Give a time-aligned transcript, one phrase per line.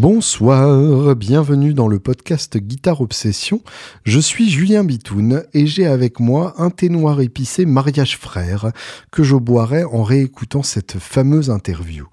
[0.00, 3.62] Bonsoir, bienvenue dans le podcast Guitare Obsession.
[4.04, 8.70] Je suis Julien Bitoun et j'ai avec moi un thé noir épicé mariage frère
[9.10, 12.06] que je boirai en réécoutant cette fameuse interview.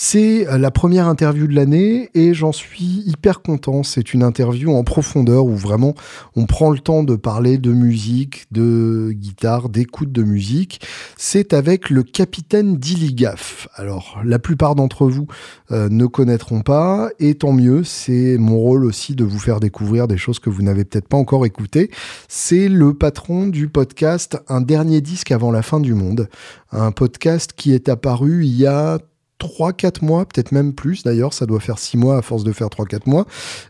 [0.00, 3.82] C'est euh, la première interview de l'année et j'en suis hyper content.
[3.82, 5.94] C'est une interview en profondeur où vraiment
[6.36, 10.86] on prend le temps de parler de musique, de guitare, d'écoute de musique.
[11.16, 13.66] C'est avec le capitaine Dilligaf.
[13.74, 15.26] Alors, la plupart d'entre vous
[15.72, 17.82] euh, ne connaîtront pas et tant mieux.
[17.82, 21.16] C'est mon rôle aussi de vous faire découvrir des choses que vous n'avez peut-être pas
[21.16, 21.90] encore écoutées.
[22.28, 26.28] C'est le patron du podcast Un dernier disque avant la fin du monde.
[26.70, 28.98] Un podcast qui est apparu il y a
[29.40, 32.68] 3-4 mois, peut-être même plus d'ailleurs, ça doit faire 6 mois à force de faire
[32.68, 33.26] 3-4 mois,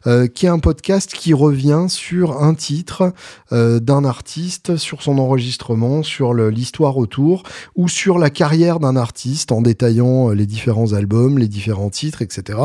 [0.06, 3.12] euh, qui est un podcast qui revient sur un titre
[3.52, 7.42] euh, d'un artiste, sur son enregistrement, sur l'histoire autour,
[7.76, 12.22] ou sur la carrière d'un artiste en détaillant euh, les différents albums, les différents titres,
[12.22, 12.58] etc.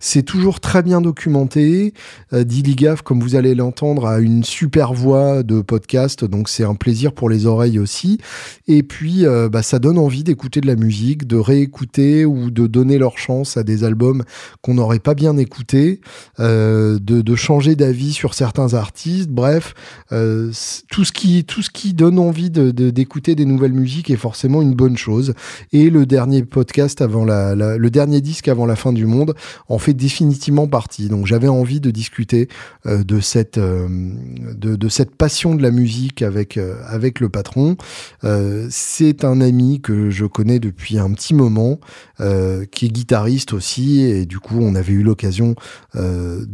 [0.00, 1.94] C'est toujours très bien documenté.
[2.32, 6.74] Euh, Dilligaf, comme vous allez l'entendre, a une super voix de podcast, donc c'est un
[6.74, 8.18] plaisir pour les oreilles aussi.
[8.66, 12.66] Et puis, euh, bah, ça donne envie d'écouter de la musique, de réécouter ou de
[12.66, 14.24] donner leur chance à des albums
[14.62, 16.00] qu'on n'aurait pas bien écoutés,
[16.40, 19.28] euh, de, changer d'avis sur certains artistes.
[19.28, 19.74] Bref,
[20.12, 20.50] euh,
[20.90, 24.62] tout, ce qui, tout ce qui donne envie d'écouter de, des nouvelles musiques est forcément
[24.62, 25.34] une bonne chose.
[25.72, 29.34] Et le dernier podcast avant la, le dernier disque avant la fin du monde
[29.68, 31.08] en fait définitivement partie.
[31.08, 32.48] Donc j'avais envie de discuter
[32.86, 36.58] euh, de cette de, de, cette passion de la musique avec
[36.88, 37.76] avec le patron.
[38.70, 41.78] c'est un ami que je connais depuis un petit moment.
[42.70, 45.54] Qui est guitariste aussi, et du coup on avait eu l'occasion
[45.94, 46.44] euh,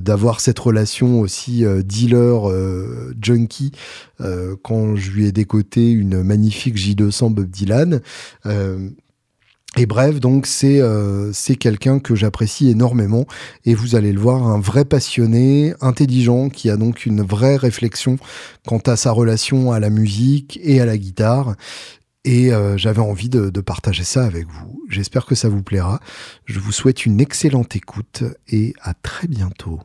[0.00, 2.50] d'avoir cette relation aussi euh, dealer
[3.20, 3.72] junkie
[4.62, 8.00] quand je lui ai décoté une magnifique J200 Bob Dylan.
[9.78, 13.26] Et bref, donc c'est quelqu'un que j'apprécie énormément
[13.66, 18.16] et vous allez le voir, un vrai passionné, intelligent, qui a donc une vraie réflexion
[18.66, 21.56] quant à sa relation à la musique et à la guitare
[22.26, 24.82] et euh, j'avais envie de, de, partager ça avec vous.
[24.90, 26.00] J'espère que ça vous plaira.
[26.44, 29.80] Je vous souhaite une excellente écoute et à très bientôt.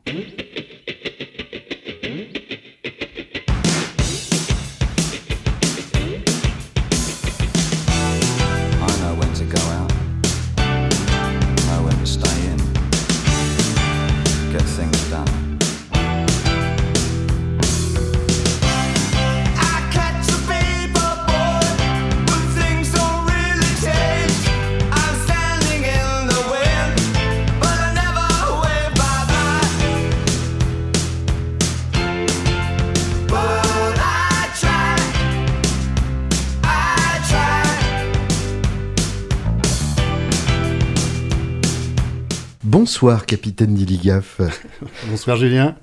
[42.72, 44.40] Bonsoir, capitaine Dilligaf.
[45.10, 45.76] Bonsoir, Julien.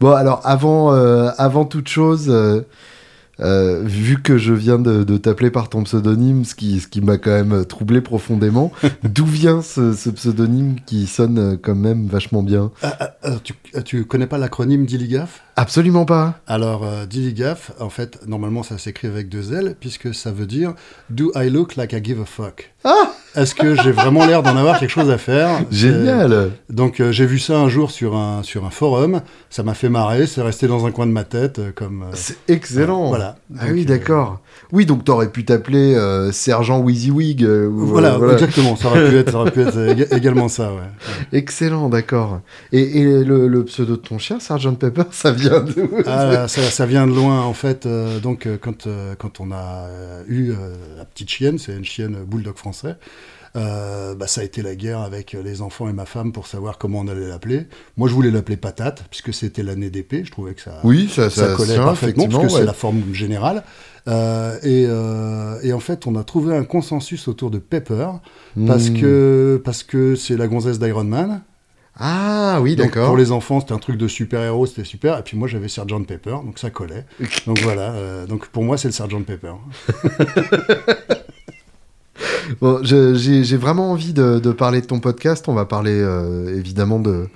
[0.00, 2.60] Bon, alors, avant, euh, avant toute chose, euh,
[3.40, 7.16] euh, vu que je viens de, t'appeler par ton pseudonyme, ce qui, ce qui m'a
[7.16, 8.70] quand même troublé profondément,
[9.02, 12.70] d'où vient ce, pseudonyme qui sonne quand même vachement bien?
[12.82, 13.54] Ah, ah, tu,
[13.86, 15.42] tu, connais pas l'acronyme Dilligaf?
[15.56, 16.40] Absolument pas.
[16.46, 20.74] Alors, Dilligaf, en fait, normalement, ça s'écrit avec deux L, puisque ça veut dire
[21.10, 22.72] Do I look like I give a fuck?
[22.84, 25.60] Ah est-ce que j'ai vraiment l'air d'en avoir quelque chose à faire?
[25.70, 26.52] Génial.
[26.70, 29.90] donc euh, j'ai vu ça un jour sur un sur un forum, ça m'a fait
[29.90, 32.04] marrer, c'est resté dans un coin de ma tête euh, comme.
[32.04, 33.08] Euh, c'est excellent.
[33.08, 33.36] voilà.
[33.58, 34.40] ah oui, d'accord.
[34.72, 35.96] Oui, donc t'aurais pu t'appeler
[36.32, 37.44] Sergent WYSIWYG.
[37.44, 38.76] Voilà, exactement.
[38.76, 41.38] Ça aurait pu être, ça aurait pu être également ça, ouais.
[41.38, 42.40] Excellent, d'accord.
[42.72, 46.86] Et, et le, pseudo de ton chien, Sergent Pepper, ça vient d'où ah, ça, ça,
[46.86, 47.88] vient de loin en fait.
[48.22, 49.86] donc quand quand on a
[50.28, 50.52] eu
[50.96, 52.96] la petite chienne, c'est une chienne bulldog français.
[53.56, 56.76] Euh, bah, ça a été la guerre avec les enfants et ma femme pour savoir
[56.76, 57.66] comment on allait l'appeler.
[57.96, 60.24] Moi, je voulais l'appeler Patate, puisque c'était l'année d'épée.
[60.24, 63.62] Je trouvais que ça, oui, ça, ça, collait parfaitement, parce que c'est la forme générale.
[64.08, 68.08] Euh, et, euh, et, en fait, on a trouvé un consensus autour de Pepper,
[68.66, 69.00] parce hmm.
[69.00, 71.42] que parce que c'est la gonzesse d'Iron Man.
[71.98, 73.08] Ah oui, d'accord.
[73.08, 75.18] Pour les enfants, c'était un truc de super-héros, c'était super.
[75.18, 77.06] Et puis moi, j'avais Sergeant Pepper, donc ça collait.
[77.46, 79.54] donc voilà, donc pour moi, c'est le Sergeant Pepper.
[82.60, 85.48] bon, j'ai vraiment envie de, parler de ton podcast.
[85.48, 87.28] On va parler euh, évidemment de,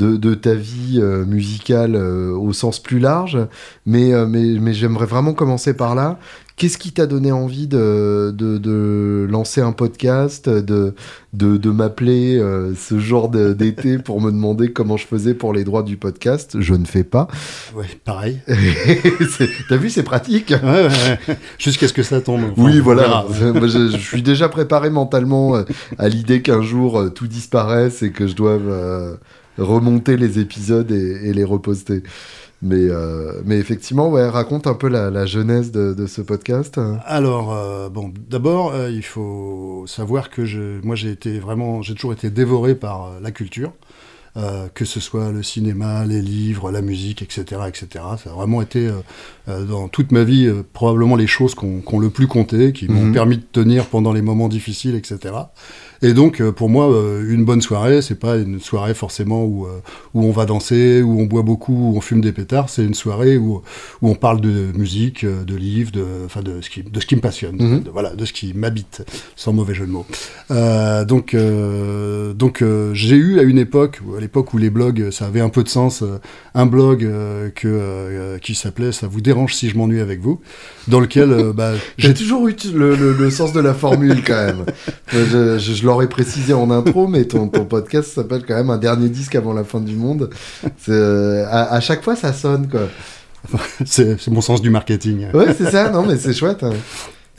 [0.00, 3.38] de, de ta vie euh, musicale euh, au sens plus large,
[3.84, 6.18] mais, euh, mais, mais j'aimerais vraiment commencer par là.
[6.56, 10.94] Qu'est-ce qui t'a donné envie de, de, de, lancer un podcast, de,
[11.32, 15.64] de, de m'appeler euh, ce genre d'été pour me demander comment je faisais pour les
[15.64, 16.60] droits du podcast?
[16.60, 17.28] Je ne fais pas.
[17.74, 18.40] Ouais, pareil.
[19.70, 20.50] T'as vu, c'est pratique.
[20.50, 20.88] Ouais, ouais,
[21.28, 21.36] ouais.
[21.56, 22.42] Jusqu'à ce que ça tombe.
[22.52, 23.24] Enfin, Oui, voilà.
[23.32, 25.54] je, je suis déjà préparé mentalement
[25.96, 29.14] à l'idée qu'un jour tout disparaisse et que je doive euh,
[29.60, 32.02] remonter les épisodes et, et les reposter.
[32.62, 36.78] Mais, euh, mais effectivement, ouais, raconte un peu la, la genèse de, de ce podcast.
[37.06, 41.94] Alors, euh, bon, d'abord, euh, il faut savoir que je, moi, j'ai été vraiment, j'ai
[41.94, 43.72] toujours été dévoré par la culture,
[44.74, 47.88] que ce soit le cinéma, les livres, la musique, etc., etc.
[48.22, 48.88] Ça a vraiment été
[49.48, 53.12] dans toute ma vie probablement les choses qu'on qu'on le plus compté, qui m'ont Mhm.
[53.12, 55.34] permis de tenir pendant les moments difficiles, etc.
[56.02, 59.66] Et donc, euh, pour moi, euh, une bonne soirée, c'est pas une soirée forcément où,
[59.66, 59.80] euh,
[60.14, 62.70] où on va danser, où on boit beaucoup, où on fume des pétards.
[62.70, 63.60] C'est une soirée où,
[64.00, 67.16] où on parle de musique, de livres, de, enfin de ce qui, de ce qui
[67.16, 67.82] me passionne, Mhm.
[67.82, 69.02] de, voilà, de ce qui m'habite,
[69.36, 70.06] sans mauvais jeu de mots.
[70.50, 75.10] Euh, donc, euh, donc, euh, j'ai eu à une époque, à l'époque où les blogs,
[75.10, 76.02] ça avait un peu de sens,
[76.54, 77.00] un blog
[77.54, 80.40] que, qui s'appelait "Ça vous dérange si je m'ennuie avec vous",
[80.88, 84.64] dans lequel, bah, J'ai toujours eu le, le- le sens de la formule quand même.
[85.12, 88.78] Je je- je l'aurais précisé en intro, mais ton, ton podcast s'appelle quand même Un
[88.78, 90.30] dernier disque avant la fin du monde.
[90.88, 92.82] Euh, à, à chaque fois, ça sonne quoi.
[93.86, 95.26] c'est c'est mon sens du marketing.
[95.32, 95.90] Ouais, c'est ça.
[95.90, 96.62] Non, mais c'est chouette.
[96.62, 96.72] hein.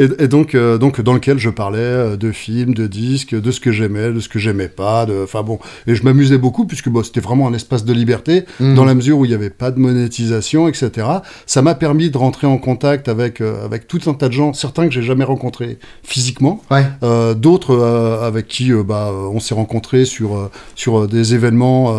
[0.01, 3.51] Et, et donc, euh, donc, dans lequel je parlais euh, de films, de disques, de
[3.51, 6.89] ce que j'aimais, de ce que j'aimais pas, enfin bon, et je m'amusais beaucoup puisque
[6.89, 8.75] bon, c'était vraiment un espace de liberté Mhm.
[8.75, 11.07] dans la mesure où il n'y avait pas de monétisation, etc.
[11.45, 14.53] Ça m'a permis de rentrer en contact avec euh, avec tout un tas de gens,
[14.53, 16.83] certains que j'ai jamais rencontrés physiquement, Ouais.
[17.03, 17.77] euh, d'autres
[18.23, 21.95] avec qui bah, on s'est rencontrés sur, sur des événements.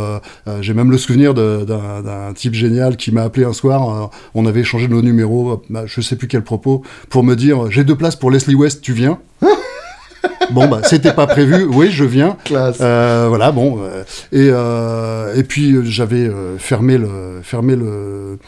[0.61, 4.11] J'ai même le souvenir d'un type génial qui m'a appelé un soir.
[4.35, 7.85] on avait échangé nos numéros, bah, je sais plus quel propos, pour me dire j'ai
[7.93, 9.19] deux places pour Leslie West, tu viens
[10.51, 11.65] Bon, bah, c'était pas prévu.
[11.65, 12.39] Oui, je viens.
[12.45, 12.79] Classe.
[12.81, 13.81] Euh, voilà, bon.
[13.83, 14.03] euh,
[14.33, 18.39] et, euh, et puis j'avais fermé le, fermé le,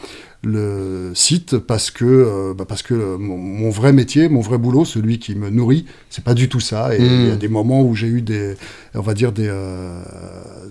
[0.43, 5.19] le site parce que, bah, parce que mon, mon vrai métier, mon vrai boulot, celui
[5.19, 6.95] qui me nourrit, c'est pas du tout ça.
[6.95, 8.55] Et il y a des moments où j'ai eu des,
[8.95, 10.01] on va dire des, euh,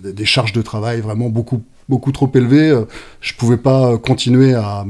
[0.03, 2.77] des, des charges de travail vraiment beaucoup, beaucoup trop élevées.
[3.21, 4.85] Je pouvais pas continuer à,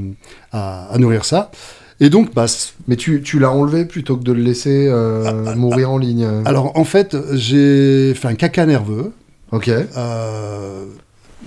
[0.53, 1.51] à, à nourrir ça.
[2.01, 2.47] Et donc, bah,
[2.89, 6.27] Mais tu, tu l'as enlevé plutôt que de le laisser euh, mourir en ligne.
[6.45, 9.13] alors en fait, j'ai fait un caca nerveux.
[9.53, 9.69] Ok.
[9.69, 10.85] Euh,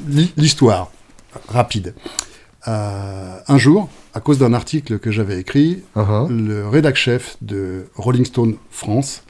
[0.08, 0.90] l'hi- L'histoire,
[1.50, 1.94] rapide.
[2.68, 6.28] Euh, un jour, à cause d'un article que j'avais écrit, Uh-huh.
[6.30, 9.24] le rédac-chef de Rolling Stone France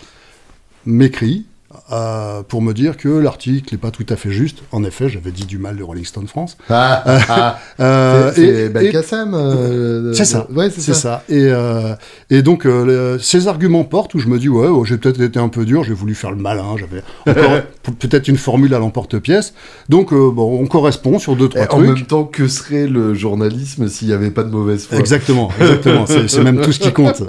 [0.85, 1.45] m'écrit
[1.91, 4.59] euh, pour me dire que l'article n'est pas tout à fait juste.
[4.71, 6.57] En effet, j'avais dit du mal de Rolling Stone France.
[6.69, 10.11] Ah, ah, Euh, c'est et- c'est et- Belkacem.
[10.13, 10.47] C'est ça.
[10.53, 10.93] Ouais, c'est ça.
[10.93, 11.23] ça.
[11.29, 11.49] Et,
[12.29, 12.67] et donc,
[13.21, 15.83] ces arguments portent où je me dis, ouais, oh, j'ai peut-être été un peu dur,
[15.83, 17.61] j'ai voulu faire le malin, j'avais encore
[17.99, 19.53] peut-être une formule à l'emporte-pièce.
[19.89, 21.87] Donc, bon, on correspond sur deux, trois Et en trucs.
[21.87, 24.97] même temps, que serait le journalisme s'il n'y avait pas de mauvaise foi?
[24.99, 26.05] Exactement, exactement.
[26.05, 27.23] c'est même tout ce qui compte.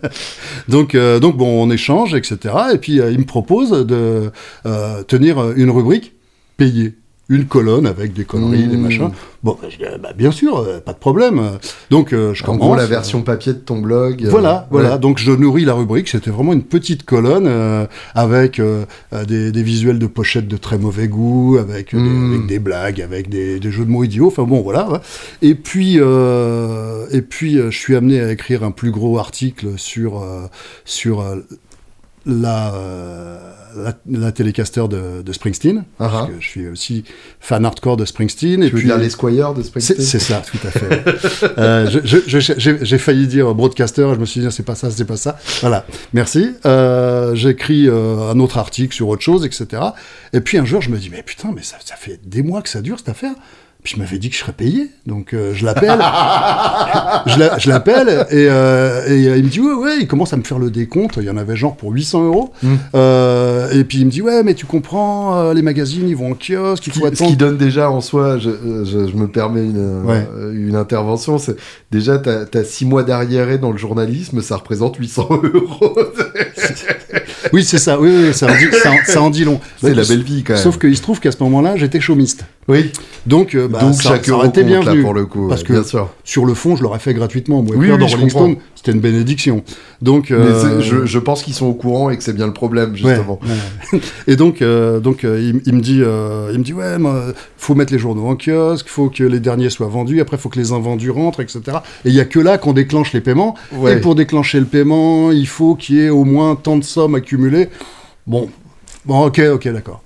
[0.68, 2.38] donc, donc bon, on échange, etc.
[2.74, 4.30] Et puis il me propose de
[4.66, 6.14] euh, tenir une rubrique
[6.56, 6.94] payée.
[7.32, 8.80] Une colonne avec des conneries, des Mmh.
[8.82, 9.10] machins.
[9.44, 9.68] Bon, bah,
[10.02, 11.40] bah, bien sûr, euh, pas de problème.
[11.88, 12.60] Donc, euh, je En commence.
[12.62, 14.24] gros, la version papier de ton blog.
[14.24, 14.94] euh, Voilà, voilà.
[14.94, 14.98] ouais.
[14.98, 16.08] Donc je nourris la rubrique.
[16.08, 17.86] C'était vraiment une petite colonne euh,
[18.16, 18.60] avec
[19.28, 23.28] des, des visuels de pochettes de très mauvais goût, avec, des, avec des blagues, avec
[23.28, 24.26] des, des jeux de mots idiots.
[24.26, 24.90] Enfin bon, voilà.
[24.90, 24.98] ouais.
[25.40, 30.20] Et puis, et puis, je suis amené à écrire un plus gros article sur
[30.84, 31.24] sur
[32.26, 32.72] la,
[34.08, 36.26] la de, de Springsteen, Ah parce ah.
[36.26, 37.04] que je suis aussi
[37.40, 38.60] fan hardcore de Springsteen.
[38.60, 41.50] Tu et veux puis dire les Squires de Springsteen c'est ça, tout à fait.
[41.58, 45.04] Euh, J'ai j'ai failli dire broadcaster, et je me suis dit, c'est pas ça, c'est
[45.04, 45.38] pas ça.
[45.60, 46.54] Voilà, merci.
[46.66, 49.82] Euh, J'écris euh, un autre article sur autre chose, etc.
[50.32, 52.62] Et puis un jour, je me dis, mais putain, mais ça, ça fait des mois
[52.62, 53.34] que ça dure cette affaire.
[53.82, 55.98] Puis je m'avais dit que je serais payé, donc euh, je l'appelle.
[57.26, 60.34] je la- je l'appelle et, euh, et euh, il me dit ouais ouais, il commence
[60.34, 61.16] à me faire le décompte.
[61.16, 62.52] Il y en avait genre pour 800 euros.
[62.62, 62.74] Mm.
[62.94, 66.34] Euh, et puis il me dit ouais mais tu comprends, les magazines ils vont en
[66.34, 67.30] kiosque, il faut qui, ce attendre.
[67.30, 68.50] qui donne déjà en soi, je,
[68.84, 70.26] je- je me permets une, Ouais.
[70.52, 71.56] une intervention, c'est
[71.90, 75.96] déjà t'as as six mois d'arriéré dans le journalisme, ça représente 800 euros.
[77.52, 79.58] Oui c'est ça, oui, oui ça, en dit, ça, ça en dit long.
[79.80, 80.62] c'est la belle vie quand même.
[80.62, 82.44] Sauf qu'il se trouve qu'à ce moment-là, j'étais chômiste.
[82.70, 82.92] Oui.
[83.26, 85.48] Donc, euh, bah, Donc ça, chaque ça euro là, pour le coup.
[85.48, 86.08] Parce que- bien sûr.
[86.24, 87.62] Sur le fond, je l'aurais fait gratuitement.
[87.62, 88.30] Moi, Oui, dans Rolling.
[88.30, 89.62] Stone, c'était une bénédiction.
[90.00, 92.96] Donc, euh, je, je pense qu'ils sont au courant et que c'est bien le problème,
[92.96, 93.38] justement.
[93.42, 94.00] Ouais, ouais.
[94.26, 96.96] Et donc, euh, donc il, il me dit, il me dit, ouais,
[97.58, 100.58] faut mettre les journaux en kiosque, faut que les derniers soient vendus, après faut que
[100.58, 101.60] les invendus rentrent, etc.
[102.04, 103.54] Et il y a que là qu'on déclenche les paiements.
[103.72, 103.94] Ouais.
[103.94, 107.14] Et pour déclencher le paiement, il faut qu'il y ait au moins tant de sommes
[107.14, 107.68] accumulées.
[108.26, 108.48] Bon,
[109.04, 110.02] bon, ok, ok, d'accord.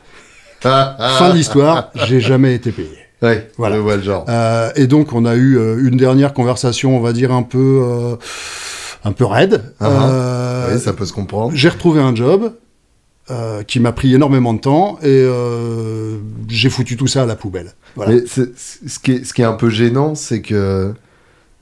[0.71, 2.91] Fin de l'histoire, j'ai jamais été payé.
[3.23, 3.77] Ouais, Voilà.
[3.77, 4.27] le genre.
[4.29, 7.81] Euh, et donc, on a eu euh, une dernière conversation, on va dire un peu,
[7.83, 8.17] euh,
[9.05, 9.63] un peu raide.
[9.81, 11.53] Ah, oui, ça peut se comprendre.
[11.55, 12.53] j'ai retrouvé un job
[13.67, 15.27] qui m'a pris énormément de temps et
[16.49, 17.73] j'ai foutu tout ça à la poubelle.
[17.97, 18.13] Voilà.
[18.13, 20.93] Mais c'est- c'est- ce, qui est, ce qui est un peu gênant, c'est que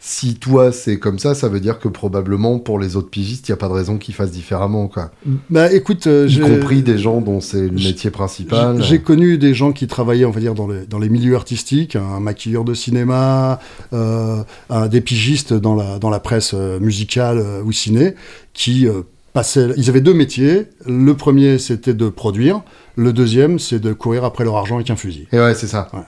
[0.04, 3.52] si toi c'est comme ça, ça veut dire que probablement pour les autres pigistes, il
[3.52, 5.12] n'y a pas de raison qu'ils fassent différemment, quoi.
[5.48, 8.82] Bah écoute, euh, Y compris des gens dont c'est le métier principal.
[8.82, 11.94] j'ai connu des gens qui travaillaient, on va dire, dans les, dans les milieux artistiques,
[11.94, 13.60] un maquilleur de cinéma,
[13.92, 18.16] euh, un, des pigistes dans la, dans la presse euh, musicale euh, ou ciné,
[18.54, 19.68] qui euh, passaient.
[19.76, 20.66] Ils avaient deux métiers.
[20.84, 22.62] Le premier, c'était de produire.
[22.96, 25.28] Le deuxième, c'est de courir après leur argent avec un fusil.
[25.30, 25.86] Et ouais, c'est ça.
[25.92, 26.00] Ouais.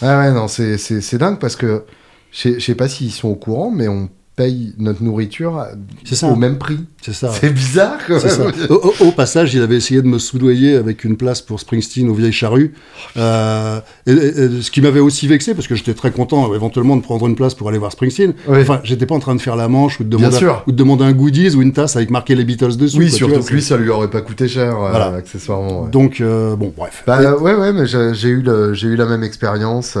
[0.00, 1.84] Ah ouais, non, c'est dingue parce que
[2.32, 5.62] je sais- je sais pas s'ils sont au courant, mais on paye notre nourriture
[6.10, 6.28] ça.
[6.28, 6.78] au même prix.
[7.02, 7.30] C'est ça.
[7.38, 8.38] C'est bizarre, quand ça.
[8.44, 8.52] même.
[9.00, 12.32] Au, passage, il avait essayé de me soudoyer avec une place pour Springsteen aux Vieilles
[12.32, 12.72] Charrues.
[13.18, 14.14] Euh, et, et-
[14.58, 17.26] et ce qui m'avait aussi vexé, parce que j'étais très content euh, éventuellement de prendre
[17.28, 18.32] une place pour aller voir Springsteen.
[18.48, 18.60] Oui.
[18.62, 20.64] Enfin, j'étais pas en train de faire la manche ou de, demander, sûr.
[20.66, 22.96] ou de demander un goodies ou une tasse avec marqué les Beatles dessus.
[22.98, 25.82] Oui, quoi, surtout vois, que lui, ça lui aurait pas coûté cher, euh, accessoirement.
[25.82, 25.90] ouais.
[25.90, 27.02] Donc, euh, bon, bref.
[27.06, 29.98] Bah ouais, ouais, mais j'ai j'ai eu, le- j'ai eu la même expérience.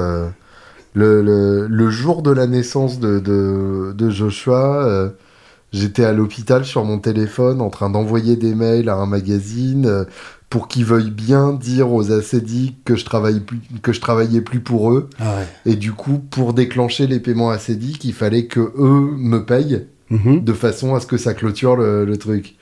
[0.94, 5.08] Le, le, le jour de la naissance de, de, de Joshua, euh,
[5.72, 10.04] j'étais à l'hôpital sur mon téléphone en train d'envoyer des mails à un magazine euh,
[10.50, 14.60] pour qu'ils veuillent bien dire aux acédiques que je, travaille plus, que je travaillais plus
[14.60, 15.08] pour eux.
[15.18, 15.72] Ah ouais.
[15.72, 20.44] Et du coup, pour déclencher les paiements acédiques, il fallait que eux me payent Mhm.
[20.44, 22.56] de façon à ce que ça clôture le, le truc.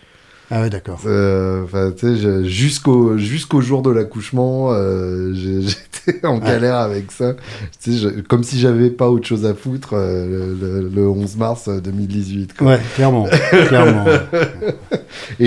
[0.50, 1.00] Ah ouais, d'accord.
[1.06, 7.34] Euh, enfin, tu sais, jusqu'au jusqu'au jour de l'accouchement, euh, j'étais en galère avec ça.
[7.80, 11.08] Tu sais, je- comme si j'avais pas autre chose à foutre euh, le, le- le
[11.08, 12.54] 11 mars euh, 2018.
[12.56, 12.66] quoi.
[12.68, 13.26] Ouais, clairement.
[13.68, 14.04] clairement.
[15.38, 15.46] Et,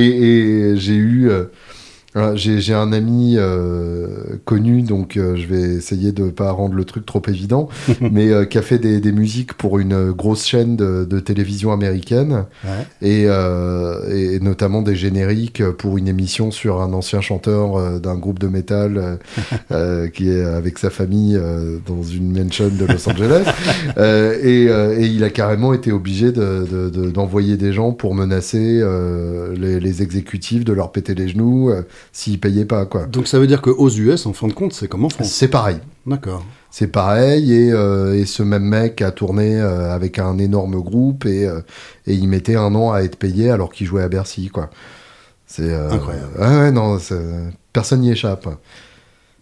[0.72, 1.46] et j'ai eu, euh,
[2.36, 4.08] j'ai un ami euh,
[4.46, 7.70] connu, donc euh, je vais essayer de pas rendre le truc trop évident,
[8.02, 11.72] mais euh, qui a fait des, des musiques pour une grosse chaîne de, de télévision
[11.72, 12.86] américaine Ouais.
[13.02, 18.16] et, euh, et notamment des génériques pour une émission sur un ancien chanteur euh, d'un
[18.16, 19.18] groupe de métal
[19.72, 23.44] euh, qui est avec sa famille euh, dans une mansion de Los Angeles.
[23.98, 27.92] Euh, et, euh, et il a carrément été obligé de- de- de- d'envoyer des gens
[27.92, 31.72] pour menacer euh, les, les exécutifs de leur péter les genoux
[32.12, 32.86] s'ils payaient pas.
[32.86, 33.06] quoi.
[33.06, 35.32] Donc ça veut dire qu'aux US, en fin de compte, c'est comme en France.
[35.32, 35.78] C'est pareil.
[36.06, 36.44] D'accord.
[36.70, 41.26] C'est pareil, et, euh, et ce même mec a tourné euh, avec un énorme groupe,
[41.26, 41.62] et, euh,
[42.08, 44.72] et il mettait un an à être payé alors qu'il jouait à Bercy, quoi.
[45.46, 46.32] C'est Incroyable.
[46.40, 46.98] Ouais, non,
[47.74, 48.48] personne n'y échappe.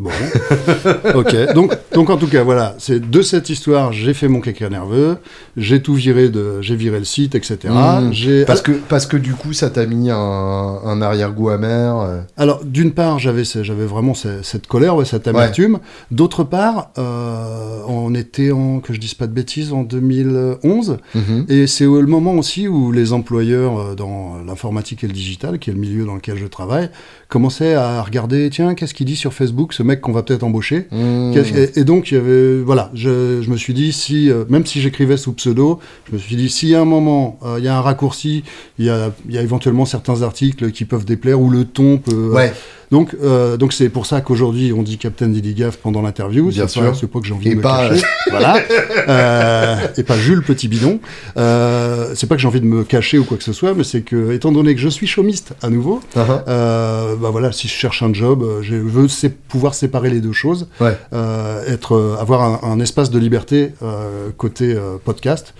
[0.01, 0.09] Bon.
[1.15, 1.53] ok.
[1.53, 2.75] Donc, donc en tout cas, voilà.
[2.79, 5.17] C'est de cette histoire, j'ai fait mon caca nerveux,
[5.57, 7.57] j'ai tout viré de, j'ai viré le site, etc.
[7.69, 8.11] Mmh.
[8.45, 11.99] Parce que, parce que du coup, ça t'a mis un, un arrière-goût amer.
[11.99, 12.21] euh.
[12.37, 13.43] Alors, d'une part, j'avais
[13.85, 15.79] vraiment ce- cette colère, ouais, cette amertume.
[16.09, 20.97] D'autre part, euh, on était en, que je dise pas de bêtises, en 2011.
[21.13, 21.45] Mhm.
[21.49, 25.69] Et c'est le moment aussi où les employeurs euh, dans l'informatique et le digital, qui
[25.69, 26.89] est le milieu dans lequel je travaille,
[27.29, 30.87] commençaient à regarder, tiens, qu'est-ce qu'il dit sur Facebook, ce mec qu'on va peut-être embaucher
[30.91, 31.33] Mmh.
[31.55, 34.65] Et, et donc, il y avait, voilà, je, je me suis dit, si, euh, même
[34.65, 35.79] si j'écrivais sous pseudo,
[36.09, 38.43] je me suis dit, s'il y a un moment, euh, il y a un raccourci,
[38.79, 41.97] il y a, il y a éventuellement certains articles qui peuvent déplaire, ou le ton
[41.97, 42.31] peut...
[42.33, 42.53] Ouais,
[42.91, 46.49] Donc, euh, donc c'est pour ça qu'aujourd'hui, on dit Captain Diddy Gaff pendant l'interview.
[46.49, 46.95] Bien pas- sûr.
[46.95, 48.03] C'est pas que j'ai envie Et de me pas- cacher.
[48.29, 48.59] voilà.
[49.07, 50.99] Euh, et pas Jules Petit Bidon.
[51.37, 53.83] Euh, c'est pas que j'ai envie de me cacher ou quoi que ce soit, mais
[53.83, 56.41] c'est que, étant donné que je suis chômiste à nouveau, uh-huh.
[56.47, 60.21] euh, bah voilà, si je cherche un job, euh, je veux sé- pouvoir séparer les
[60.21, 60.97] deux choses, ouais.
[61.13, 65.53] euh, être, euh, avoir un, un espace de liberté euh, côté euh, podcast.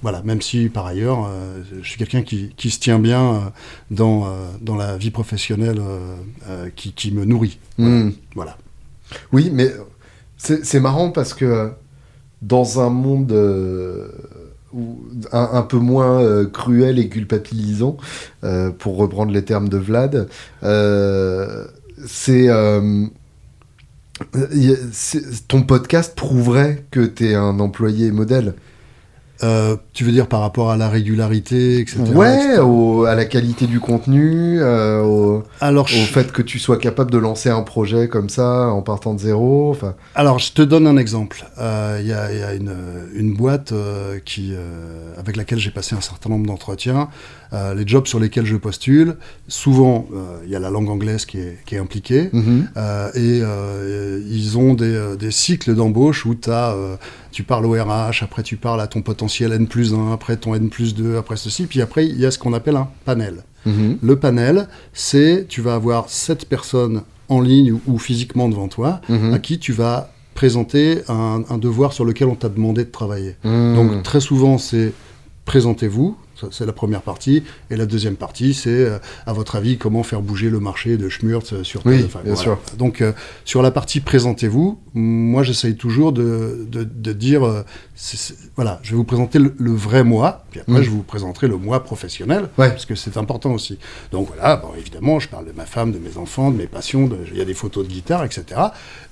[0.00, 3.38] Voilà, même si par ailleurs, euh, je suis quelqu'un qui, qui se tient bien euh,
[3.90, 4.28] dans, euh,
[4.62, 5.80] dans la vie professionnelle
[6.76, 7.58] qui, qui me nourrit.
[7.78, 8.10] Mmh.
[8.34, 8.56] Voilà.
[9.32, 9.70] Oui, mais
[10.38, 11.72] c'est marrant parce que
[12.42, 13.32] dans un monde
[14.72, 14.98] où-
[15.32, 17.96] un, un peu moins cruel et culpabilisant,
[18.78, 20.28] pour reprendre les termes de Vlad,
[22.06, 22.48] c'est-
[25.48, 28.54] ton podcast prouverait que tu es un employé modèle.
[29.42, 32.00] Euh, tu veux dire par rapport à la régularité, etc.
[32.14, 32.60] Ouais, etc.
[32.62, 37.10] au- à la qualité du contenu, euh, au, Alors, au fait que tu sois capable
[37.10, 39.70] de lancer un projet comme ça en partant de zéro.
[39.70, 41.44] Enfin, alors, je te donne un exemple.
[41.58, 42.74] Euh, Il y a, y a une,
[43.14, 47.08] une boîte euh, qui, euh, avec laquelle j'ai passé un certain nombre d'entretiens.
[47.52, 49.16] Euh, les jobs sur lesquels je postule,
[49.48, 52.28] souvent, euh, il y a la langue anglaise qui est, qui est impliquée.
[52.32, 52.68] mhm.
[52.76, 53.42] Euh, et
[54.28, 56.96] ils ont des, des cycles d'embauche où euh,
[57.32, 60.54] tu parles au RH, après tu parles à ton potentiel N plus 1, après ton
[60.54, 63.44] N plus 2, après ceci, puis après il y a ce qu'on appelle un panel.
[63.64, 63.98] Mhm.
[64.02, 69.00] Le panel, c'est tu vas avoir sept personnes en ligne ou, ou physiquement devant toi
[69.08, 69.34] Mhm.
[69.34, 73.36] à qui tu vas présenter un, un devoir sur lequel on t'a demandé de travailler.
[73.42, 74.92] Donc très souvent c'est
[75.46, 79.78] présentez-vous, ça, c'est la première partie, et la deuxième partie c'est euh, à votre avis
[79.78, 82.58] comment faire bouger le marché de Schmurtz euh, sur Oui, enfin, bien sûr.
[82.78, 83.12] Donc euh,
[83.44, 87.64] sur la partie présentez-vous, moi j'essaye toujours de, de, de dire
[87.94, 90.82] c'est- c'est- voilà, je vais vous présenter le, le vrai moi, puis après Mm.
[90.82, 92.68] je vous présenterai le moi professionnel, Ouais.
[92.70, 93.78] parce que c'est important aussi.
[94.12, 97.06] Donc voilà, bon, évidemment, je parle de ma femme, de mes enfants, de mes passions,
[97.06, 98.60] de- il y a des photos de guitare, etc.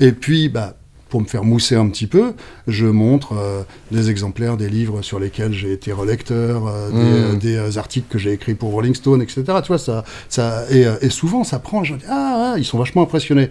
[0.01, 0.75] Et puis, bah,
[1.15, 2.33] pour me faire mousser un petit peu,
[2.67, 7.35] je montre euh, des exemplaires des livres sur lesquels j'ai été relecteur, euh, des, Mm.
[7.35, 9.45] euh, des, euh, articles que j'ai écrits pour Rolling Stone, etc.
[9.63, 12.79] Tu vois, ça, ça, et, et souvent, ça prend, je dis, ah, ah, ils sont
[12.79, 13.51] vachement impressionnés.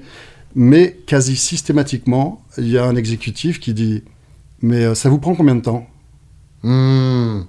[0.55, 4.03] Mais quasi systématiquement, il y a un exécutif qui dit,
[4.61, 5.87] mais ça vous prend combien de temps?
[6.63, 7.45] Mhm.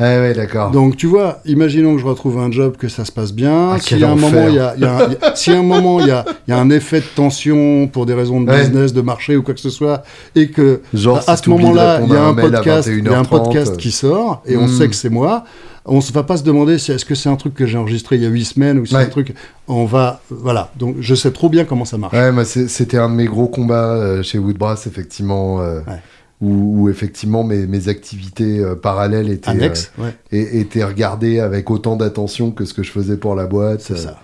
[0.00, 0.70] Ouais, ouais, d'accord.
[0.70, 3.70] Donc tu vois, imaginons que je retrouve un job, que ça se passe bien.
[3.72, 5.50] Ah, si à un moment il y a, y a un- il y a- si
[5.50, 8.14] à un moment il y a, il y a un effet de tension pour des
[8.14, 8.60] raisons de Ouais.
[8.60, 10.04] business, de marché ou quoi que ce soit,
[10.36, 13.22] et que Genre, à, ce moment-là il y a un podcast, il y a un
[13.22, 14.68] 21h30, podcast qui sort et on Hmm.
[14.68, 15.44] sait que c'est moi.
[15.90, 18.16] On ne va pas se demander si est-ce que c'est un truc que j'ai enregistré
[18.16, 19.04] il y a huit semaines ou si c'est Ouais.
[19.04, 19.34] un truc.
[19.68, 20.70] On va, voilà.
[20.78, 22.12] Donc je sais trop bien comment ça marche.
[22.14, 25.94] Ouais, c'est- c'était un de mes gros combats euh, chez Woodbrass, effectivement, euh, Ouais.
[26.40, 31.70] Où, où, effectivement mes, mes activités euh, parallèles étaient, Annexe, ouais, euh, étaient regardées avec
[31.70, 33.80] autant d'attention que ce que je faisais pour la boîte.
[33.80, 34.20] c'est euh, ça.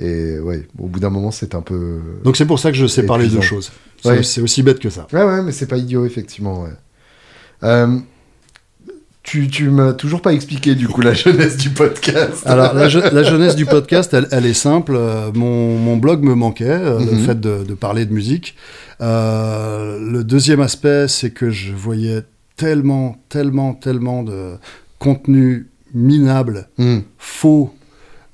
[0.00, 1.98] Et ouais, au bout d'un moment, c'est un peu.
[2.22, 3.42] Donc c'est pour ça que je sais parler de épuisant.
[3.42, 3.72] choses.
[4.02, 4.22] C'est Ouais.
[4.22, 5.08] c'est aussi bête que ça.
[5.12, 6.62] Ouais, ouais, mais c'est pas idiot, effectivement.
[6.62, 6.70] Ouais.
[7.64, 7.98] Euh,
[9.24, 12.42] tu, tu m'as toujours pas expliqué, du coup, la jeunesse du podcast.
[12.46, 14.96] Alors, la, je- la jeunesse du podcast, elle, elle est simple.
[15.34, 17.24] Mon, mon blog me manquait, le Mhm.
[17.26, 18.54] fait de, de parler de musique.
[19.00, 22.22] Euh, le deuxième aspect, c'est que je voyais
[22.56, 24.54] tellement, tellement, tellement de
[24.98, 26.98] contenu minable, Hmm.
[27.18, 27.74] faux,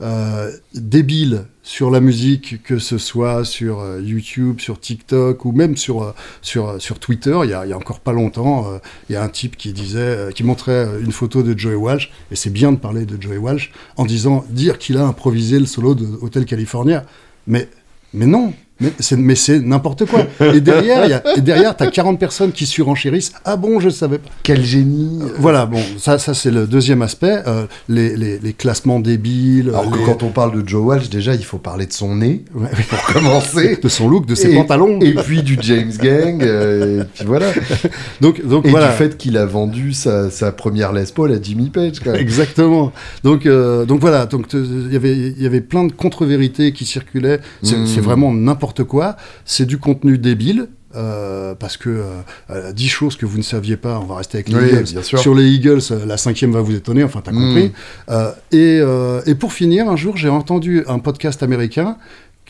[0.01, 5.77] euh, débile sur la musique, que ce soit sur euh, YouTube, sur TikTok ou même
[5.77, 7.39] sur, euh, sur, sur Twitter.
[7.45, 8.67] Il y, a, il y a encore pas longtemps,
[9.09, 12.37] il y a un type qui disait, qui montrait une photo de Joey Walsh, et
[12.37, 15.95] c'est bien de parler de Joey Walsh, en disant, dire qu'il a improvisé le solo
[15.95, 17.05] de Hotel California.
[17.47, 17.69] Mais,
[18.13, 20.27] mais non, mais c'est, n'importe quoi.
[20.41, 23.33] Et derrière, y a, et derrière, t'as 40 personnes qui surenchérissent.
[23.45, 24.29] Ah bon, je savais pas.
[24.43, 27.43] Quel génie Voilà, bon, ça, ça c'est le deuxième aspect.
[27.47, 29.69] euh, les, les, les classements débiles.
[29.69, 32.45] Alors que quand on parle de Joe Walsh, déjà, il faut parler de son nez,
[32.55, 33.79] Ouais, pour commencer.
[33.83, 34.99] de son look, de ses Et- pantalons.
[35.01, 37.47] Et puis du James Gang, euh, et puis voilà.
[38.21, 38.89] donc, donc Et voilà.
[38.91, 42.21] du fait qu'il a vendu sa, sa première Les Paul à Jimmy Page, quand même.
[42.21, 42.93] Exactement.
[43.23, 44.27] Donc, euh, donc voilà.
[44.27, 47.41] Donc il y avait, y avait plein de contre-vérités qui circulaient.
[47.63, 47.87] C'est Mm.
[47.87, 49.17] c'est vraiment n'importe quoi.
[49.45, 50.69] C'est du contenu débile.
[50.97, 52.05] euh, parce que euh,
[52.51, 54.93] euh, 10 choses que vous ne saviez pas, on va rester avec les Oui, Eagles.
[54.93, 55.19] bien sûr.
[55.19, 57.35] Sur les Eagles, euh, la cinquième va vous étonner, enfin t'as Mm.
[57.41, 57.73] compris.
[58.11, 61.97] Euh, et, euh, et pour finir, un jour j'ai entendu un podcast américain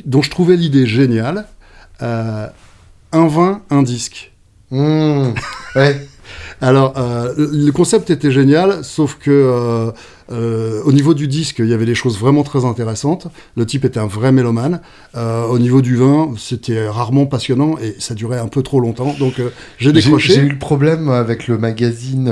[0.04, 1.46] dont je trouvais l'idée géniale.
[2.02, 2.46] Euh,
[3.12, 4.32] un vin, un disque.
[4.70, 5.28] Mmh.
[5.76, 6.06] Ouais.
[6.60, 9.90] Alors, euh, le concept était génial, sauf que
[10.32, 13.26] euh, au niveau du disque, il y avait des choses vraiment très intéressantes.
[13.56, 14.80] Le type était un vrai mélomane.
[15.16, 19.14] Euh, au niveau du vin, c'était rarement passionnant et ça durait un peu trop longtemps.
[19.18, 20.34] Donc, euh, j'ai décroché.
[20.34, 22.28] j'ai eu le problème avec le magazine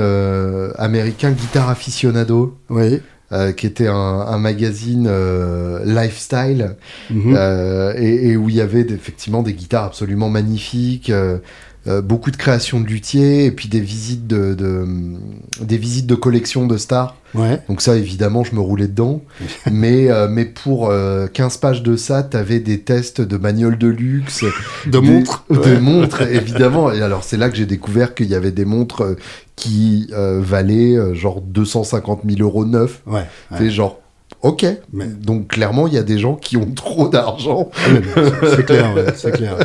[0.77, 2.99] américain Guitar Aficionado, Oui.
[3.31, 6.75] euh, qui était un, un magazine euh, lifestyle,
[7.09, 7.33] Mhm.
[7.35, 11.11] euh, et, et où il y avait effectivement des guitares absolument magnifiques,
[11.87, 14.87] euh, beaucoup de créations de luthiers, et puis des visites de, de-
[15.61, 17.15] des visites de collection de stars.
[17.35, 17.59] Ouais.
[17.67, 19.21] Donc ça, évidemment, je me roulais dedans.
[19.71, 23.87] mais, euh, mais pour euh, 15 pages de ça, t'avais des tests de bagnoles de
[23.87, 24.43] luxe.
[24.85, 25.45] De des- montres.
[25.49, 26.91] De montres, évidemment.
[26.91, 29.15] Et alors, c'est là que j'ai découvert qu'il y avait des montres euh,
[29.55, 33.01] qui valaient genre 250 000 euros neufs.
[33.05, 33.13] Ouais.
[33.51, 33.57] ouais.
[33.57, 33.99] C'est genre,
[34.41, 34.65] ok.
[34.93, 37.69] Mais- Donc, clairement, il y a des gens qui ont trop d'argent.
[37.91, 38.01] Mais
[38.55, 39.57] c'est clair, ouais, c'est clair.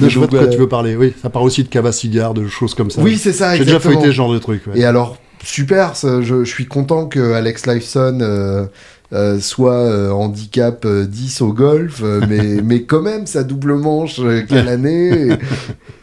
[0.00, 0.96] Non, je vois de quoi Donc, tu veux parler.
[0.96, 3.02] Oui, ça part aussi de cava cigare, de choses comme ça.
[3.02, 4.66] Oui, c'est ça, J'ai déjà feuilleté ce genre de truc.
[4.66, 4.78] ouais.
[4.78, 8.66] Et alors, super, ça, je, je suis content que Alex Lifeson euh,
[9.12, 13.74] euh, soit euh, handicap euh, 10 au golf, euh, mais, mais quand même, sa double
[13.74, 15.28] manche, euh, quelle année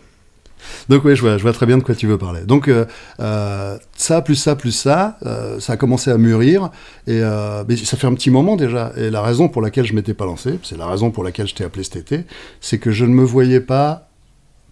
[0.89, 2.41] Donc oui, je vois, je vois très bien de quoi tu veux parler.
[2.41, 2.85] Donc euh,
[3.19, 6.69] euh, ça, plus ça, plus ça, euh, ça a commencé à mûrir.
[7.07, 8.91] Et euh, mais ça fait un petit moment déjà.
[8.97, 11.55] Et la raison pour laquelle je m'étais pas lancé, c'est la raison pour laquelle je
[11.55, 12.25] t'ai appelé cet été,
[12.61, 14.09] c'est que je ne me voyais pas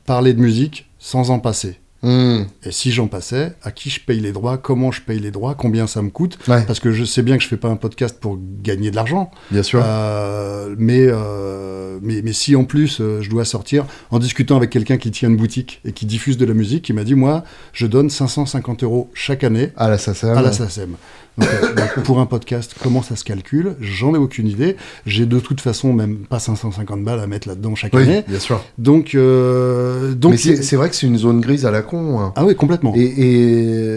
[0.06, 1.80] parler de musique sans en passer.
[2.04, 5.56] Et si j'en passais, à qui je paye les droits, comment je paye les droits,
[5.56, 7.76] combien ça me coûte Ouais, Parce que je sais bien que je fais pas un
[7.76, 9.30] podcast pour gagner de l'argent.
[9.52, 9.82] bien sûr.
[9.84, 14.70] Euh, mais, euh, mais, mais si en plus euh, je dois sortir, en discutant avec
[14.70, 17.44] quelqu'un qui tient une boutique et qui diffuse de la musique, il m'a dit Moi,
[17.74, 20.38] je donne 550 euros chaque année ça sert.
[20.38, 20.96] à la SACEM.
[21.38, 24.76] Donc, euh, donc, pour un podcast, comment ça se calcule J'en ai aucune idée.
[25.06, 28.24] J'ai de toute façon même pas 550 balles à mettre là-dedans chaque Oui, année.
[28.28, 28.62] bien sûr.
[28.78, 32.20] Donc, euh, donc c'est vrai que c'est une zone grise à la con.
[32.20, 32.34] hein.
[32.36, 32.94] ah oui, complètement.
[32.96, 33.04] Et,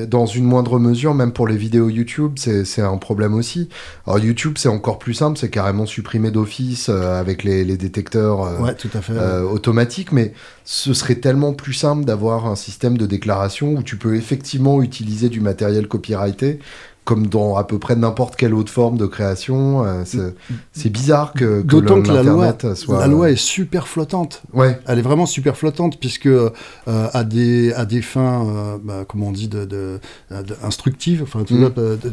[0.02, 3.68] et dans une moindre mesure, même pour les vidéos YouTube, c'est un problème aussi.
[4.06, 8.42] Alors YouTube, c'est encore plus simple, c'est carrément supprimé d'office euh, avec les, les détecteurs
[8.44, 9.12] euh, ouais, tout à fait.
[9.50, 10.32] automatiques, mais
[10.64, 15.28] ce serait tellement plus simple d'avoir un système de déclaration où tu peux effectivement utiliser
[15.28, 16.58] du matériel copyrighté
[17.04, 19.84] comme dans à peu près n'importe quelle autre forme de création.
[19.84, 20.34] euh, c'est-
[20.72, 22.98] c'est bizarre que, que D'autant que la loi, soit...
[23.00, 24.42] la loi est super flottante.
[24.54, 26.50] Ouais, Elle est vraiment super flottante puisque euh,
[26.86, 31.42] à des à des fins euh, bah, comment on dit de, de, de- instructives enfin
[31.44, 31.70] tu Mm.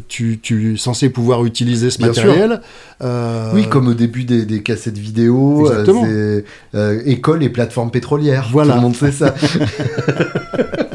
[0.07, 2.61] tu tu es censé pouvoir utiliser ce Bien matériel
[3.53, 5.69] Oui, comme au début des, des cassettes vidéo,
[6.75, 8.49] euh, école et plateforme pétrolière.
[8.51, 8.73] Voilà.
[8.73, 9.33] Tout le monde sait ça.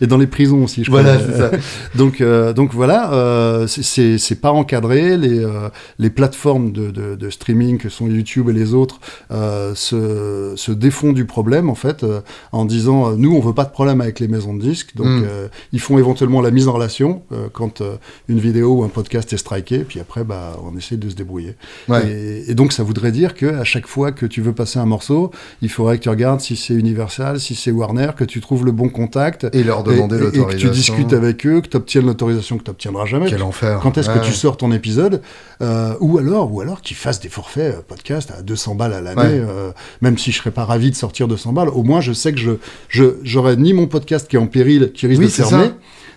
[0.00, 1.26] et dans les prisons aussi je voilà, crois.
[1.32, 1.50] c'est ça.
[1.94, 7.30] donc euh, donc voilà euh, c'est- pas encadré les euh, les plateformes de, de, de
[7.30, 12.04] streaming que sont YouTube et les autres euh, se se défont du problème en fait
[12.04, 12.20] euh,
[12.52, 15.06] en disant euh, nous on veut pas de problème avec les maisons de disques donc
[15.06, 15.24] Mm.
[15.26, 17.96] euh, ils font éventuellement la mise en relation euh, quand euh,
[18.28, 21.54] une vidéo ou un podcast est striké puis après bah on essaie de se débrouiller
[21.88, 22.06] Ouais.
[22.08, 24.86] et, et donc ça voudrait dire que à chaque fois que tu veux passer un
[24.86, 25.30] morceau
[25.62, 28.72] il faudrait que tu regardes si c'est Universal si c'est Warner que tu trouves le
[28.72, 30.68] bon contact Et leur demander et- et- et que l'autorisation.
[30.68, 33.28] tu discutes avec eux, que tu obtiennes l'autorisation que tu n'obtiendras jamais.
[33.28, 33.80] Quel enfer.
[33.82, 34.18] Quand est-ce Ouais.
[34.20, 35.22] que tu sors ton épisode
[35.62, 39.00] euh, Ou alors, ou alors qu'ils fassent des forfaits euh, podcast à 200 balles à
[39.00, 39.20] l'année.
[39.22, 39.44] Ouais.
[39.48, 39.70] euh,
[40.00, 42.38] même si je serais pas ravi de sortir 200 balles, au moins je sais que
[42.38, 42.52] je
[42.88, 45.72] je j'aurais ni mon podcast qui est en péril, qui risque Oui, de fermer, ça.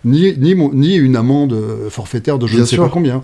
[0.05, 2.83] ni ni, mon- ni une amende euh, forfaitaire de je Bien ne sais sûr.
[2.83, 3.23] pas combien.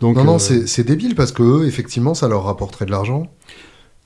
[0.00, 3.26] Donc Non, non, c'est c'est débile parce que eux, effectivement, ça leur rapporterait de l'argent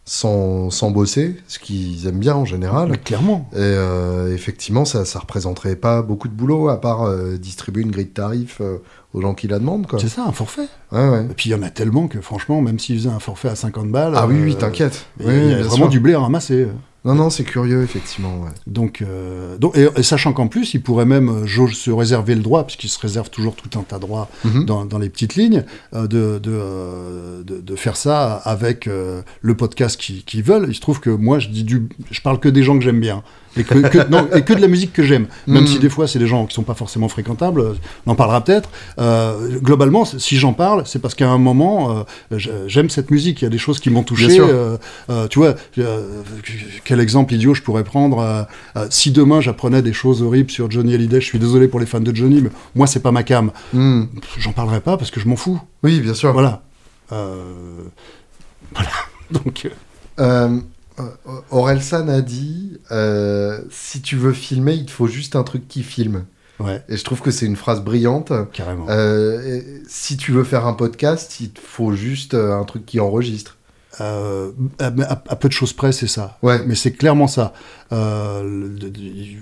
[0.04, 2.88] sans, sans bosser, ce qu'ils aiment bien en général.
[2.90, 3.48] mais clairement.
[3.52, 7.92] Et euh, effectivement, ça, ça représenterait pas beaucoup de boulot à part euh, distribuer une
[7.92, 8.78] grille de tarifs euh,
[9.14, 9.86] aux gens qui la demandent.
[9.86, 10.00] Quoi.
[10.00, 10.66] C'est ça, un forfait.
[10.90, 11.24] Ouais, ouais.
[11.30, 13.54] Et puis il y en a tellement que franchement, même s'ils faisaient un forfait à
[13.54, 15.06] 50 balles, Ah oui, oui, t'inquiète.
[15.20, 15.88] il Oui, y a, vraiment sûr.
[15.88, 16.66] du blé à ramasser.
[17.04, 18.40] Non, non, c'est curieux, effectivement.
[18.42, 18.50] Ouais.
[18.68, 22.42] Donc, euh, donc et, et sachant qu'en plus, il pourrait même euh, se réserver le
[22.42, 24.66] droit, puisqu'il se réserve toujours tout un tas de droits Mhm.
[24.66, 29.54] dans, dans les petites lignes, euh, de, de, euh, de, de faire ça avec le
[29.56, 30.66] podcast qu'ils qu'ils veulent.
[30.68, 33.00] Il se trouve que moi, je dis du, je parle que des gens que j'aime
[33.00, 33.22] bien.
[33.56, 35.26] Et que, que- non, et que de la musique que j'aime.
[35.46, 35.66] Même Mhm.
[35.66, 37.62] si des fois, c'est des gens qui sont pas forcément fréquentables,
[38.06, 38.70] on en parlera peut-être.
[38.98, 43.42] Euh, globalement, si j'en parle, c'est parce qu'à un moment, euh, j'aime cette musique.
[43.42, 44.26] Il y a des choses qui m'ont touché.
[44.26, 44.46] Bien sûr.
[44.48, 44.76] euh,
[45.10, 45.54] euh, tu vois,
[46.84, 48.46] quel exemple idiot je pourrais prendre
[48.90, 52.00] Si demain j'apprenais des choses horribles sur Johnny Hallyday, je suis désolé pour les fans
[52.00, 53.50] de Johnny, mais moi c'est pas ma cam.
[53.74, 54.04] Hmm.
[54.38, 55.60] J'en parlerai pas parce que je m'en fous.
[55.82, 56.32] Oui, bien sûr.
[56.32, 56.62] Voilà.
[58.74, 58.90] Voilà.
[59.30, 59.68] Donc,
[61.50, 65.82] Orelsan a dit euh, si tu veux filmer, il te faut juste un truc qui
[65.82, 66.24] filme.
[66.60, 68.32] ouais, Et je trouve que c'est une phrase brillante.
[68.52, 68.86] carrément.
[68.88, 73.00] Euh, si tu veux faire un podcast, il te faut juste euh, un truc qui
[73.00, 73.56] enregistre.
[74.00, 74.90] Euh, à,
[75.36, 76.38] peu de choses près, c'est ça.
[76.42, 76.60] Ouais.
[76.66, 77.52] Mais c'est clairement ça.
[77.92, 78.90] Euh, le-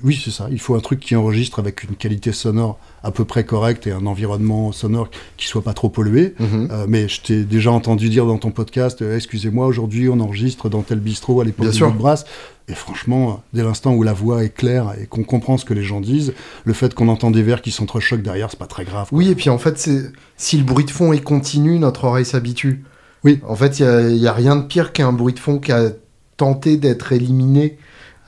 [0.02, 0.48] oui, c'est ça.
[0.50, 3.92] Il faut un truc qui enregistre avec une qualité sonore à peu près correcte et
[3.92, 6.34] un environnement sonore qui soit pas trop pollué.
[6.40, 6.68] Mhm.
[6.72, 10.68] Euh, mais je t'ai déjà entendu dire dans ton podcast, euh, excusez-moi, aujourd'hui on enregistre
[10.68, 12.24] dans tel bistrot à l'époque de Brasse.
[12.68, 15.82] Et franchement, dès l'instant où la voix est claire et qu'on comprend ce que les
[15.82, 16.34] gens disent,
[16.64, 19.08] le fait qu'on entend des vers qui s'entrechoquent derrière, c'est pas très grave.
[19.08, 19.18] quoi.
[19.18, 22.24] Oui, et puis en fait, c'est si le bruit de fond est continu, notre oreille
[22.24, 22.84] s'habitue.
[23.24, 23.40] Oui.
[23.46, 25.90] En fait, il n'y a, rien de pire qu'un bruit de fond qui a
[26.36, 27.76] tenté d'être éliminé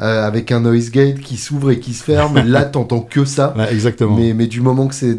[0.01, 2.39] euh, avec un noise gate qui s'ouvre et qui se ferme.
[2.47, 3.55] Là, t'entends que ça.
[3.57, 4.17] Ouais, exactement.
[4.17, 5.17] Mais, mais du moment que c'est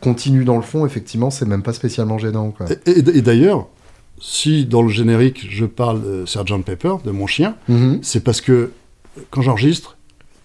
[0.00, 2.50] continu dans le fond, effectivement, c'est même pas spécialement gênant.
[2.50, 2.66] Quoi.
[2.86, 3.68] Et, et- et d'ailleurs,
[4.20, 7.98] si dans le générique je parle de Sgt Pepper, de mon chien, Mhm.
[8.02, 8.70] c'est parce que
[9.30, 9.96] quand j'enregistre,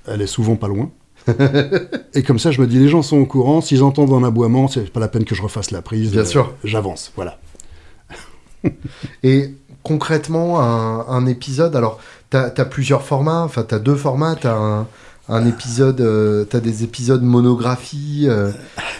[0.07, 0.91] elle est souvent pas loin.
[2.13, 4.67] et comme ça, je me dis, les gens sont au courant, s'ils entendent un aboiement,
[4.67, 6.11] c'est pas la peine que je refasse la prise.
[6.11, 6.53] Bien euh, sûr.
[6.63, 7.39] J'avance, voilà.
[9.23, 14.55] Et concrètement, un, un épisode, alors, t'as as plusieurs formats, enfin, t'as deux formats, t'as
[14.55, 14.87] un,
[15.29, 18.51] un épisode, euh, t'as des épisodes monographie euh,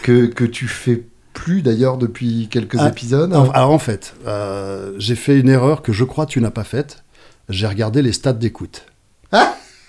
[0.02, 3.32] que, que tu fais plus d'ailleurs depuis quelques Ah, épisodes.
[3.32, 6.64] Alors, alors, en fait, euh, j'ai fait une erreur que je crois tu n'as pas
[6.64, 7.04] faite.
[7.48, 8.86] J'ai regardé les stats d'écoute.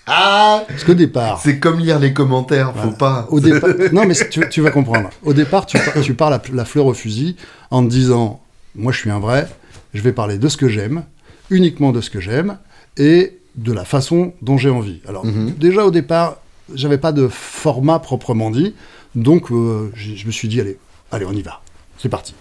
[0.06, 1.40] Ah Parce qu'au départ.
[1.42, 3.26] C'est comme lire les commentaires, faut pas.
[3.30, 5.08] Au départ, non, mais tu, tu, vas comprendre.
[5.22, 7.36] Au départ, tu, tu pars la, la, fleur au fusil
[7.70, 8.42] en te disant
[8.74, 9.48] Moi, je suis un vrai,
[9.94, 11.04] je vais parler de ce que j'aime,
[11.50, 12.58] uniquement de ce que j'aime,
[12.96, 15.00] et de la façon dont j'ai envie.
[15.06, 15.56] Alors, -hmm.
[15.56, 16.38] déjà au départ,
[16.74, 18.74] j'avais pas de format proprement dit,
[19.14, 20.78] donc euh, je me suis dit Allez,
[21.12, 21.60] allez, on y va.
[21.98, 22.34] C'est parti.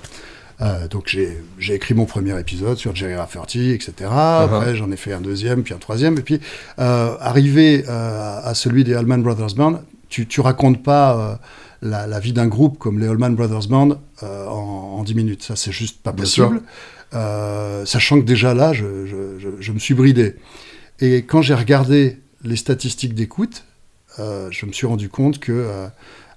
[0.61, 1.07] Euh, donc
[1.57, 3.93] j'ai écrit mon premier épisode sur Jerry Rafferty, etc.
[4.01, 4.43] Uh -huh.
[4.43, 6.39] Après j'en ai fait un deuxième, puis un troisième, et puis
[6.79, 11.39] euh, arrivé à celui des Allman Brothers Band, tu, tu racontes pas
[11.81, 13.89] la, la, vie d'un groupe comme les Allman Brothers Band
[14.21, 16.61] en, en 10 minutes, ça c'est juste pas possible.
[17.13, 20.35] Sachant que déjà là, je, me suis bridé.
[20.99, 23.65] Et quand j'ai regardé les statistiques d'écoute,
[24.17, 25.89] je me suis rendu compte que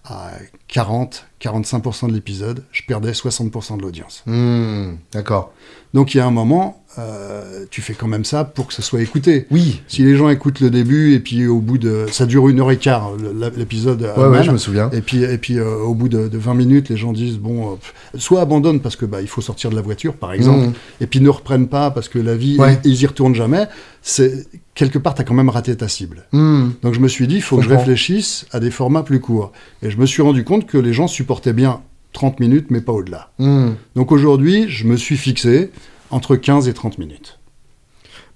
[0.09, 0.33] à
[0.71, 4.23] 40-45% de l'épisode, je perdais 60% de l'audience.
[4.27, 5.53] Mmh, D'accord.
[5.97, 8.83] Donc il y a un moment, euh, tu fais quand même ça pour que ça
[8.83, 9.47] soit écouté.
[9.51, 9.81] Oui.
[9.89, 12.71] Si les gens écoutent le début et puis au bout de, ça dure une heure
[12.71, 13.13] et quart
[13.57, 14.07] l'épisode.
[14.15, 14.91] Ouais, ouais, je me souviens.
[14.91, 17.73] Et puis et puis euh, au bout de, de, 20 minutes, les gens disent bon,
[17.73, 20.73] euh, soit abandonnent parce que bah il faut sortir de la voiture par exemple, mmh.
[21.01, 22.79] et puis ne reprennent pas parce que la vie, ouais.
[22.85, 23.67] ils, ils y retournent jamais.
[24.03, 26.25] C'est quelque part, tu as quand même raté ta cible.
[26.33, 26.73] Mmh.
[26.83, 29.51] Donc je me suis dit, il faut que je réfléchisse à des formats plus courts.
[29.81, 31.81] Et je me suis rendu compte que les gens supportaient bien
[32.17, 33.29] 30 minutes, mais pas au-delà.
[33.39, 33.73] Mmh.
[33.95, 35.71] Donc aujourd'hui, je me suis fixé
[36.11, 37.39] entre 15 et 30 minutes.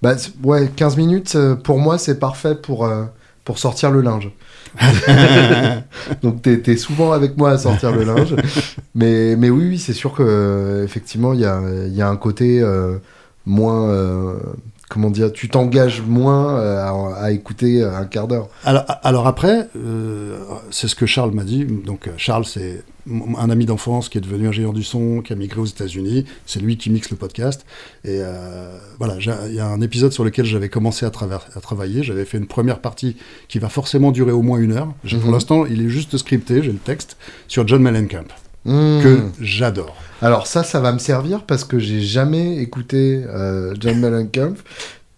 [0.03, 3.05] Bah, ouais, 15 minutes, pour moi, c'est parfait pour, euh,
[3.43, 4.29] pour sortir le linge.
[6.21, 8.35] Donc, tu es, souvent avec moi à sortir le linge.
[8.95, 12.97] Mais, mais oui, oui c'est sûr qu'effectivement, il y a, y a, un côté euh,
[13.45, 13.89] moins.
[14.91, 18.49] Euh, comment dire, tu t'engages moins euh, à, à, écouter un quart d'heure.
[18.63, 20.37] Alors, alors, après, euh,
[20.69, 21.65] c'est ce que Charles m'a dit.
[21.65, 22.83] Donc Charles, c'est
[23.37, 26.25] un ami d'enfance qui est devenu ingénieur du son, qui a migré aux États-Unis.
[26.45, 27.65] C'est lui qui mixe le podcast.
[28.03, 29.15] Et euh, voilà,
[29.47, 32.03] il y a un épisode sur lequel j'avais commencé à, à travailler.
[32.03, 33.15] J'avais fait une première partie
[33.47, 34.87] qui va forcément durer au moins une heure.
[34.87, 35.19] Mm -hmm.
[35.19, 38.29] Pour l'instant, il est juste scripté, j'ai le texte, sur John Mellencamp.
[38.65, 39.01] Mmh.
[39.01, 39.95] que j'adore.
[40.21, 44.53] Alors ça, ça va me servir parce que j'ai jamais écouté euh, John Mellencamp.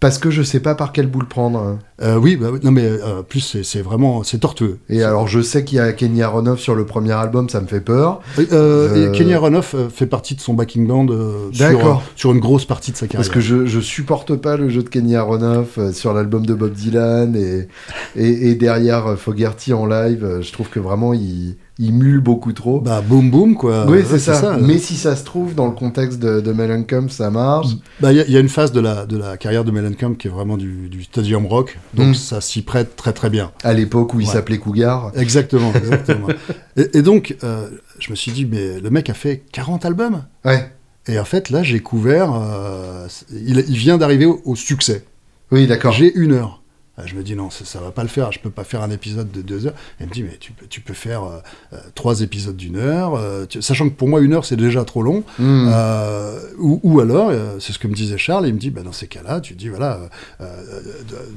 [0.04, 1.78] Parce que je sais pas par quel bout le prendre.
[2.02, 4.78] Euh, oui, bah, non mais euh, plus c'est vraiment c'est tortueux.
[4.90, 7.66] Et alors je sais qu'il y a Kenny Aronoff sur le premier album, ça me
[7.66, 8.20] fait peur.
[8.52, 11.06] Euh, Kenny Aronoff fait partie de son backing band
[11.52, 13.26] sur, sur, une grosse partie de sa carrière.
[13.26, 16.74] Parce que je, je supporte pas le jeu de Kenny Aronoff sur l'album de Bob
[16.74, 17.68] Dylan et,
[18.14, 22.80] et, et derrière Fogerty en live, je trouve que vraiment il il mule beaucoup trop.
[22.80, 23.86] Bah, boum boum, quoi.
[23.88, 24.34] Oui, c'est ça.
[24.34, 24.58] ça.
[24.60, 27.68] Mais si ça se trouve, dans le contexte de, de Mellencamp, ça marche.
[28.00, 30.28] Bah, il y, y, a une phase de la, de la carrière de Mellencamp qui
[30.28, 32.14] est vraiment du, du stadium rock, donc mm.
[32.14, 33.50] ça s'y prête très très bien.
[33.64, 35.10] À l'époque où il s'appelait Cougar.
[35.16, 36.28] Exactement, exactement.
[36.76, 40.24] et, et, donc, euh, je me suis dit, mais le mec a fait 40 albums
[40.44, 40.70] Ouais.
[41.06, 42.32] Et en fait, là, j'ai couvert.
[42.34, 45.04] Euh, il, il, vient d'arriver au, au, succès.
[45.50, 45.92] Oui, d'accord.
[45.92, 46.62] J'ai une heure.
[47.02, 48.90] Je me dis non, ça, ça va pas le faire, je peux pas faire un
[48.90, 49.74] épisode de deux heures.
[49.98, 51.38] Elle me dit mais tu peux, tu peux faire euh,
[51.72, 54.84] euh, trois épisodes d'une heure, euh, tu, sachant que pour moi une heure c'est déjà
[54.84, 55.24] trop long.
[55.40, 55.72] Mm.
[56.58, 59.08] ou, ou, alors, c'est ce que me disait Charles, il me dit bah, dans ces
[59.08, 59.98] cas-là, tu dis voilà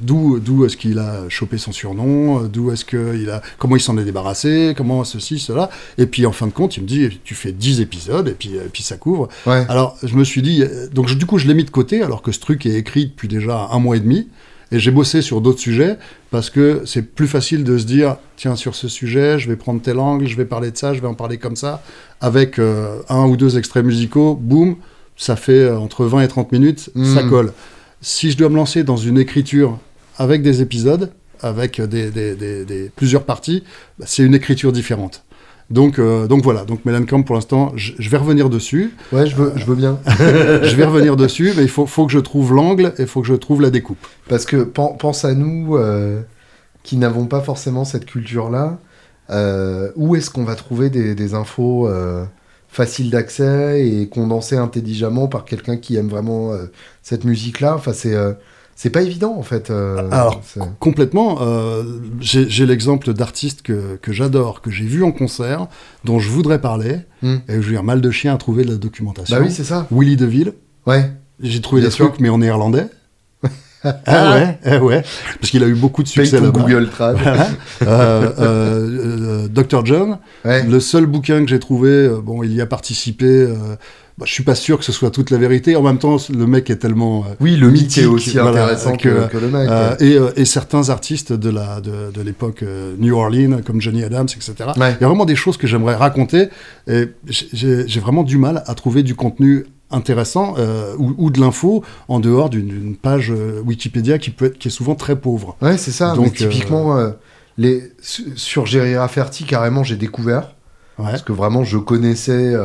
[0.04, 3.98] d'où d'où est-ce qu'il a chopé son surnom, d'où est-ce qu'il a comment il s'en
[3.98, 5.72] est débarrassé, comment ceci cela.
[5.98, 8.56] Et puis en fin de compte, il me dit tu fais dix épisodes et puis
[8.56, 9.28] et puis ça couvre.
[9.48, 9.66] Ouais.
[9.70, 12.22] Alors je me suis dit donc je, du coup je l'ai mis de côté alors
[12.22, 14.28] que ce truc est écrit depuis déjà un mois et demi.
[14.72, 15.98] Et j'ai bossé sur d'autres sujets
[16.30, 19.82] parce que c'est plus facile de se dire tiens, sur ce sujet, je vais prendre
[19.82, 21.82] tel angle, je vais parler de ça, je vais en parler comme ça.
[22.20, 24.76] Avec euh, un ou deux extraits musicaux, boum,
[25.16, 27.16] ça fait euh, entre 20 et 30 minutes, mmh.
[27.16, 27.54] ça colle.
[28.02, 29.78] Si je dois me lancer dans une écriture
[30.18, 33.64] avec des épisodes, avec des, des, des, des plusieurs parties,
[34.00, 35.24] bah, c'est une écriture différente.
[35.70, 38.94] Donc, euh, donc voilà, donc Mellencamp pour l'instant, je, je, vais revenir dessus.
[39.12, 40.00] Ouais, je veux, je veux bien.
[40.08, 43.22] je vais revenir dessus, mais il faut, faut que je trouve l'angle et il faut
[43.22, 44.06] que je trouve la découpe.
[44.30, 46.22] Parce que pense à nous euh,
[46.84, 48.80] qui n'avons pas forcément cette culture-là.
[49.30, 51.90] Euh, où est-ce qu'on va trouver des, des infos
[52.70, 56.54] faciles d'accès et condensées intelligemment par quelqu'un qui aime vraiment
[57.04, 57.76] cette musique-là?
[57.76, 58.16] Enfin, c'est
[58.78, 59.72] c'est pas évident en fait.
[59.72, 60.40] Euh, Alors
[60.80, 61.40] complètement.
[61.42, 61.84] Euh,
[62.22, 65.68] j'ai l'exemple d'artistes que, que j'adore, que j'ai vu en concert,
[66.06, 67.36] dont je voudrais parler, mm.
[67.50, 69.36] et j'ai un mal de chien à trouver de la documentation.
[69.36, 69.88] Bah oui, c'est ça.
[69.92, 70.54] Willy DeVille.
[70.86, 71.12] Ouais.
[71.40, 72.08] J'ai trouvé des sûr.
[72.08, 72.86] trucs, mais en néerlandais.
[74.06, 75.04] ah ouais, eh ouais,
[75.40, 77.18] parce qu'il a eu beaucoup de succès là Google Trad.
[77.84, 80.64] euh, euh, Dr John, ouais.
[80.64, 83.48] le seul bouquin que j'ai trouvé, bon, il y a participé
[84.18, 85.76] bah, je suis pas sûr que ce soit toute la vérité.
[85.76, 88.96] En même temps, le mec est tellement euh, oui, le mythe est aussi voilà, intéressant
[88.98, 89.70] que, que, le mec.
[89.70, 93.80] Euh, et, euh, et, certains artistes de la de, de l'époque euh, New Orleans, comme
[93.80, 94.54] Johnny Adams, etc.
[94.76, 94.96] Ouais.
[95.00, 96.50] Il y a vraiment des choses que j'aimerais raconter.
[96.88, 101.84] Et j'ai vraiment du mal à trouver du contenu intéressant euh, ou, ou de l'info
[102.08, 105.56] en dehors d'une- page euh, Wikipédia qui, peut être, qui est souvent très pauvre.
[105.62, 106.14] Ouais, c'est ça.
[106.14, 107.12] Donc, typiquement, euh,
[107.58, 107.92] les...
[108.02, 110.56] su- sur Jerry Rafferty, carrément, j'ai découvert.
[110.98, 111.06] Ouais.
[111.12, 112.56] Parce que vraiment, je connaissais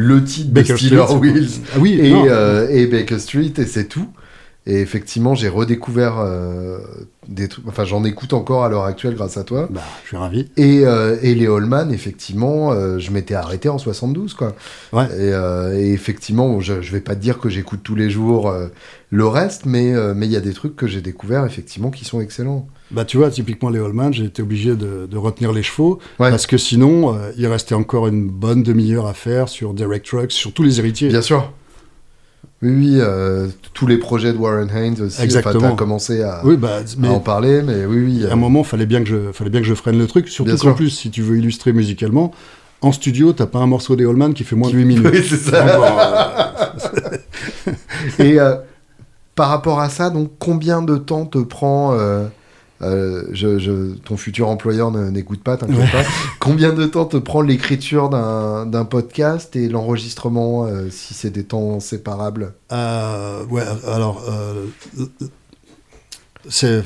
[0.00, 1.04] le titre Baker de Steeler.
[1.20, 4.08] Wheels Ah oui, et, euh, et Baker Street, et c'est tout.
[4.66, 6.78] Et effectivement, j'ai redécouvert euh,
[7.28, 7.66] des trucs.
[7.66, 9.68] Enfin, j'en écoute encore à l'heure actuelle grâce à toi.
[9.70, 10.50] Bah, je suis ravi.
[10.58, 14.54] Et, euh, et les Holman, effectivement, euh, je m'étais arrêté en 72, quoi.
[14.92, 15.06] Ouais.
[15.18, 15.30] Et,
[15.80, 18.52] et effectivement, je, je vais pas te dire que j'écoute tous les jours
[19.08, 22.20] le reste, mais mais il y a des trucs que j'ai découverts, effectivement, qui sont
[22.20, 22.68] excellents.
[22.90, 26.28] Bah, tu vois, typiquement les Holman, j'ai été obligé de, de retenir les chevaux Ouais.
[26.30, 30.52] parce que sinon, il restait encore une bonne demi-heure à faire sur Derek Trucks, sur
[30.52, 31.08] tous les héritiers.
[31.08, 31.50] Bien sûr.
[32.62, 35.22] Oui, oui, euh, tous les projets de Warren Haynes aussi.
[35.22, 35.56] Exactement.
[35.56, 38.24] Enfin, t'as commencé à, Oui, bah, à mais en parler, mais oui, oui.
[38.24, 40.28] à euh, un moment, fallait bien que je, fallait bien que je freine le truc.
[40.28, 42.32] Surtout qu'en plus, si tu veux illustrer musicalement,
[42.82, 45.08] en studio, t'as pas un morceau des Holman qui fait moins de 8 minutes.
[45.10, 45.66] Oui, c'est ça.
[45.66, 47.16] Euh,
[48.18, 48.56] Et euh,
[49.34, 51.96] par rapport à ça, donc combien de temps te prend
[52.82, 56.02] euh, je, je- ton futur employeur n'écoute pas, t'inquiète pas.
[56.40, 61.44] Combien de temps te prend l'écriture d'un d'un podcast et l'enregistrement, euh, si c'est des
[61.44, 62.54] temps séparables?
[62.72, 64.66] Euh, ouais, alors, euh,
[66.48, 66.82] c'est.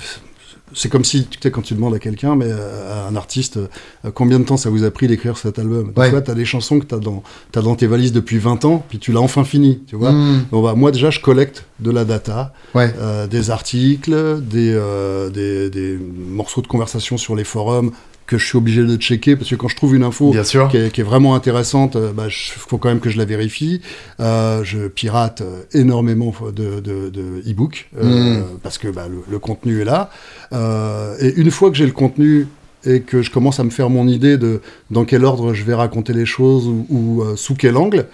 [0.75, 3.57] C'est comme si, tu sais, quand tu demandes à quelqu'un, mais euh, à un artiste,
[3.57, 5.93] euh, combien de temps ça vous a pris d'écrire cet album?
[5.97, 6.07] Ouais.
[6.07, 8.85] Tu vois, t'as des chansons que t'as dans, t'as dans tes valises depuis 20 ans,
[8.89, 10.13] puis tu l'as enfin fini, tu vois?
[10.13, 14.73] Hmm, Bon, bah, moi, déjà, je collecte de la data, Ouais, euh, des articles, des,
[14.75, 17.93] euh, des, des morceaux de conversation sur les forums
[18.27, 20.69] que je suis obligé de checker, parce que quand je trouve une info bien sûr.
[20.69, 23.25] qui est, qui est vraiment intéressante, euh, bah, il faut quand même que je la
[23.27, 23.83] vérifie.
[24.21, 28.45] Euh, je pirate euh, énormément de, de, de e-books, euh, Mm.
[28.63, 30.11] parce que bah, le, le contenu est là.
[30.53, 32.47] Euh, et une fois que j'ai le contenu
[32.87, 34.61] et que je commence à me faire mon idée de
[34.91, 38.07] dans quel ordre je vais raconter les choses ou, ou, sous quel angle,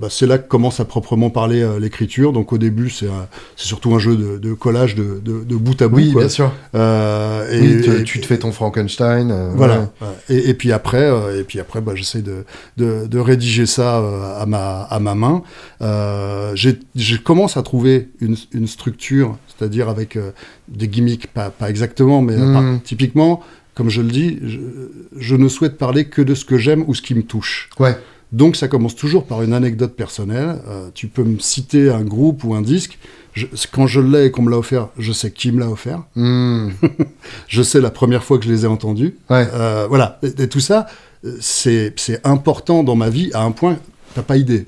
[0.00, 2.32] bah, c'est là que commence à proprement parler euh, l'écriture.
[2.32, 3.08] Donc au début, c'est
[3.56, 5.96] surtout un jeu de, de collage de, de, de bout à bout.
[5.96, 6.22] Oui, quoi.
[6.22, 6.52] bien sûr.
[6.74, 9.30] Euh, et, oui, te- et- tu te fais ton Frankenstein.
[9.30, 9.90] euh, voilà.
[10.00, 10.08] ouais.
[10.28, 12.44] Et, et puis après, euh, et puis après, bah, j'essaie de,
[13.18, 15.42] rédiger ça euh, à ma à ma main.
[15.82, 20.30] Euh, je commence à trouver une, une structure, c'est-à-dire avec euh,
[20.68, 22.52] des gimmicks, pas, pas exactement, mais euh, Mm.
[22.52, 23.40] par- typiquement,
[23.74, 24.58] comme je le dis, je,
[25.16, 27.68] je ne souhaite parler que de ce que j'aime ou ce qui me touche.
[27.78, 27.96] Ouais.
[28.34, 30.56] Donc ça commence toujours par une anecdote personnelle.
[30.68, 32.98] Euh, tu peux me citer un groupe ou un disque.
[33.32, 36.02] Je- quand je l'ai et qu'on me l'a offert, je sais qui me l'a offert.
[36.16, 36.70] Hmm,
[37.48, 39.14] Je sais la première fois que je les ai entendus.
[39.30, 39.46] ouais.
[39.54, 40.86] Euh, voilà, et, et tout ça,
[41.24, 43.78] euh, c'est c'est important dans ma vie à un point,
[44.14, 44.66] t'as pas idée.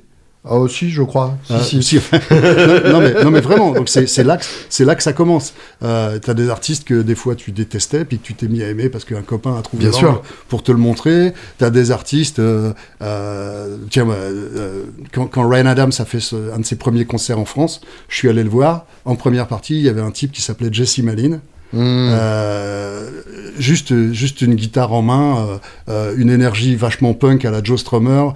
[0.49, 1.37] Ah, aussi, je crois.
[1.45, 1.83] Si, Euh, si.
[1.83, 2.21] si- non,
[2.93, 5.55] non, mais, non, mais vraiment, donc c'est là, que- c'est là que ça commence.
[5.83, 8.69] Euh, t'as des artistes que des fois tu détestais, puis que tu t'es mis à
[8.69, 10.23] aimer parce qu'un copain a trouvé Bien sûr.
[10.49, 11.33] pour te le montrer.
[11.59, 14.83] T'as des artistes, euh, euh, tiens, euh, euh,
[15.13, 18.17] quand, quand Ryan Adams a fait ce- un de ses premiers concerts en France, je
[18.17, 18.87] suis allé le voir.
[19.05, 21.41] En première partie, il y avait un type qui s'appelait Jesse Malin.
[21.77, 23.11] Hmm, Euh,
[23.59, 25.57] juste, juste une guitare en main, euh,
[25.89, 28.31] euh, une énergie vachement punk à la Joe Strummer,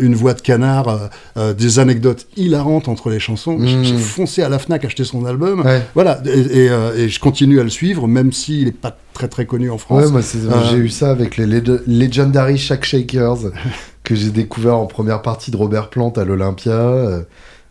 [0.00, 1.10] une voix de canard,
[1.58, 3.58] des anecdotes hilarantes entre les chansons.
[3.62, 3.84] J'ai- Mm.
[3.84, 5.60] J'ai foncé à la Fnac acheter son album.
[5.60, 5.82] ouais.
[5.94, 6.70] Voilà, et, et,
[7.02, 10.04] et je continue à le suivre, même s'il n'est pas très très connu en France.
[10.06, 10.38] Ouais, moi, c'est-
[10.70, 13.50] j'ai eu ça avec les Leg- Legendary Shack Shakers
[14.04, 17.22] que j'ai découvert en première partie de Robert Plant à l'Olympia,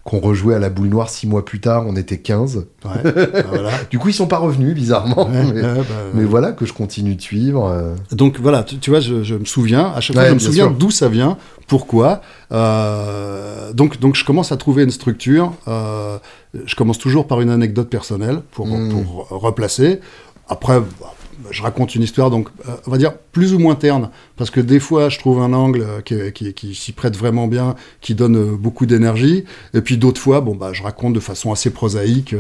[0.05, 2.57] qu'on rejouait à la boule noire six mois plus tard, on était 15.
[2.85, 3.11] Ouais, bah,
[3.49, 3.71] voilà.
[3.89, 5.27] Du coup, ils sont pas revenus, bizarrement.
[5.27, 5.73] Ouais, mais, bah,
[6.13, 7.65] mais voilà que je continue de suivre.
[7.65, 7.95] euh.
[8.11, 10.39] Donc voilà, tu, tu vois, je, je me souviens, à chaque Ouais, fois, je me
[10.39, 11.37] souviens d'où ça vient,
[11.67, 12.21] pourquoi.
[12.51, 15.53] Euh, donc, donc je commence à trouver une structure.
[15.67, 16.17] euh,
[16.65, 18.89] je commence toujours par une anecdote personnelle pour, Mm.
[18.89, 19.99] pour replacer.
[20.47, 21.13] Après, bah,
[21.51, 24.60] je raconte une histoire, donc euh, on va dire plus ou moins terne, parce que
[24.60, 28.15] des fois je trouve un angle euh, qui, qui- qui s'y prête vraiment bien, qui
[28.15, 31.69] donne euh, beaucoup d'énergie, et puis d'autres fois, bon bah je raconte de façon assez
[31.69, 32.36] prosaïque.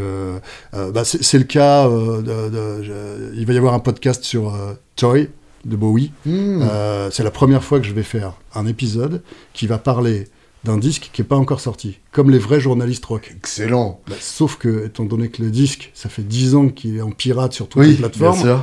[0.73, 1.87] bah, c'est le cas.
[1.87, 4.53] de- de- je- il va y avoir un podcast sur
[4.95, 5.29] Toy
[5.65, 6.11] de Bowie.
[6.25, 6.63] Hmm.
[7.11, 9.21] C'est la première fois que je vais faire un épisode
[9.53, 10.27] qui va parler
[10.65, 13.31] d'un disque qui n'est pas encore sorti, comme les vrais journalistes rock.
[13.37, 14.01] Excellent.
[14.09, 17.11] Bah, sauf que, étant donné que le disque, ça fait 10 ans qu'il est en
[17.11, 18.61] pirate sur toutes les Oui, plateformes,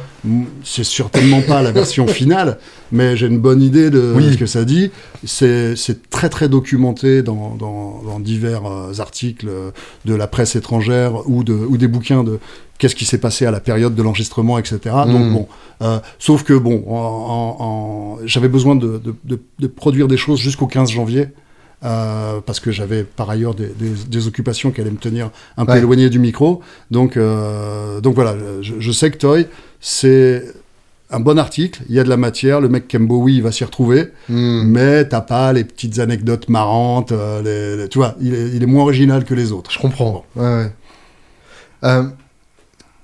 [0.65, 2.59] c'est certainement pas la version finale,
[2.91, 4.33] mais j'ai une bonne idée de Oui.
[4.33, 4.91] ce que ça dit.
[5.25, 5.75] C'est
[6.11, 9.71] très très documenté dans, dans- dans divers euh, articles euh,
[10.05, 12.39] de la presse étrangère ou, de, ou des bouquins de
[12.79, 14.79] qu'est-ce qui s'est passé à la période de l'enregistrement, etc.
[15.07, 15.33] Donc Mm.
[15.35, 15.49] bon,
[15.83, 20.91] euh, sauf que bon, j'avais besoin de, de- de- de produire des choses jusqu'au 15
[20.91, 21.29] janvier.
[21.85, 25.65] Euh, parce que j'avais par ailleurs des, des- des occupations qui allaient me tenir un
[25.67, 25.79] peu Ouais.
[25.79, 26.61] éloigné du micro.
[26.91, 29.47] Donc, euh, donc voilà, je, je sais que Toy,
[29.81, 30.45] c'est
[31.11, 33.53] un bon article, il y a de la matière, le mec aime Bowie, il va
[33.53, 34.63] s'y retrouver, Hmm.
[34.65, 38.63] mais t'as pas les petites anecdotes marrantes, euh, les- les- tu vois, il est, il
[38.63, 39.71] est moins original que les autres.
[39.71, 40.25] Je comprends.
[40.37, 40.73] Ouais, ouais.
[41.85, 42.05] Euh,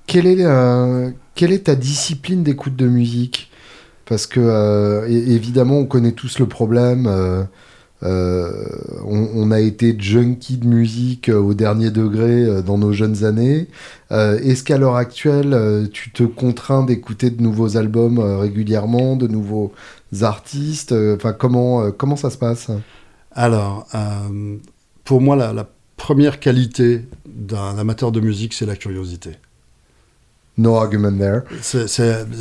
[0.07, 3.51] quelle, est, euh, quelle est ta discipline d'écoute de musique?
[4.05, 7.05] Parce que, évidemment, on connaît tous le problème.
[8.03, 8.65] Euh,
[9.05, 13.67] on, a été junkie de musique euh, au dernier degré euh, dans nos jeunes années.
[14.11, 19.71] Est-ce qu'à l'heure actuelle, tu te contrains d'écouter de nouveaux albums régulièrement, de nouveaux
[20.21, 20.93] artistes?
[20.93, 22.71] Enfin, comment, comment ça se passe?
[23.33, 23.87] Alors,
[25.03, 29.33] pour moi, la première qualité d'un amateur de musique, c'est la curiosité.
[30.59, 31.41] No argument there.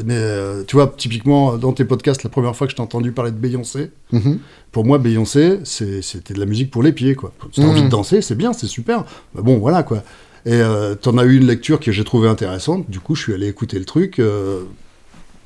[0.04, 3.12] Mais euh, tu vois, typiquement, dans tes podcasts, la première fois que je t'ai entendu
[3.12, 4.38] parler de Beyoncé, Mhm.
[4.72, 7.32] pour moi, Beyoncé, c'était de la musique pour les pieds, quoi.
[7.52, 7.70] Si t'as Mhm.
[7.70, 9.04] envie de danser, c'est bien, c'est super.
[9.34, 9.98] Bah bon, voilà, quoi.
[10.46, 12.88] Et euh, t'en as eu une lecture que j'ai trouvée intéressante.
[12.90, 14.62] Du coup, je suis allé écouter le truc euh,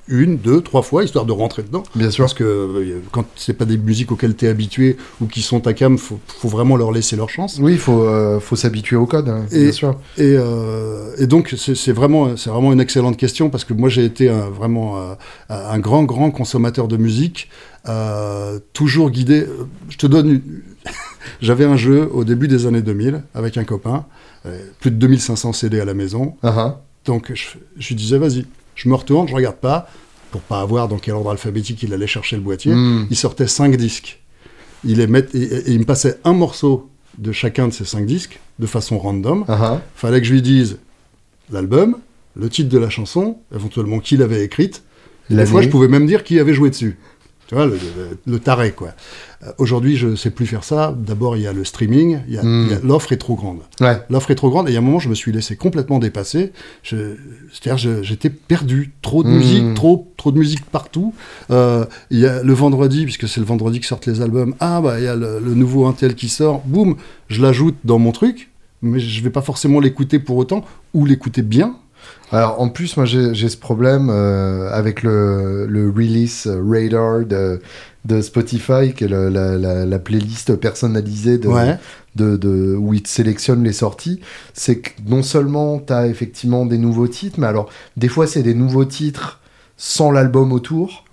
[0.09, 1.85] une, deux, trois fois, histoire de rentrer dedans.
[1.95, 2.25] Bien sûr.
[2.25, 5.73] Parce que euh, quand c'est pas des musiques auxquelles t'es habitué ou qui sont ta
[5.75, 7.59] cam, faut, faut vraiment leur laisser leur chance.
[7.61, 9.91] Oui, il faut, euh, faut s'habituer au code, hein, Et- bien sûr.
[10.19, 14.05] Et, euh, et donc, c'est vraiment, c'est vraiment une excellente question parce que moi, j'ai
[14.05, 14.99] été un, vraiment
[15.49, 17.49] un grand, grand consommateur de musique,
[18.73, 19.47] toujours guidé.
[19.89, 20.29] Je te donne.
[20.31, 20.43] une-
[21.41, 24.05] J'avais un jeu au début des années 2000 avec un copain,
[24.81, 26.35] plus de 2500 CD à la maison.
[26.43, 26.81] Ah.
[27.05, 27.45] Donc, je,
[27.79, 29.89] je lui disais, vas-y, je me retourne, je regarde pas,
[30.31, 32.73] pour pas avoir dans quel ordre alphabétique il allait chercher le boîtier.
[32.75, 33.07] Hmm.
[33.11, 34.21] Il sortait cinq disques.
[34.85, 38.41] Il les met- et, il me passait un morceau de chacun de ces cinq disques
[38.59, 39.45] de façon random.
[39.49, 39.81] Ah.
[39.95, 40.79] Fallait que je lui dise
[41.51, 41.99] l'album,
[42.35, 44.83] le titre de la chanson, éventuellement qui l'avait écrite.
[45.31, 46.99] Des fois, je pouvais même dire qui avait joué dessus.
[47.53, 48.95] Tu vois, le, le- le taré, quoi.
[49.47, 50.95] Euh, Aujourd'hui, je ne sais plus faire ça.
[50.99, 52.21] D'abord, il y a le streaming.
[52.27, 52.67] il y a- Mm.
[52.67, 53.59] il y a- L'offre est trop grande.
[53.79, 54.01] Ouais.
[54.09, 54.69] L'offre est trop grande.
[54.69, 56.53] Et il y a un moment, je me suis laissé complètement dépasser.
[56.83, 58.93] C'est-à-dire, j'étais perdu.
[59.03, 59.37] Trop de Mm.
[59.37, 61.13] musique, trop, trop de musique partout.
[61.51, 64.55] Euh, Il y a le vendredi, puisque c'est le vendredi que sortent les albums.
[64.59, 66.63] Ah, bah, il y a le, le nouveau Intel qui sort.
[66.65, 66.97] Boum,
[67.29, 68.49] je l'ajoute dans mon truc.
[68.81, 71.77] Mais je vais pas forcément l'écouter pour autant, ou l'écouter bien.
[72.33, 77.61] Alors, en plus, moi, j'ai ce problème euh, avec le, le release radar de,
[78.07, 81.77] de Spotify, qui est le- la, la- la playlist personnalisée de, Ouais.
[82.17, 84.21] de, de- où il te sélectionne les sorties.
[84.55, 87.69] C'est que non seulement tu as effectivement des nouveaux titres, mais alors,
[87.99, 89.41] des fois, c'est des nouveaux titres
[89.77, 91.05] sans l'album autour.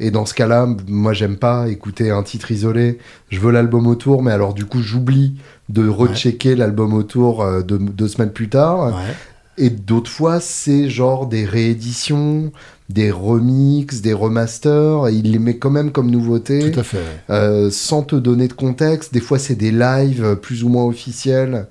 [0.00, 2.98] Et dans ce cas-là, moi, j'aime pas écouter un titre isolé.
[3.30, 5.36] Je veux l'album autour, mais alors, du coup, j'oublie
[5.68, 8.88] de rechecker l'album autour euh, deux, deux semaines plus tard.
[8.88, 9.14] Ouais.
[9.58, 12.52] Et d'autres fois, c'est genre des rééditions,
[12.88, 15.08] des remixes, des remasters.
[15.08, 16.98] Et il les met quand même comme nouveauté, Tout à fait.
[17.30, 19.12] euh, sans te donner de contexte.
[19.12, 21.66] Des fois, c'est des lives euh, plus ou moins officiels.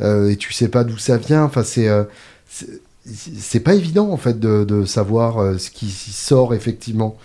[0.00, 1.44] euh, et tu sais pas d'où ça vient.
[1.44, 1.88] Enfin, c'est.
[1.88, 2.04] euh,
[2.48, 7.16] c'est- pas évident en fait de, de savoir ce qui sort effectivement.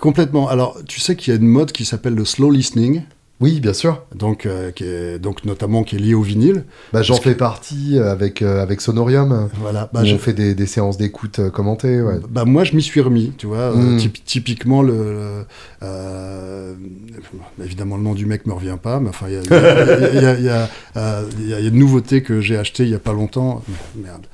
[0.00, 0.48] Complètement.
[0.48, 3.02] Alors, tu sais qu'il y a une mode qui s'appelle le slow listening,
[3.38, 4.02] Oui, bien sûr.
[4.14, 6.64] donc, euh, qui est, donc notamment qui est lié au vinyle.
[6.94, 9.50] Bah, J'en que- fais partie euh, avec, euh, avec Sonorium.
[9.60, 9.90] Voilà.
[9.92, 12.00] Bah, je- on fait des, des séances d'écoute commentées.
[12.00, 12.18] Ouais.
[12.30, 13.58] Bah moi je m'y suis remis, tu vois.
[13.58, 13.96] euh, Mm.
[13.98, 15.44] typ- typiquement le,
[17.62, 20.48] évidemment le nom du mec me revient pas, mais enfin il y
[21.58, 23.62] a, une nouveauté que j'ai achetée il y a pas longtemps.
[23.96, 24.26] Merde,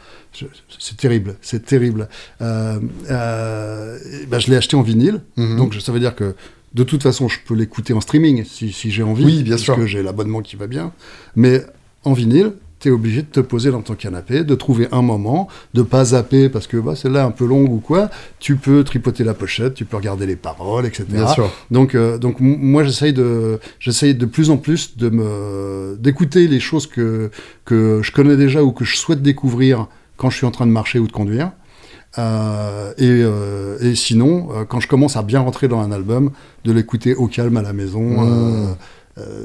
[0.78, 2.09] c'est terrible, c'est terrible.
[2.40, 2.78] Euh,
[3.11, 3.98] euh,
[4.28, 5.57] bah, je l'ai acheté en vinyle, Mhm.
[5.57, 6.34] donc ça veut dire que
[6.74, 9.62] de toute façon je peux l'écouter en streaming si, si j'ai envie, Oui, bien parce
[9.62, 9.76] sûr.
[9.76, 10.92] que j'ai l'abonnement qui va bien.
[11.36, 11.62] Mais
[12.04, 15.46] en vinyle, tu es obligé de te poser dans ton canapé, de trouver un moment,
[15.72, 18.10] de pas zapper parce que bah, celle-là est un peu longue ou quoi.
[18.40, 21.04] Tu peux tripoter la pochette, tu peux regarder les paroles, etc.
[21.08, 21.48] Bien sûr.
[21.70, 26.58] Donc, euh, donc moi, j'essaye de, j'essaye de plus en plus de me, d'écouter les
[26.58, 27.30] choses que,
[27.64, 30.72] que je connais déjà ou que je souhaite découvrir quand je suis en train de
[30.72, 31.52] marcher ou de conduire.
[32.18, 36.30] Euh, et, euh, et sinon, euh, quand je commence à bien rentrer dans un album,
[36.64, 38.02] de l'écouter au calme à la maison.
[38.02, 38.76] Mmh.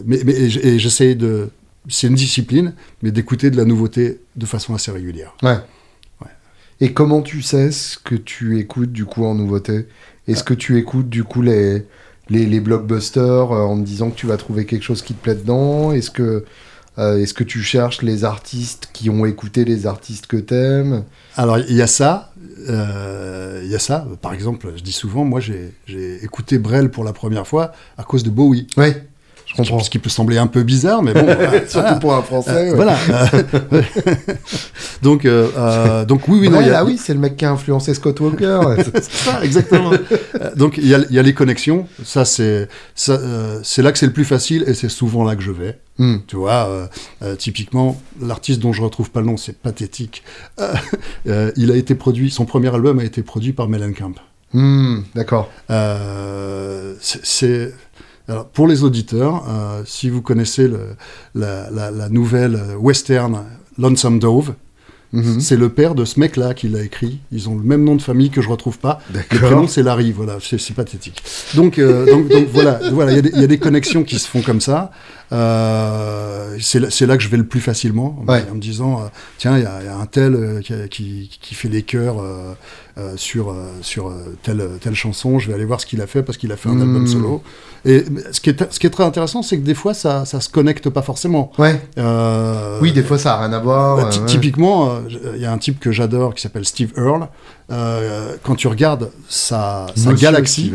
[0.05, 1.49] mais mais et j- et j'essaye de.
[1.89, 5.33] C'est une discipline, mais d'écouter de la nouveauté de façon assez régulière.
[5.41, 5.57] Ouais.
[6.21, 6.27] Ouais.
[6.81, 9.87] Et comment tu sais ce que tu écoutes du coup en nouveauté?
[10.27, 11.85] Est-ce que tu écoutes du coup les,
[12.29, 15.35] les, les blockbusters en te disant que tu vas trouver quelque chose qui te plaît
[15.35, 15.93] dedans?
[15.93, 16.43] Est-ce que,
[16.97, 21.05] euh, est-ce que tu cherches les artistes qui ont écouté les artistes que t'aimes?
[21.37, 22.33] Alors, il y a ça.
[22.69, 24.07] Euh, Il y a ça.
[24.21, 28.23] Par exemple, je dis souvent, moi, j'ai écouté Brel pour la première fois à cause
[28.23, 28.67] de Bowie.
[29.47, 29.79] Je comprends.
[29.79, 31.25] Ce qui peut sembler un peu bizarre, mais bon.
[31.67, 32.73] Surtout pour un français.
[32.75, 32.97] Voilà.
[35.01, 37.93] Donc, euh, euh, donc oui, oui, non, ah oui, c'est le mec qui a influencé
[37.93, 38.59] Scott Walker.
[38.77, 39.91] c'est ça, exactement.
[39.91, 41.87] Euh, donc il y, a, les connexions.
[42.03, 45.51] Ça, c'est c'est là que c'est le plus facile et c'est souvent là que je
[45.51, 45.79] vais.
[45.99, 46.17] Hmm.
[46.27, 46.87] Tu vois, euh,
[47.23, 50.23] euh, typiquement, l'artiste dont je retrouve pas le nom, c'est pathétique.
[51.27, 54.13] Euh, il a été produit, son premier album a été produit par Mellencamp.
[54.53, 55.49] Hmm, D'accord.
[56.99, 57.73] C'est
[58.27, 60.95] alors, pour les auditeurs, euh, si vous connaissez le-
[61.35, 63.43] la, la- la nouvelle euh, western
[63.77, 64.53] Lonesome Dove,
[65.13, 65.39] Mhm.
[65.39, 67.19] c'est le père de ce mec-là qui l'a écrit.
[67.31, 68.99] Ils ont le même nom de famille que je retrouve pas.
[69.13, 71.23] Le prénom c'est Larry, voilà, c'est pathétique.
[71.55, 74.41] Donc, euh, donc, donc voilà, voilà, y, il y a des connexions qui se font
[74.41, 74.91] comme ça.
[75.33, 78.45] Euh, c'est là, que je vais le plus facilement, en, Ouais.
[78.51, 79.07] en me disant, euh,
[79.37, 80.73] tiens, il y, a il y a un tel euh, qui,
[81.29, 82.17] qui, qui fait les chœurs
[83.15, 84.11] sur, sur
[84.41, 86.69] telle, telle chanson, je vais aller voir ce qu'il a fait parce qu'il a fait
[86.69, 87.43] un album solo.
[87.85, 90.41] Et ce qui est, ce qui est très intéressant, c'est que des fois, ça, ça
[90.41, 91.51] se connecte pas forcément.
[91.59, 91.79] Ouais.
[92.81, 93.97] Oui, des fois ça a rien à voir.
[93.97, 94.25] bah, ouais.
[94.25, 94.93] Typiquement,
[95.35, 97.27] il y a un type que j'adore qui s'appelle Steve Earle.
[98.43, 100.71] Quand tu regardes sa, sa galaxie,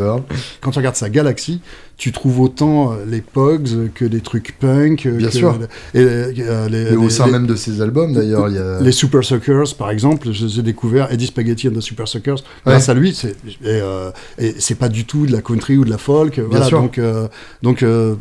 [0.60, 1.60] quand tu regardes sa galaxie,
[2.02, 5.56] tu trouves autant euh, les Pogs que des trucs punk, euh, Bien que sûr.
[5.94, 8.80] et, euh, les, au sein même de ses albums d'ailleurs, il y a.
[8.80, 12.42] les Super Suckers, par exemple, je les ai découverts, Eddie Spaghetti and the Super Suckers,
[12.66, 15.84] grâce à lui, c'est, et, euh, et c'est pas du tout de la country ou
[15.84, 16.80] de la folk, voilà, sûr.
[16.80, 17.28] donc, euh,
[17.62, 18.16] donc euh,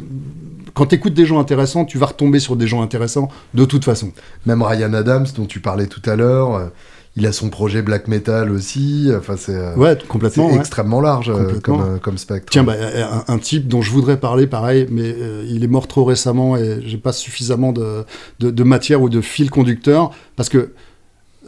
[0.75, 3.83] quand tu écoutes des gens intéressants, tu vas retomber sur des gens intéressants de toute
[3.83, 4.11] façon.
[4.45, 6.69] Même Ryan Adams, dont tu parlais tout à l'heure,
[7.17, 9.09] il a son projet black metal aussi.
[9.17, 10.47] Enfin, c'est euh, Ouais, complètement.
[10.49, 10.55] ouais.
[10.57, 11.77] extrêmement large euh, Complètement.
[11.79, 12.47] comme, euh, comme spectre.
[12.51, 12.75] Tiens, bah,
[13.27, 16.55] un, un type dont je voudrais parler, pareil, mais euh, il est mort trop récemment
[16.55, 18.05] et j'ai pas suffisamment de,
[18.39, 21.47] de, de matière ou de fil conducteur parce que euh,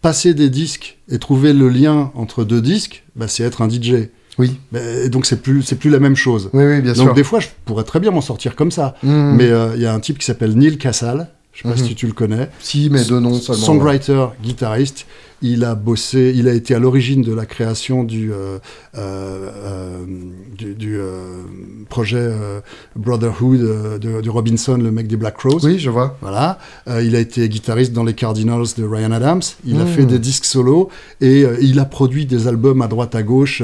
[0.00, 4.08] passer des disques et trouver le lien entre deux disques, bah, c'est être un DJ.
[4.38, 6.48] Oui, et donc c'est plus c'est plus la même chose.
[6.54, 7.14] oui, oui, bien donc sûr.
[7.14, 8.94] des fois, je pourrais très bien m'en sortir comme ça.
[9.02, 9.34] Hmm.
[9.36, 11.28] Mais euh, il y a un type qui s'appelle Neil Cassal.
[11.52, 11.86] Je sais pas Mhm.
[11.86, 12.48] si tu le connais.
[12.60, 13.64] Si, mais deux noms seulement.
[13.66, 15.06] Songwriter, guitariste,
[15.42, 18.58] il a bossé, il a été à l'origine de la création du, euh,
[18.96, 20.04] euh,
[20.56, 21.42] du, du, euh,
[21.88, 22.30] projet
[22.96, 23.60] Brotherhood
[24.00, 25.64] de, de Robinson, le mec des Black Crowes.
[25.64, 26.16] Oui, je vois.
[26.22, 26.58] Voilà.
[27.02, 29.42] Il a été guitariste dans les Cardinals de Ryan Adams.
[29.64, 29.88] Il a Mm.
[29.88, 30.88] fait des disques solo
[31.20, 33.62] et il a produit des albums à droite à gauche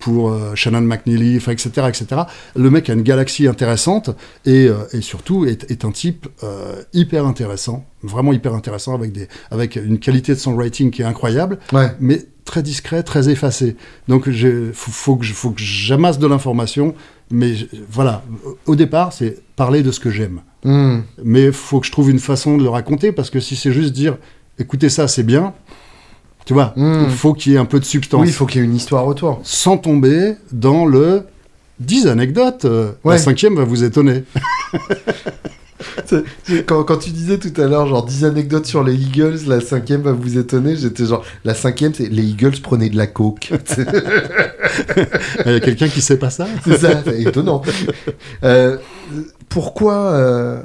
[0.00, 2.22] pour euh, Shannon McNeely, etc., etc.
[2.56, 4.10] Le mec a une galaxie intéressante
[4.46, 9.12] et, euh, et surtout est, est un type euh, hyper intéressant, vraiment hyper intéressant avec,
[9.12, 11.88] des, avec une qualité de songwriting qui est incroyable, Ouais.
[12.00, 13.76] mais très discret, très effacé.
[14.08, 16.94] Donc il faut, faut que je- faut que j'amasse de l'information,
[17.30, 17.54] mais
[17.90, 18.22] voilà,
[18.66, 21.00] au départ, c'est parler de ce que j'aime Hmm.
[21.24, 23.72] mais il faut que je trouve une façon de le raconter parce que si c'est
[23.72, 24.18] juste dire
[24.58, 25.54] écoutez ça c'est bien
[26.44, 27.04] tu vois Mm.
[27.06, 28.66] il faut qu'il y ait un peu de substance Oui, il faut qu'il y ait
[28.66, 29.40] une histoire autour.
[29.42, 31.22] sans tomber dans le
[31.78, 33.14] 10 anecdotes euh, Ouais.
[33.14, 34.24] la cinquième va vous étonner
[36.66, 40.02] Quand, quand tu disais tout à l'heure, genre 10 anecdotes sur les Eagles, la cinquième
[40.02, 43.52] va vous étonner, j'étais genre, la cinquième, c'est les Eagles prenaient de la coke.
[43.64, 43.86] c'est
[45.46, 47.62] il y a quelqu'un qui sait pas ça c'est ça, c'est étonnant.
[48.44, 48.76] Euh,
[49.48, 50.62] pourquoi, euh,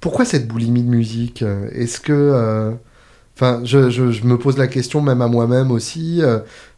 [0.00, 1.44] pourquoi cette boulimie de musique?
[1.72, 2.12] Est-ce que.
[2.12, 2.72] euh,
[3.34, 6.20] Enfin, je, je- je me pose la question même à moi-même aussi.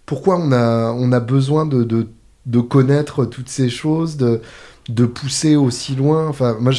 [0.06, 2.06] pourquoi on a, on a besoin de, de,
[2.46, 4.40] de connaître toutes ces choses, de,
[4.88, 6.72] de pousser aussi loin Enfin, moi,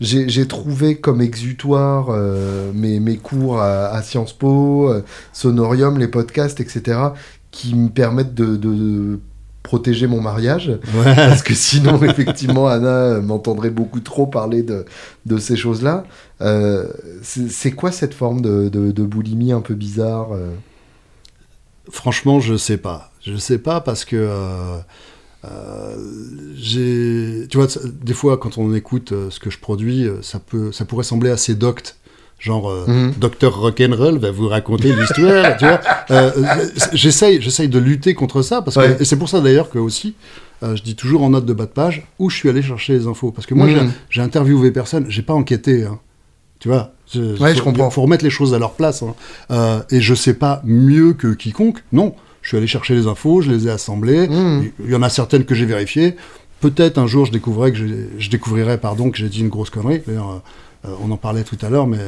[0.00, 6.08] j'ai trouvé comme exutoire euh, mes, mes cours à, à Sciences Po, euh, Sonorium, les
[6.08, 6.98] podcasts, etc.,
[7.50, 9.20] qui me permettent de, de- de
[9.62, 10.72] protéger mon mariage.
[11.04, 14.86] Parce que sinon, effectivement, Anna euh, m'entendrait beaucoup trop parler de,
[15.26, 16.04] de ces choses-là.
[16.40, 16.86] Euh,
[17.22, 20.28] c'est quoi cette forme de, de, boulimie un peu bizarre
[21.90, 24.28] franchement je sais pas je sais pas parce que
[25.42, 25.48] tu
[27.58, 27.66] vois
[28.02, 31.04] des fois quand on écoute euh, ce que je produis euh, ça peut ça pourrait
[31.04, 31.96] sembler assez docte
[32.38, 33.12] genre euh, Mhm.
[33.18, 35.80] Docteur Rock'n'Roll va vous raconter l'histoire, tu vois.
[36.10, 36.32] Euh,
[36.92, 38.96] j'essaye, j'essaye de lutter contre ça parce que, Ouais.
[38.98, 40.14] et c'est pour ça d'ailleurs que aussi,
[40.64, 42.94] euh, je dis toujours en note de bas de page où je suis allé chercher
[42.94, 43.92] les infos parce que moi j'ai- Mhm.
[44.10, 46.00] j'ai interviewé personne, j'ai pas enquêté, hein.
[46.58, 46.92] tu vois.
[47.14, 47.90] Je, Ouais, faut, je comprends.
[47.90, 49.02] Faut remettre les choses à leur place.
[49.04, 49.14] hein.
[49.52, 51.84] Euh, et je sais pas mieux que quiconque.
[51.92, 54.28] Non, je suis allé chercher les infos, je les ai assemblées.
[54.28, 54.70] Mhm.
[54.84, 56.16] Il y en a certaines que j'ai vérifiées.
[56.60, 59.70] Peut-être un jour je découvrirai que j'ai- je découvrirai pardon que j'ai dit une grosse
[59.70, 60.02] connerie.
[60.06, 60.42] D'ailleurs,
[60.84, 61.98] euh, on en parlait tout à l'heure, mais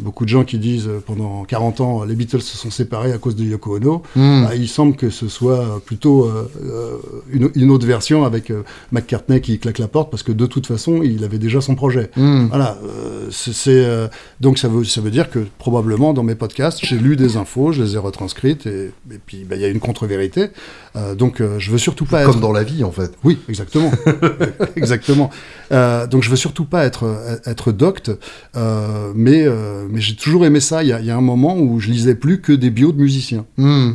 [0.00, 3.18] beaucoup de gens qui disent euh, pendant 40 ans les Beatles se sont séparés à
[3.18, 4.02] cause de Yoko Ono.
[4.16, 4.44] Hmm.
[4.44, 6.30] Bah, il semble que ce soit euh, plutôt
[6.64, 6.98] euh,
[7.30, 10.66] une, une autre version avec euh, McCartney qui claque la porte parce que de toute
[10.66, 12.10] façon il avait déjà son projet.
[12.16, 12.46] Hmm.
[12.46, 13.84] Voilà, euh, c'est
[14.40, 17.72] donc ça veut ça veut dire que probablement dans mes podcasts j'ai lu des infos,
[17.72, 20.48] je les ai retranscrites et, et puis bah, il y a une contre-vérité.
[21.18, 23.12] Donc je veux surtout pas Comme être dans la vie, en fait.
[23.24, 23.90] oui, exactement.
[24.76, 25.28] exactement.
[25.70, 27.04] Donc je veux surtout pas être,
[27.46, 28.12] être docte,
[29.14, 29.44] mais,
[29.90, 30.82] mais j'ai toujours aimé ça.
[30.82, 32.92] Il y, a, il y a un moment où je lisais plus que des bios
[32.92, 33.46] de musiciens.
[33.56, 33.90] Hmm.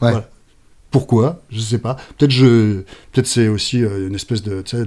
[0.00, 0.10] Ouais.
[0.10, 0.30] Voilà.
[0.90, 1.96] Pourquoi Je sais pas.
[2.16, 2.80] Peut-être je,
[3.12, 4.84] peut-être c'est aussi euh, une espèce de, tu sais,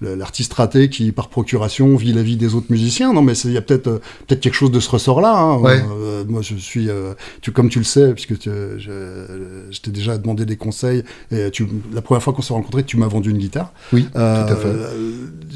[0.00, 3.12] l'artiste raté qui par procuration vit la vie des autres musiciens.
[3.12, 5.32] Non, mais il y a peut-être, euh, peut-être quelque chose de ce ressort-là.
[5.38, 5.58] hein.
[5.58, 5.80] Ouais.
[5.88, 9.90] Euh, moi, je suis, euh, tu, comme tu le sais, puisque tu- je, je t'ai
[9.92, 11.04] déjà demandé des conseils.
[11.30, 13.72] Et tu, la première fois qu'on s'est rencontrés, tu m'as vendu une guitare.
[13.92, 14.74] Oui, Euh, tout à fait.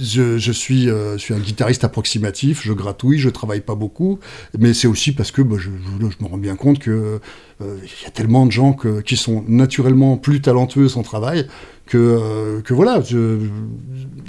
[0.01, 4.19] Je, je suis, je suis un guitariste approximatif, je gratouille, je travaille pas beaucoup,
[4.59, 7.21] mais c'est aussi parce que bah, je, je- je me rends bien compte que
[7.61, 11.47] il y a tellement de gens que- qui sont naturellement plus talentueux sans travail
[11.87, 13.03] que, euh, que voilà,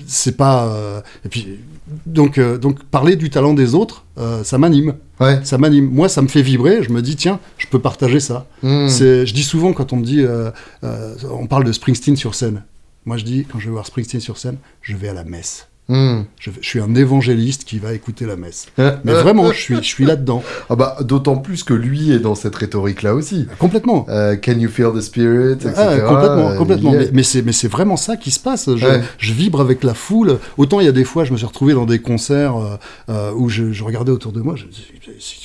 [0.08, 0.68] c'est pas.
[0.74, 1.60] euh, et puis
[2.06, 5.40] donc euh, donc parler du talent des autres, euh, ça m'anime, Ouais.
[5.44, 5.90] ça m'anime.
[5.92, 6.84] Moi, ça me fait vibrer.
[6.84, 8.48] Je me dis tiens, je peux partager ça.
[8.64, 8.88] Hmm.
[8.88, 10.52] Je dis souvent quand on me dit, euh,
[10.84, 12.64] euh, on parle de Springsteen sur scène.
[13.06, 15.68] Moi, je dis quand je vais voir Springsteen sur scène, je vais à la messe.
[15.90, 16.22] Hmm.
[16.40, 18.68] Je, suis un évangéliste qui va écouter la messe.
[18.78, 20.42] Mais Euh, vraiment, je suis, je suis là-dedans.
[20.70, 23.46] Ah bah, d'autant plus que lui est dans cette rhétorique-là aussi.
[23.60, 24.06] Complètement.
[24.08, 25.74] Euh, can you feel the spirit, etc.
[25.76, 26.94] Ah, complètement, Euh, complètement.
[26.94, 28.70] il y Mais, mais c'est, mais vraiment ça qui se passe.
[28.74, 29.02] Je, Ouais.
[29.18, 30.38] je vibre avec la foule.
[30.58, 32.78] Autant il y a des fois, je me suis retrouvé dans des concerts euh,
[33.10, 34.86] euh, où je, je regardais autour de moi, je me disais,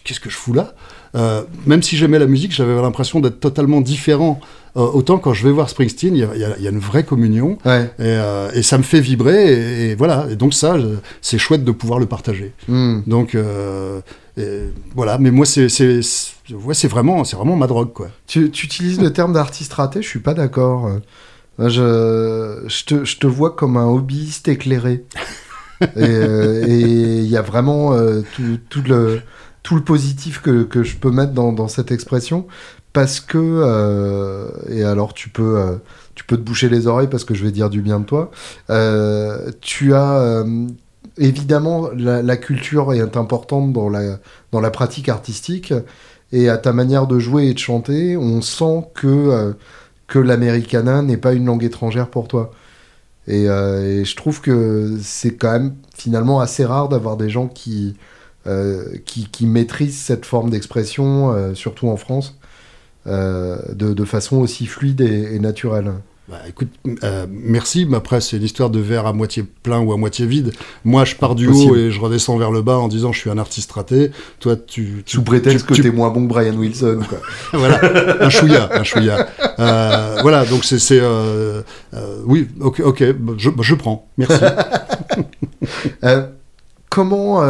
[0.04, 0.74] qu'est-ce que je fous là?
[1.16, 4.38] Euh, Même si j'aimais la musique, j'avais l'impression d'être totalement différent.
[4.76, 7.58] Euh, autant quand je vais voir Springsteen, il y a, y y une vraie communion.
[7.64, 7.84] Ouais.
[7.98, 10.26] Et, euh, et ça me fait vibrer, et, et voilà.
[10.30, 10.76] Et donc ça,
[11.22, 12.52] c'est chouette de pouvoir le partager.
[12.68, 13.00] Hmm.
[13.06, 14.00] Donc euh,
[14.94, 15.18] voilà.
[15.18, 15.66] Mais moi, c'est,
[16.50, 18.08] ouais, vraiment, c'est vraiment ma drogue, quoi.
[18.26, 20.90] Tu, tu utilises le terme d'artiste raté, je suis pas d'accord.
[21.58, 25.04] Je, je, te, je te vois comme un hobbyiste éclairé.
[25.80, 29.20] et euh, il y a vraiment euh, tout, tout le,
[29.62, 32.46] tout le positif que, que je peux mettre dans, dans cette expression.
[32.96, 35.76] Parce que, euh, et alors tu peux, euh,
[36.14, 38.30] tu peux te boucher les oreilles parce que je vais dire du bien de toi.
[38.70, 40.42] Euh, tu as
[41.18, 44.18] évidemment la, culture est importante dans la,
[44.50, 45.74] dans la pratique artistique
[46.32, 49.54] et à ta manière de jouer et de chanter, on sent que,
[50.06, 52.50] que l'americana n'est pas une langue étrangère pour toi.
[53.28, 57.94] Et, je trouve que c'est quand même finalement assez rare d'avoir des gens qui,
[59.04, 62.38] qui, maîtrisent cette forme d'expression, surtout en France,
[63.06, 65.92] euh, de, de façon aussi fluide et, et naturelle.
[66.28, 66.70] Bah, écoute,
[67.04, 70.50] euh, merci, mais après c'est l'histoire de verre à moitié plein ou à moitié vide.
[70.84, 73.30] Moi, je pars du haut et je redescends vers le bas en disant je suis
[73.30, 74.10] un artiste raté.
[74.40, 76.98] Toi, tu, tu Sous prétexte tu- que tu- t'es moins bon que Brian Wilson.
[77.08, 77.18] Quoi.
[77.60, 79.28] voilà, un chouïa, un chouïa.
[79.60, 81.62] Euh, voilà, donc c'est, c'est, euh,
[82.24, 83.04] oui, ok, ok,
[83.38, 84.34] je, je prends, merci.
[86.90, 87.42] Comment,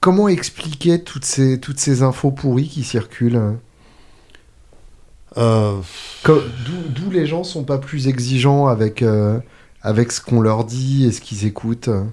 [0.00, 3.40] comment expliquer toutes ces, toutes ces infos pourries qui circulent?
[5.36, 5.76] Euh,
[6.24, 9.38] D'où les gens sont pas plus exigeants avec, euh,
[9.82, 11.88] avec ce qu'on leur dit et ce qu'ils écoutent?
[11.88, 12.04] Euh,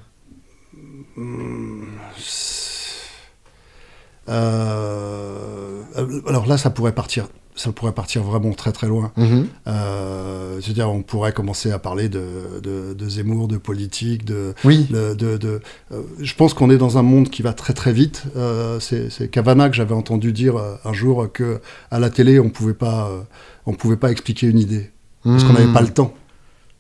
[6.28, 9.12] alors là, ça pourrait partir, ça pourrait partir vraiment très très loin.
[9.18, 9.48] Mhm.
[9.68, 12.24] Euh, je veux dire, on pourrait commencer à parler de,
[12.62, 15.62] de, de Zemmour, de politique, de, Oui, de, de-
[15.92, 18.24] euh, je pense qu'on est dans un monde qui va très très vite.
[18.36, 21.60] Euh, c'est Cavana que j'avais entendu dire euh, un jour que
[21.92, 23.22] à la télé on pouvait pas, euh,
[23.66, 24.92] on pouvait pas expliquer une idée
[25.24, 25.60] parce qu'on Mhm.
[25.60, 26.14] n'avait pas le temps.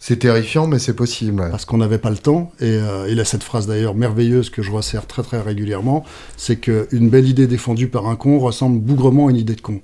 [0.05, 1.47] C'est terrifiant, mais c'est possible.
[1.49, 2.51] Parce qu'on n'avait pas le temps.
[2.59, 6.03] Et euh, il a cette phrase d'ailleurs merveilleuse que je resserre très très régulièrement,
[6.35, 9.79] c'est qu'une belle idée défendue par un con ressemble bougrement à une idée de con.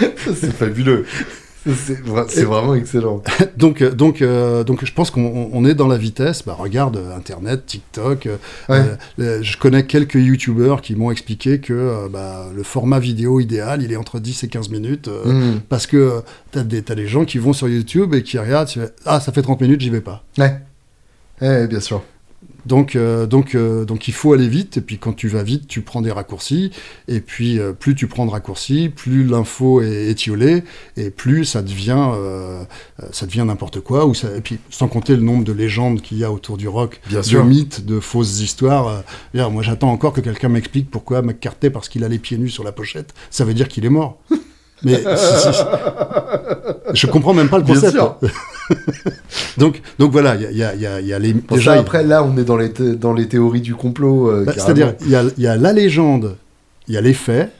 [0.16, 1.04] c'est fabuleux.
[1.64, 3.22] C'est vra- c'est vraiment excellent.
[3.56, 6.42] donc, euh, donc, euh, donc, je pense qu'on on- on est dans la vitesse.
[6.44, 8.28] Bah, regarde euh, Internet, TikTok.
[8.68, 8.82] Ouais.
[9.20, 13.82] euh, je connais quelques YouTubeurs qui m'ont expliqué que euh, bah, le format vidéo idéal,
[13.82, 15.08] il est entre 10 et 15 minutes.
[15.24, 15.60] Mhm.
[15.68, 18.80] Parce que t'as des, t'as des gens qui vont sur YouTube et qui regardent, tu
[18.80, 20.24] fais, ah, ça fait 30 minutes, j'y vais pas.
[20.38, 20.56] Ouais.
[21.40, 22.02] Ouais, bien sûr.
[22.66, 25.66] Donc, euh, donc, euh, donc il faut aller vite, et puis quand tu vas vite,
[25.66, 26.70] tu prends des raccourcis,
[27.08, 30.62] et puis euh, plus tu prends de raccourcis, plus l'info est étiolée,
[30.96, 32.08] et plus ça devient,
[33.12, 36.18] ça devient n'importe quoi, ou ça, et puis sans compter le nombre de légendes qu'il
[36.18, 37.44] y a autour du rock, Bien de sûr.
[37.44, 39.02] mythes, de fausses histoires.
[39.34, 42.64] moi j'attends encore que quelqu'un m'explique pourquoi McCartney, parce qu'il a les pieds nus sur
[42.64, 44.18] la pochette, ça veut dire qu'il est mort.
[44.84, 45.62] Mais si- si-
[46.94, 47.92] je comprends même pas le Bien concept.
[47.92, 48.16] sûr.
[49.58, 51.34] donc, donc voilà, il y a, y y les.
[51.34, 54.30] Pour déjà, ça, il- après, là, on est dans les, dans les théories du complot.
[54.30, 54.52] euh, bah.
[54.56, 56.36] C'est-à-dire, il y a, il y a la légende,
[56.88, 57.50] il y a les faits,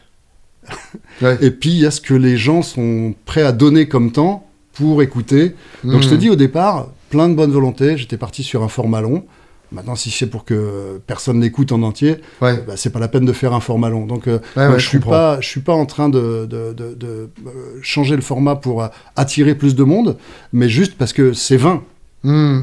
[1.20, 1.38] Ouais.
[1.40, 4.46] et puis il y a ce que les gens sont prêts à donner comme temps
[4.74, 5.54] pour écouter.
[5.84, 6.20] Donc je te Mhm.
[6.20, 9.24] dis au départ, plein de bonne volonté, j'étais parti sur un format long.
[9.72, 12.62] Maintenant, si c'est pour que personne l'écoute en entier, Ouais.
[12.66, 14.06] bah, c'est pas la peine de faire un format long.
[14.06, 16.46] Donc, euh, Ouais, moi, ouais, je je suis pas, je suis pas en train de,
[16.48, 17.06] de, de- de,
[17.46, 17.50] euh,
[17.82, 20.18] changer le format pour euh, attirer plus de monde,
[20.52, 21.82] mais juste parce que c'est vain.
[22.24, 22.62] Mhm.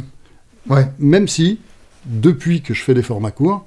[0.69, 0.87] Ouais.
[0.99, 1.59] Même si,
[2.05, 3.65] depuis que je fais des formats courts,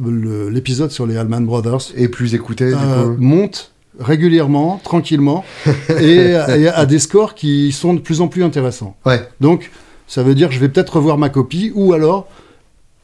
[0.00, 3.16] l'épisode sur les Allman Brothers Et plus écouté, du euh, coup.
[3.18, 5.44] monte régulièrement, tranquillement,
[6.00, 8.96] et, et à des scores qui sont de plus en plus intéressants.
[9.04, 9.26] Ouais.
[9.40, 9.70] Donc,
[10.08, 12.26] ça veut dire que je vais peut-être revoir ma copie, ou alors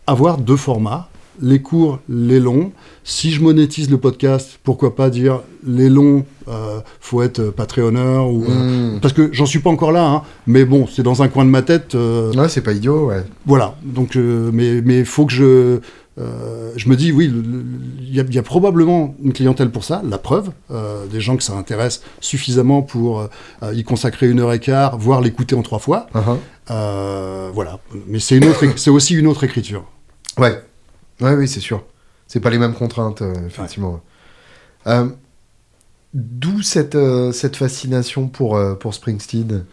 [0.07, 1.09] avoir deux formats,
[1.40, 2.70] les courts, les longs.
[3.02, 8.44] Si je monétise le podcast, pourquoi pas dire les longs, euh, faut être Patreonneur ou
[8.44, 9.00] euh, Mm.
[9.00, 11.50] parce que j'en suis pas encore là, hein, mais bon, c'est dans un coin de
[11.50, 11.94] ma tête.
[11.94, 13.24] euh, Ouais, c'est pas idiot, ouais.
[13.46, 13.74] voilà.
[13.82, 15.78] Donc, euh, mais mais faut que je
[16.18, 17.32] euh, je me dis oui,
[17.98, 20.00] il y, a- il y a probablement une clientèle pour ça.
[20.08, 24.52] La preuve, euh, des gens que ça intéresse suffisamment pour euh, y consacrer une heure
[24.52, 26.06] et quart, voire l'écouter en trois fois.
[26.14, 27.50] Uh-huh.
[27.52, 27.78] Voilà.
[28.06, 29.84] Mais c'est une autre, c'est aussi une autre écriture.
[30.38, 30.62] Ouais.
[31.20, 31.82] Ouais, oui, c'est sûr.
[32.26, 34.00] C'est pas les mêmes contraintes, effectivement.
[36.14, 36.96] D'où cette,
[37.32, 39.64] cette fascination pour, pour Springsteen?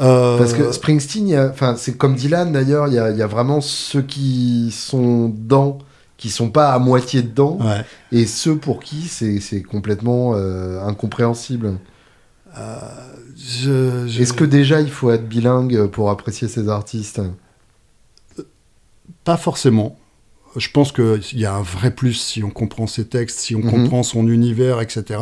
[0.00, 3.26] Euh, Parce que Springsteen, enfin, c'est comme Dylan d'ailleurs, il y a, il y a
[3.26, 5.78] vraiment ceux qui sont dedans,
[6.16, 7.84] qui sont pas à moitié dedans, ouais.
[8.10, 11.74] et ceux pour qui c'est c'est complètement euh, incompréhensible.
[13.36, 17.20] Je- je- Est-ce que déjà il faut être bilingue pour apprécier ces artistes?
[19.24, 19.98] Pas forcément.
[20.56, 23.60] Je pense qu'il y a un vrai plus si on comprend ses textes, si on
[23.60, 23.70] Mhm.
[23.70, 25.20] comprend son univers, etc.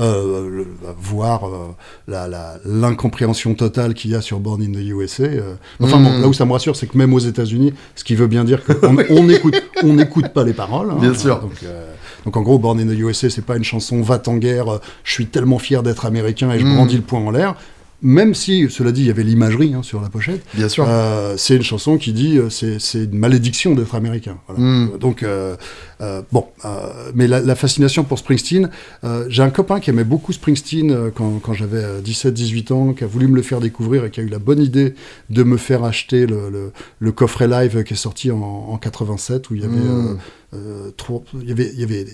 [0.00, 0.66] Euh, le-
[0.98, 1.68] voir euh,
[2.08, 5.24] la- la- l'incompréhension totale qu'il y a sur Born in the USA.
[5.24, 5.54] euh.
[5.80, 6.04] Enfin, Mhm.
[6.04, 8.44] bon, là où ça me rassure, c'est que même aux États-Unis, ce qui veut bien
[8.44, 10.90] dire qu'on on n'écoute on n'écoute pas les paroles.
[10.90, 10.98] hein.
[11.00, 11.40] Bien sûr.
[11.40, 11.90] Donc, euh,
[12.24, 15.12] donc en gros, Born in the USA, c'est pas une chanson va-t-en guerre, euh, je
[15.12, 16.74] suis tellement fier d'être américain et je Mhm.
[16.76, 17.54] brandis le poing en l'air.
[18.02, 20.42] Même si, cela dit, il y avait l'imagerie hein, sur la pochette.
[20.54, 20.84] Bien sûr.
[20.88, 24.38] Euh, c'est une chanson qui dit euh, c'est c'est une malédiction d'être américain.
[24.46, 24.62] Voilà.
[24.62, 24.90] Mm.
[24.94, 25.56] Euh, Donc euh,
[26.02, 28.70] euh, bon, euh, mais la, la fascination pour Springsteen,
[29.04, 33.04] euh, j'ai un copain qui aimait beaucoup Springsteen euh, quand, quand j'avais 17-18 ans, qui
[33.04, 34.94] a voulu me le faire découvrir et qui a eu la bonne idée
[35.30, 39.48] de me faire acheter le, le- le coffret live qui est sorti en, en 87
[39.50, 40.18] où il y avait Mm.
[40.54, 42.06] euh, trois- il y avait il y avait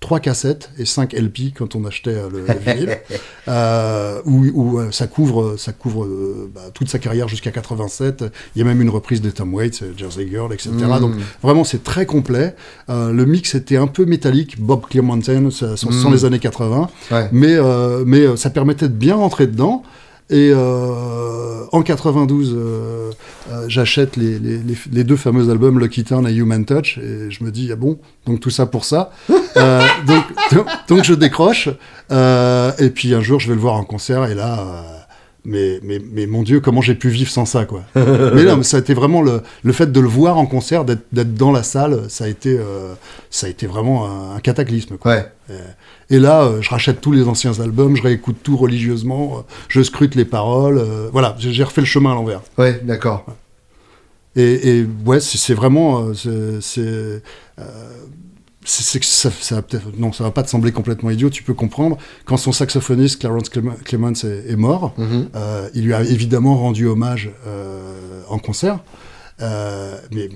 [0.00, 2.98] trois cassettes et 5 LP quand on achetait euh, le, le vinyle,
[3.48, 8.24] euh, où, où, euh, ça couvre, ça couvre euh, bah, toute sa carrière jusqu'à 87.
[8.54, 10.70] Il y a même une reprise de Tom Waits, Jersey Girl, etc.
[10.72, 11.00] Mm.
[11.00, 12.54] Donc vraiment, c'est très complet.
[12.88, 16.12] Euh, le mix était un peu métallique, Bob Clearmountain, sont Mm.
[16.12, 17.28] les années 80, Ouais.
[17.32, 19.82] mais, euh, mais ça permettait de bien rentrer dedans.
[20.30, 23.10] Et euh, en 92, euh,
[23.50, 27.30] euh, j'achète les, les, les- les deux fameux albums Lucky Turn et Human Touch, et
[27.30, 29.10] je me dis, ah bon, donc tout ça pour ça.
[30.06, 34.24] Donc, donc, donc je décroche, et puis un jour je vais le voir en concert,
[34.30, 34.84] et là,
[35.44, 37.82] mais, mais, mais mon Dieu, comment j'ai pu vivre sans ça, quoi.
[37.96, 41.02] mais mais ça a été vraiment le, le fait de le voir en concert, d'être
[41.12, 42.94] d'être dans la salle, ça a été, euh,
[43.30, 45.12] ça a été vraiment un, un cataclysme, quoi.
[45.16, 45.26] Ouais.
[46.10, 49.80] Et là, euh, je rachète tous les anciens albums, je réécoute tout religieusement, euh, je
[49.82, 50.78] scrute les paroles.
[50.78, 52.42] euh, voilà, j'ai refait le chemin à l'envers.
[52.58, 53.24] Ouais, d'accord.
[54.36, 56.12] Et, et ouais, c'est vraiment.
[56.14, 56.60] c'est-
[59.00, 59.62] que ça, ça
[59.98, 61.30] non, ça va pas te sembler complètement idiot.
[61.30, 61.96] Tu peux comprendre
[62.26, 65.28] quand son saxophoniste Clarence Clem- Clements est, est mort, Mhm.
[65.34, 68.80] euh, il lui a évidemment rendu hommage euh, en concert.
[69.40, 70.28] Euh, mais,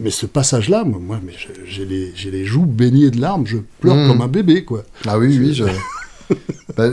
[0.00, 1.32] mais ce passage-là, moi, mais
[1.66, 3.46] j'ai les, joues baignées de larmes.
[3.46, 4.08] Je pleure Mhm.
[4.08, 4.82] comme un bébé, quoi.
[5.06, 5.64] Ah oui, oui, je...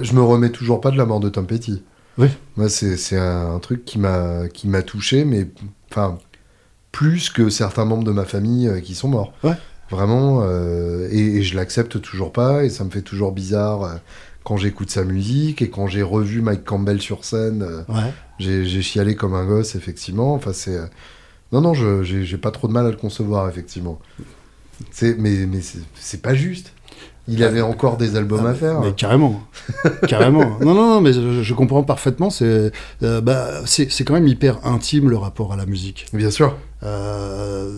[0.03, 1.81] Je me remets toujours pas de la mort de Tom Petty.
[2.17, 2.27] Oui.
[2.57, 5.47] Moi, c'est un truc qui m'a qui m'a touché, mais
[5.91, 6.17] enfin
[6.91, 9.33] plus que certains membres de ma famille euh, qui sont morts.
[9.43, 9.53] Ouais.
[9.91, 13.95] Vraiment, euh, et, et je l'accepte toujours pas, et ça me fait toujours bizarre euh,
[14.43, 17.63] quand j'écoute sa musique et quand j'ai revu Mike Campbell sur scène.
[17.87, 18.11] Ouais.
[18.39, 20.33] j'ai j'ai chialé comme un gosse, effectivement.
[20.33, 20.77] Enfin, c'est.
[21.51, 23.99] Non, non, je- j'ai pas trop de mal à le concevoir, effectivement.
[25.01, 26.73] Mais, mais c'est- pas juste.
[27.29, 28.79] Il avait encore des albums Ah, à faire.
[28.79, 29.41] Mais carrément.
[30.07, 30.57] carrément.
[30.61, 32.29] Non, non, non, mais je, je comprends parfaitement.
[32.29, 32.71] C'est
[33.03, 36.05] euh, bah, c'est quand même hyper intime le rapport à la musique.
[36.13, 36.55] Bien sûr.
[36.83, 37.69] Euh,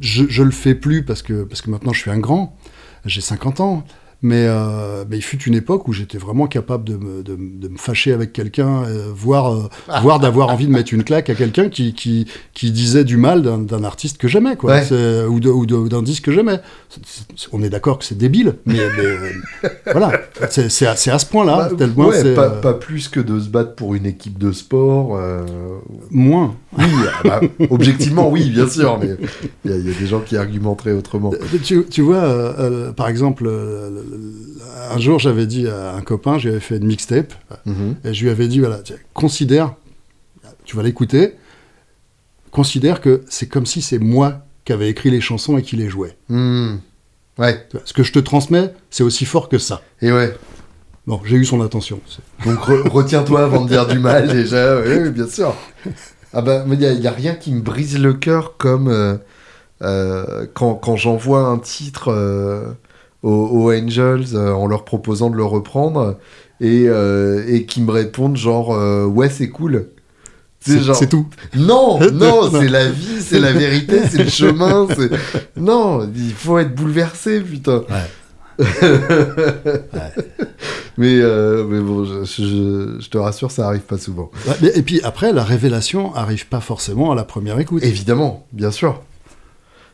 [0.00, 2.56] je, je le fais plus parce que, parce que maintenant je suis un grand.
[3.04, 3.84] J'ai 50 ans.
[4.20, 7.60] Mais, euh, mais il fut une époque où j'étais vraiment capable de me, de, me-
[7.60, 9.68] de me fâcher avec quelqu'un, euh, voire, euh,
[10.02, 13.42] voire d'avoir envie de mettre une claque à quelqu'un qui, qui, qui disait du mal
[13.42, 15.24] d'un d'un artiste que j'aimais, quoi, Ouais.
[15.28, 16.58] Ou de- ou d'un disque que j'aimais.
[17.52, 20.10] On est d'accord que c'est débile, mais, mais, voilà,
[20.50, 23.94] c'est à, à ce point-là, Bah, ouais, pas, pas plus que de se battre pour
[23.94, 25.16] une équipe de sport.
[26.10, 26.56] moins.
[26.76, 27.40] Oui, ah bah,
[27.70, 29.16] objectivement, oui, bien sûr, mais
[29.64, 31.32] il y, a- il y a des gens qui argumenteraient autrement.
[31.62, 32.54] Tu, tu vois,
[32.96, 34.07] par exemple, le- le-
[34.90, 37.32] un jour j'avais dit à un copain, j'avais fait une mixtape,
[37.66, 37.96] Mhm.
[38.04, 39.74] et je lui avais dit, voilà, tiens, considère,
[40.64, 41.34] tu vas l'écouter,
[42.50, 45.88] considère que c'est comme si c'est moi qui avais écrit les chansons et qui les
[45.88, 46.16] jouais.
[46.28, 46.76] Hmm.
[47.38, 49.82] Ouais, Ce que je te transmets, c'est aussi fort que ça.
[50.02, 50.36] et ouais.
[51.06, 52.00] Bon, j'ai eu son attention.
[52.44, 55.54] Donc re- retiens-toi avant de dire du mal déjà, oui, oui, bien sûr.
[56.34, 59.16] Ah bah, il n'y a, y a rien qui me brise le cœur comme euh,
[59.80, 62.66] euh, quand, quand j'envoie un titre euh,
[63.22, 66.18] aux, Angels en leur proposant de le reprendre
[66.60, 68.70] et, et qui me répondent genre
[69.08, 69.88] ouais c'est cool.
[70.60, 71.26] C'est tout.
[71.56, 74.86] Non, non, c'est la vie, c'est la vérité, c'est le chemin.
[75.56, 77.84] Non, il faut être bouleversé, putain.
[80.98, 84.30] mais, euh, mais bon, je, te rassure, ça arrive pas souvent.
[84.62, 87.84] et puis après, la révélation arrive pas forcément à la première écoute.
[87.84, 89.00] Évidemment, bien sûr.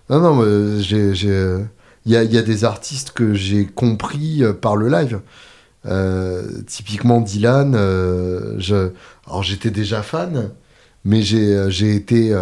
[0.09, 1.15] Non, non, j'ai,
[2.07, 5.21] il y a, y a, des artistes que j'ai compris euh, par le live.
[5.87, 7.75] Euh, typiquement Dylan,
[8.59, 8.91] je,
[9.27, 10.51] alors j'étais déjà fan,
[11.05, 12.35] mais j'ai, j'ai été,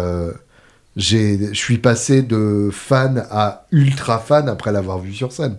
[0.95, 5.57] je suis passé de fan à ultra fan après l'avoir vu sur scène.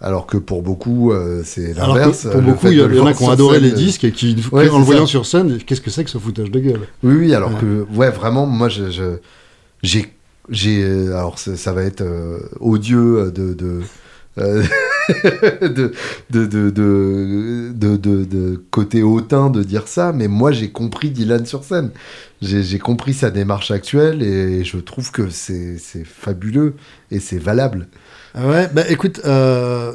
[0.00, 2.28] Alors que pour beaucoup, euh, c'est l'inverse.
[2.30, 4.68] Pour beaucoup, il y, en a qui ont adoré les disques et qui, en le
[4.68, 6.80] voyant sur scène, qu'est-ce que c'est que ce foutage de gueule?
[7.02, 10.14] Oui, oui, alors que, ouais, vraiment, moi, j'ai.
[10.50, 13.54] J'ai alors, ça, va être euh, odieux de.
[13.54, 13.82] de
[14.36, 15.92] de,
[16.30, 21.90] de, de, de, côté hautain de dire ça, mais moi j'ai compris Dylan sur scène.
[22.40, 26.74] J'ai compris sa démarche actuelle et je trouve que c'est fabuleux
[27.10, 27.88] et c'est valable.
[28.36, 29.92] Ouais, bah écoute, euh,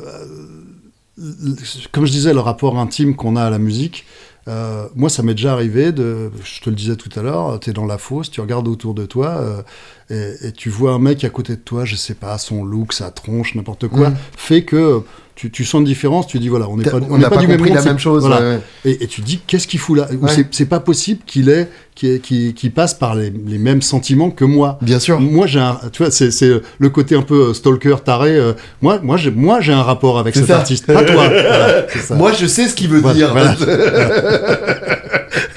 [1.92, 4.06] comme je disais, le rapport intime qu'on a à la musique,
[4.48, 7.70] euh, moi, ça m'est déjà arrivé de, je te le disais tout à l'heure, tu
[7.70, 9.64] es dans la fosse, tu regardes autour de toi
[10.10, 12.94] euh, et, tu vois un mec à côté de toi, je sais pas, son look,
[12.94, 14.18] sa tronche, n'importe quoi, mm.
[14.36, 15.04] fait que
[15.36, 17.66] tu, tu, sens une différence, tu dis voilà, on n'est pas, on, pas, du même
[17.66, 18.26] la même chose.
[18.26, 18.60] Voilà.
[18.86, 20.08] Et, et, tu dis qu'est-ce qu'il fout là?
[20.52, 24.78] C'est pas possible qu'il ait, qui, qui, passe par les, les, mêmes sentiments que moi.
[24.82, 25.20] Bien sûr.
[25.20, 26.30] Moi j'ai un, tu vois, c'est
[26.78, 28.36] le côté un peu euh, stalker taré.
[28.36, 31.24] Euh, moi, moi j'ai, moi j'ai un rapport avec cet artiste, pas toi.
[32.16, 33.34] Moi je sais ce qu'il veut dire.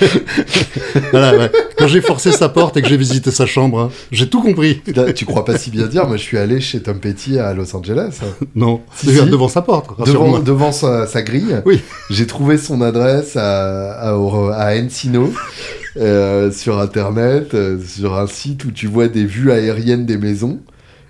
[1.11, 4.43] voilà, Quand j'ai forcé sa porte et que j'ai visité sa chambre, hein, j'ai tout
[4.43, 4.83] compris.
[5.15, 7.75] Tu crois pas si bien dire Moi, je suis allé chez Tom Petty à Los
[7.75, 8.21] Angeles.
[8.55, 9.99] non, devant sa porte.
[10.07, 11.63] Devant, devant sa, grille.
[11.65, 11.81] Oui.
[12.11, 15.33] J'ai trouvé son adresse à, à, à Encino.
[15.99, 20.61] Euh, sur internet, euh, sur un site où tu vois des vues aériennes des maisons.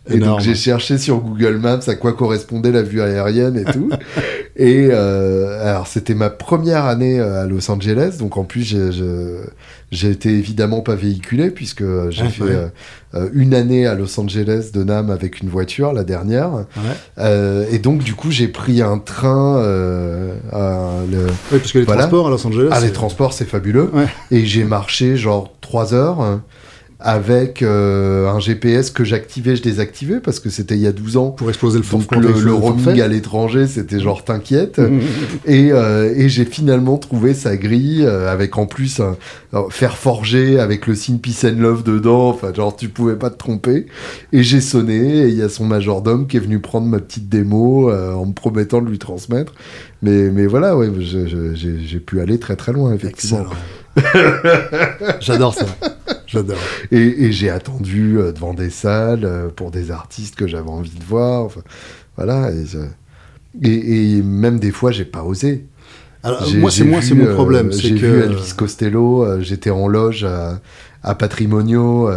[0.08, 3.90] Et donc j'ai cherché sur Google Maps à quoi correspondait la vue aérienne et tout.
[4.56, 8.76] et euh, alors c'était ma première année euh, à Los Angeles, donc en plus
[9.90, 12.70] j'ai été évidemment pas véhiculé puisque j'ai fait
[13.14, 16.50] euh, une année à Los Angeles de Nam avec une voiture, la dernière.
[16.76, 17.66] Ouais.
[17.70, 19.60] et donc du coup j'ai pris un train.
[19.62, 21.26] le...
[21.52, 22.68] Oui, parce que les transports à Los Angeles.
[22.70, 23.90] Ah les transports c'est fabuleux.
[24.30, 26.40] Et j'ai marché genre trois heures
[26.98, 31.16] avec euh, un GPS que j'activais, je désactivais parce que c'était il y a 12
[31.18, 31.30] ans.
[31.30, 31.98] Pour exploser le fond.
[31.98, 34.80] Donc le, le roaming à l'étranger, c'était genre t'inquiète.
[35.46, 39.16] et, euh, et j'ai finalement trouvé sa grille euh, avec en plus un,
[39.70, 42.30] faire forger avec le signe Peace and Love dedans.
[42.30, 43.86] Enfin, genre tu pouvais pas te tromper.
[44.32, 47.28] Et j'ai sonné et il y a son majordome qui est venu prendre ma petite
[47.28, 49.52] démo en me promettant de lui transmettre.
[50.02, 53.44] Mais, mais voilà, ouais, j'ai pu aller très très loin effectivement.
[55.20, 55.66] J'adore ça.
[56.26, 56.58] J'adore.
[56.90, 61.04] Et, j'ai attendu euh, devant des salles euh, pour des artistes que j'avais envie de
[61.04, 61.44] voir.
[61.44, 61.62] Enfin,
[62.16, 62.50] voilà.
[63.62, 65.66] Et, même des fois, j'ai pas osé.
[66.24, 67.68] moi, c'est moi, c'est mon problème.
[67.68, 69.40] Euh, j'ai vu Elvis Costello.
[69.40, 70.60] j'étais en loge à,
[71.02, 72.10] à Patrimonio.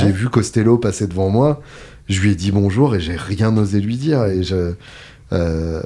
[0.00, 1.60] J'ai vu Costello passer devant moi.
[2.08, 4.24] Je lui ai dit bonjour et j'ai rien osé lui dire.
[4.24, 4.72] Et je
[5.32, 5.80] euh,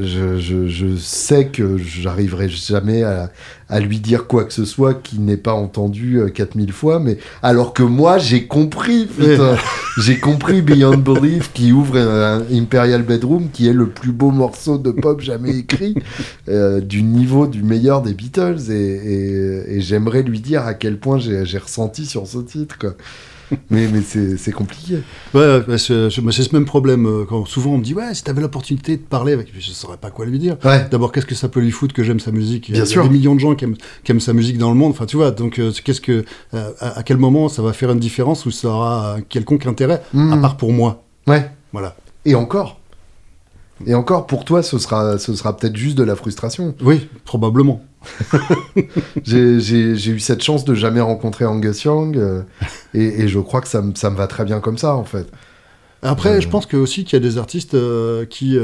[0.00, 3.30] je, je, je, sais que j'arriverai jamais à,
[3.68, 7.18] à, lui dire quoi que ce soit qu'il n'ait pas entendu 4000 euh, fois, mais
[7.42, 9.06] alors que moi j'ai compris,
[9.98, 14.78] j'ai compris Beyond Belief qui ouvre un, Imperial Bedroom qui est le plus beau morceau
[14.78, 15.94] de pop jamais écrit
[16.48, 20.96] euh, du niveau du meilleur des Beatles et, et, et j'aimerais lui dire à quel
[20.98, 22.78] point j'ai ressenti sur ce titre.
[22.78, 22.94] Quoi
[23.70, 24.98] mais, mais c'est compliqué.
[25.34, 27.06] Ouais, c'est ce même problème.
[27.06, 29.96] Euh, quand souvent on me dit, ouais, si t'avais l'opportunité de parler avec je saurais
[29.96, 30.56] pas quoi lui dire.
[30.90, 32.70] D'abord, qu'est-ce que ça peut lui foutre que j'aime sa musique?
[32.70, 34.70] Bien Il y a des millions de gens qui aiment, qui aiment, sa musique dans
[34.70, 34.90] le monde.
[34.90, 36.24] Enfin, tu vois, donc euh, qu'est-ce que,
[36.54, 40.02] euh, à, quel moment ça va faire une différence ou ça aura un quelconque intérêt,
[40.14, 40.40] à hmm.
[40.40, 41.04] part pour moi?
[41.26, 41.50] Ouais.
[41.72, 41.96] Voilà.
[42.24, 42.80] Et encore.
[43.86, 46.74] Et encore, pour toi, ce sera, ce sera peut-être juste de la frustration.
[46.82, 47.82] Oui, probablement.
[49.24, 52.42] j'ai eu cette chance de jamais rencontrer Angus Young euh,
[52.94, 55.26] et, je crois que ça, ça, me va très bien comme ça en fait.
[56.02, 56.40] Après, euh.
[56.40, 58.58] je pense que aussi qu'il y a des artistes euh, qui,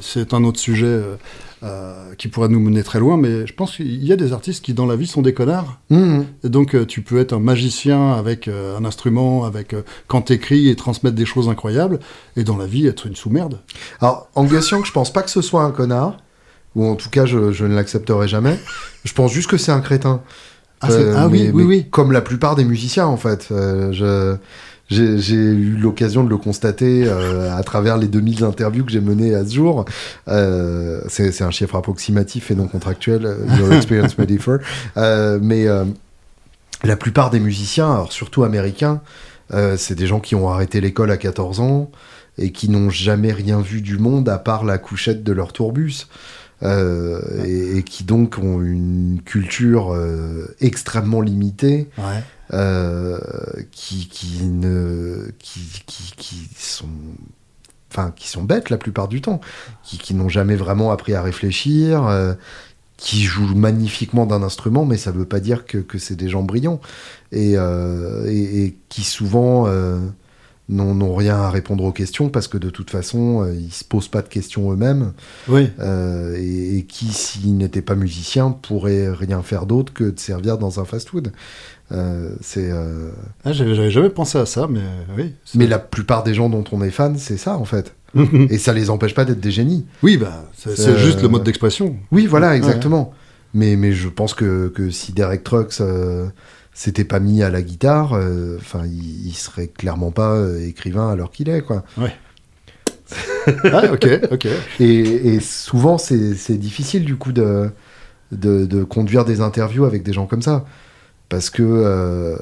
[0.00, 1.00] c'est un autre sujet
[2.18, 4.72] qui pourrait nous mener très loin, mais je pense qu'il y a des artistes qui
[4.72, 5.78] dans la vie sont des connards.
[5.90, 6.20] Mmh.
[6.44, 9.74] Et donc tu peux être un magicien avec un instrument, avec
[10.06, 11.98] quand t'écris et transmettre des choses incroyables,
[12.36, 13.58] et dans la vie être une sous-merde.
[14.00, 16.18] Alors Angus Young, je pense pas que ce soit un connard
[16.76, 18.56] ou en tout cas je, ne l'accepterai jamais.
[19.04, 20.20] Je pense juste que c'est un crétin.
[20.82, 21.86] Ah, euh, ah oui, oui, oui.
[21.90, 23.48] Comme la plupart des musiciens en fait.
[23.50, 24.36] Euh,
[24.88, 29.34] j'ai eu l'occasion de le constater euh, à travers les 2000 interviews que j'ai menées
[29.34, 29.84] à ce jour.
[31.08, 33.36] C'est un chiffre approximatif et non contractuel.
[33.58, 34.58] Your experience may differ.
[34.94, 35.66] Mais
[36.84, 39.00] la plupart des musiciens, alors surtout américains,
[39.76, 41.90] c'est des gens qui ont arrêté l'école à 14 ans
[42.38, 46.06] et qui n'ont jamais rien vu du monde à part la couchette de leur tourbus.
[46.62, 52.22] Euh, et, et qui donc ont une culture euh, extrêmement limitée Ouais.
[52.54, 53.18] euh,
[53.72, 56.88] qui, qui ne qui, qui, qui sont
[57.90, 59.42] enfin qui sont bêtes la plupart du temps
[59.82, 62.08] qui, qui n'ont jamais vraiment appris à réfléchir
[62.96, 66.42] qui jouent magnifiquement d'un instrument mais ça veut pas dire que, que c'est des gens
[66.42, 66.80] brillants
[67.32, 69.66] et, et, et qui souvent
[70.68, 74.08] n'ont rien à répondre aux questions parce que de toute façon euh, ils se posent
[74.08, 75.12] pas de questions eux-mêmes
[75.48, 75.70] Oui.
[75.78, 80.58] euh, et, et qui, s'il n'était pas musicien, pourrait rien faire d'autre que de servir
[80.58, 81.32] dans un fast-food.
[81.92, 83.10] Euh, c'est, euh,
[83.44, 84.80] Ah, J'avais jamais pensé à ça, mais
[85.16, 85.34] oui.
[85.54, 87.94] Mais la plupart des gens dont on est fan, c'est ça en fait.
[88.50, 89.86] et ça les empêche pas d'être des génies.
[90.02, 91.94] oui, bah, c'est juste le mode d'expression.
[92.10, 93.12] Oui, voilà, exactement.
[93.54, 95.80] Mais, mais je pense que, que si Derek Trucks
[96.76, 101.08] s'était pas mis à la guitare, euh, enfin, il, il serait clairement pas euh, écrivain
[101.08, 101.84] alors qu'il est, quoi.
[103.72, 104.46] ah, ok, ok.
[104.78, 104.98] Et,
[105.34, 107.70] et souvent, c'est difficile du coup de,
[108.30, 110.66] de, de conduire des interviews avec des gens comme ça.
[111.28, 112.36] Parce que, euh,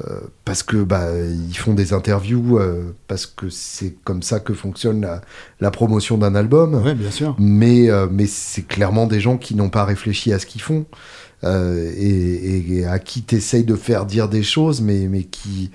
[0.44, 5.00] parce que bah, ils font des interviews, euh, parce que c'est comme ça que fonctionne
[5.02, 5.22] la,
[5.60, 6.74] la promotion d'un album.
[6.84, 7.36] Ouais, bien sûr.
[7.38, 10.86] Mais, mais c'est clairement des gens qui n'ont pas réfléchi à ce qu'ils font.
[11.42, 15.70] Euh, et, et à qui t'essayes de faire dire des choses, mais, mais qui,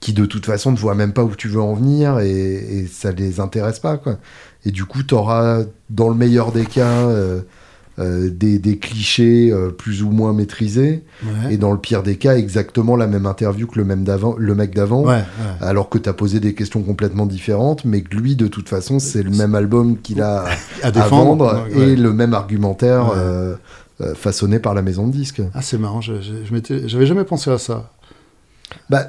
[0.00, 2.86] qui de toute façon ne voient même pas où tu veux en venir et, et
[2.86, 3.98] ça les intéresse pas.
[3.98, 4.18] Quoi.
[4.64, 7.40] Et du coup, tu auras, dans le meilleur des cas, euh,
[7.98, 11.52] euh, des, des clichés euh, plus ou moins maîtrisés, Ouais.
[11.54, 14.54] et dans le pire des cas, exactement la même interview que le, même d'avant, le
[14.54, 15.02] mec d'avant.
[15.02, 15.22] Ouais, ouais.
[15.60, 19.00] Alors que tu as posé des questions complètement différentes, mais que lui, de toute façon,
[19.00, 20.44] c'est le même album qu'il a
[20.82, 21.44] À à défendre.
[21.44, 23.56] vendre et le même argumentaire euh,
[24.00, 25.42] euh, façonné par la maison de disques.
[25.54, 27.90] Ah, c'est marrant, je, je, j'avais jamais pensé à ça.
[28.88, 29.06] Bah,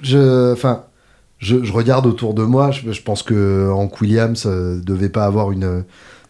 [0.00, 0.84] je, enfin,
[1.38, 2.70] je, je regarde autour de moi.
[2.70, 5.84] Je, je pense que Hank Williams euh, devait pas avoir une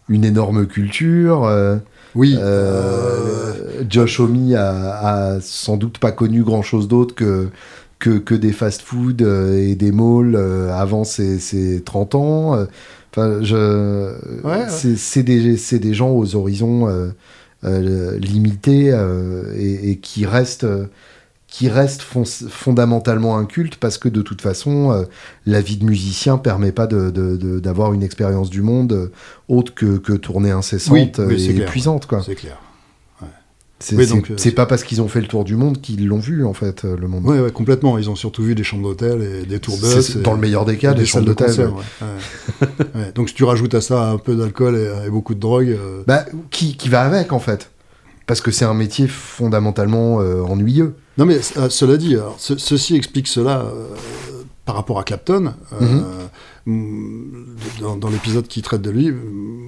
[0.09, 1.45] une énorme culture.
[1.45, 1.77] euh,
[2.13, 2.35] Oui.
[2.39, 3.53] euh,
[3.89, 7.47] Josh Homme a, a sans doute pas connu grand chose d'autre que
[7.99, 10.35] que, que des fast-food et des malls
[10.73, 12.65] avant ses, ses 30 ans.
[13.11, 14.11] Enfin, je,
[14.43, 14.65] ouais.
[14.67, 16.89] c'est c'est des, c'est des gens aux horizons
[17.65, 20.85] euh, euh, limités euh, et, et qui restent, euh,
[21.47, 25.03] qui restent fon- fondamentalement incultes parce que de toute façon, euh,
[25.45, 29.11] la vie de musicien permet pas d'avoir une expérience du monde euh,
[29.47, 32.05] autre que, que tournée incessante Oui, oui, c'est et épuisante.
[32.07, 32.23] Quoi.
[32.25, 32.57] C'est clair.
[33.79, 36.19] C'est Oui, euh, c'est pas parce qu'ils ont fait le tour du monde qu'ils l'ont
[36.19, 37.25] vu en fait, euh, le monde.
[37.25, 37.97] Ouais, complètement.
[37.97, 40.15] Ils ont surtout vu des chambres d'hôtel et des tours bus.
[40.17, 41.49] dans le meilleur des cas, des chambres d'hôtel.
[41.67, 42.07] ouais.
[42.95, 43.11] Ouais.
[43.13, 46.03] Donc si tu rajoutes à ça un peu d'alcool et, et beaucoup de drogue, euh,
[46.07, 47.71] Bah, qui, qui va avec en fait?
[48.25, 50.95] Parce que c'est un métier fondamentalement euh, ennuyeux.
[51.17, 53.65] Non mais euh, cela dit, alors, ce- ceci explique cela
[54.65, 55.53] par rapport à Clapton.
[55.73, 56.05] euh, mm,
[56.65, 59.15] dans dans l'épisode qui traite de lui, euh,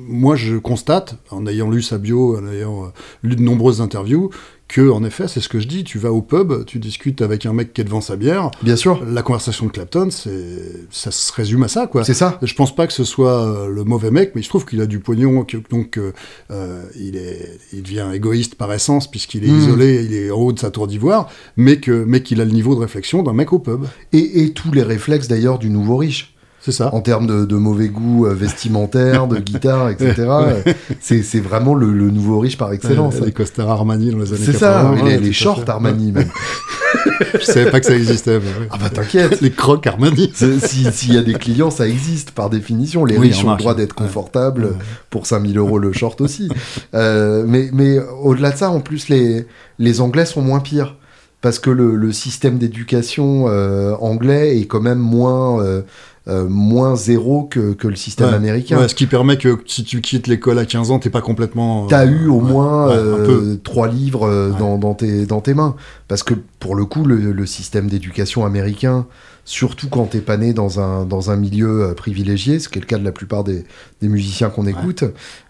[0.08, 2.88] moi je constate, en ayant lu sa bio, en ayant euh,
[3.24, 4.30] lu de nombreuses interviews,
[4.68, 7.46] que en effet, c'est ce que je dis, tu vas au pub, tu discutes avec
[7.46, 11.12] un mec qui est devant sa bière, Bien sûr, la conversation de Clapton, c'est ça
[11.12, 12.04] se résume à ça quoi.
[12.04, 12.40] c'est ça.
[12.42, 14.86] Je pense pas que ce soit euh, le mauvais mec, mais je trouve qu'il a
[14.88, 19.60] du pognon, que- donc euh, il, est, il devient égoïste par essence, puisqu'il est Mm.
[19.60, 22.52] isolé, il est en haut de sa tour d'ivoire, mais que mais qu'il a le
[22.52, 23.86] niveau de réflexion d'un mec au pub.
[24.14, 26.35] Et, et tous les réflexes d'ailleurs du nouveau riche,
[26.66, 26.90] C'est ça.
[26.96, 30.14] en termes de, de mauvais goût euh, vestimentaire, de guitare, etc.
[30.18, 30.62] euh,
[31.00, 33.20] c'est c'est vraiment le, le nouveau riche par excellence.
[33.22, 34.98] Les costards Armani dans les années C'est 80.
[34.98, 35.64] ça, ouais, les, shorts.
[35.68, 36.28] Armani même.
[37.40, 38.40] Je savais pas que ça existait.
[38.40, 38.68] mais.
[38.72, 39.42] Ah bah t'inquiète.
[39.42, 40.32] les crocs Armani.
[40.34, 43.06] C'est- si- S'il y a des clients, ça existe par définition.
[43.06, 44.72] Les Oui, riches ont le droit d'être confortables Ouais.
[45.12, 46.50] pour 5000 euros le short aussi.
[46.96, 49.46] Euh, mais mais au-delà de ça, en plus, les,
[49.78, 50.96] les Anglais sont moins pires.
[51.42, 55.82] Parce que le, le système d'éducation euh, anglais est quand même moins, euh,
[56.28, 58.36] euh, moins zéro que, que le système Ouais.
[58.36, 58.80] américain.
[58.80, 61.86] Ouais, ce qui permet que si tu quittes l'école à 15 ans, t'es pas complètement.
[61.88, 65.76] T'as euh, eu au ouais, moins euh, trois livres dans, dans tes, dans tes mains.
[66.08, 69.06] Parce que pour le coup, le, le système d'éducation américain,
[69.44, 72.88] surtout quand t'es pas né dans un, dans un milieu privilégié, ce qui est le
[72.88, 73.64] cas de la plupart des,
[74.02, 75.04] des musiciens qu'on écoute,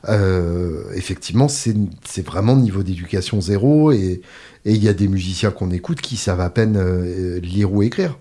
[0.09, 3.91] euh, effectivement, c'est vraiment niveau d'éducation zéro.
[3.91, 4.21] Et
[4.67, 7.84] et il y a des musiciens qu'on écoute qui savent à peine euh, lire ou
[7.84, 8.17] écrire.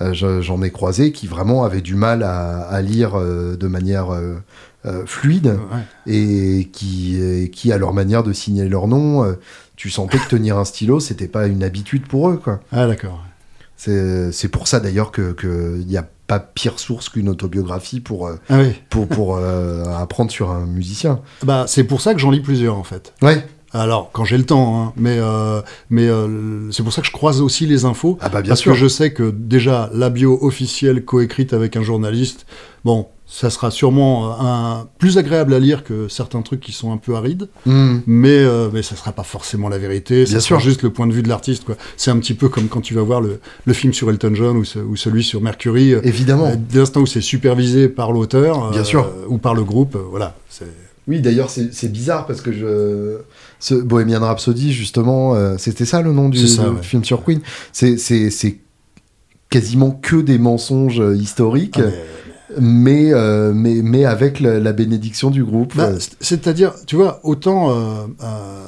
[0.00, 3.66] Euh, je- J'en ai croisé qui vraiment avaient du mal à, à lire euh, de
[3.66, 4.36] manière euh,
[5.06, 5.82] fluide Ouais.
[6.12, 9.36] et qui, et qui, à leur manière de signer leur nom,
[9.76, 12.36] tu sentais que tenir un stylo, c'était pas une habitude pour eux.
[12.42, 12.60] quoi.
[12.72, 13.22] Ah d'accord.
[13.76, 18.72] C'est pour ça d'ailleurs qu'il y a pas pire source qu'une autobiographie pour, Ah oui.
[18.90, 21.20] pour, pour euh, apprendre sur un musicien.
[21.42, 23.14] Bah, c'est pour ça que j'en lis plusieurs, en fait.
[23.22, 23.44] Ouais.
[23.72, 25.60] Alors, quand j'ai le temps, hein, mais, euh,
[25.90, 28.16] mais euh, c'est pour ça que je croise aussi les infos.
[28.20, 28.72] Ah bah bien parce sûr.
[28.72, 32.46] que je sais que déjà, la bio officielle coécrite avec un journaliste,
[32.84, 36.92] bon, ça sera sûrement euh, un, plus agréable à lire que certains trucs qui sont
[36.92, 37.98] un peu arides, Hmm.
[38.06, 40.70] mais, euh, mais ça sera pas forcément la vérité, ça Bien sera sûr.
[40.70, 41.64] juste le point de vue de l'artiste.
[41.66, 41.76] quoi.
[41.98, 44.56] C'est un petit peu comme quand tu vas voir le, le film sur Elton John
[44.56, 45.92] ou, ce- ou celui sur Mercury.
[45.92, 46.46] euh, Évidemment.
[46.46, 49.06] euh, Dès l'instant où c'est supervisé par l'auteur Bien sûr.
[49.28, 50.34] ou par le groupe, voilà.
[51.06, 53.18] Oui, d'ailleurs, c'est bizarre parce que je.
[53.60, 56.82] Ce Bohemian Rhapsody, justement, euh, c'était ça le nom du C'est ça, du ouais.
[56.82, 57.40] film sur Queen.
[57.72, 57.96] C'est-
[59.50, 61.90] quasiment que des mensonges euh, historiques, Ah,
[62.60, 65.74] mais- euh, mais, mais avec la, la bénédiction du groupe.
[65.76, 65.90] Bah,
[66.20, 67.70] C'est-à-dire, tu vois, autant.
[67.70, 67.74] euh,
[68.22, 68.64] euh,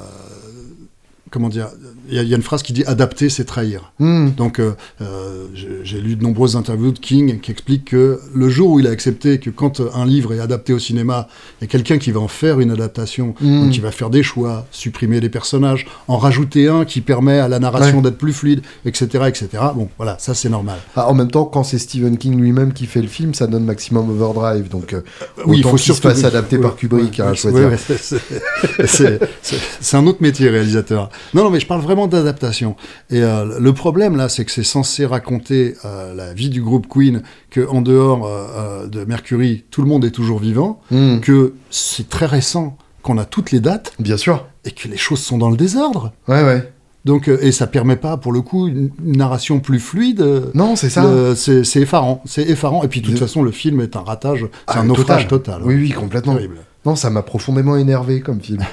[1.29, 1.69] comment dire
[2.11, 3.91] Il y, a- il y a une phrase qui dit adapter, c'est trahir.
[3.99, 4.29] hmm.
[4.37, 5.45] Donc, euh, euh,
[5.83, 8.89] j'ai lu de nombreuses interviews de King qui expliquent que le jour où il a
[8.91, 11.27] accepté que quand euh, un livre est adapté au cinéma,
[11.59, 13.61] il y a quelqu'un qui va en faire une adaptation, Mm.
[13.63, 17.47] donc qui va faire des choix, supprimer des personnages, en rajouter un qui permet à
[17.47, 18.03] la narration Ouais.
[18.03, 19.47] d'être plus fluide, etc., etc.
[19.75, 20.79] Bon, voilà, ça c'est normal.
[20.95, 23.63] Ah, en même temps, quand c'est Stephen King lui-même qui fait le film, ça donne
[23.65, 24.69] Maximum Overdrive.
[24.69, 25.01] Donc, euh,
[25.45, 27.77] Oui, il faut qu'il se surtout fasse adapter par Kubrick, hein, ouais,
[28.85, 31.09] C'est un autre métier, réalisateur.
[31.33, 32.75] Non, non, mais je parle vraiment d'adaptation.
[33.09, 36.87] Et euh, le problème là, c'est que c'est censé raconter euh, la vie du groupe
[36.87, 41.19] Queen, que en dehors euh, de Mercury, tout le monde est toujours vivant, Hmm.
[41.19, 44.45] que c'est très récent qu'on a toutes les dates Bien sûr.
[44.65, 46.11] et que les choses sont dans le désordre.
[46.27, 46.71] Ouais, ouais.
[47.03, 50.23] Donc, et ça permet pas, pour le coup, une, narration plus fluide.
[50.53, 51.03] Non, c'est ça.
[51.35, 52.83] C'est effarant, c'est effarant.
[52.83, 55.61] Et puis, de toute façon, le film est un ratage, c'est Ah, un naufrage total.
[55.63, 56.35] Oui, oui, complètement.
[56.35, 56.57] Terrible.
[56.85, 58.63] Non, ça m'a profondément énervé comme film.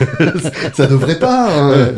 [0.74, 1.48] ça devrait pas.
[1.50, 1.88] hein.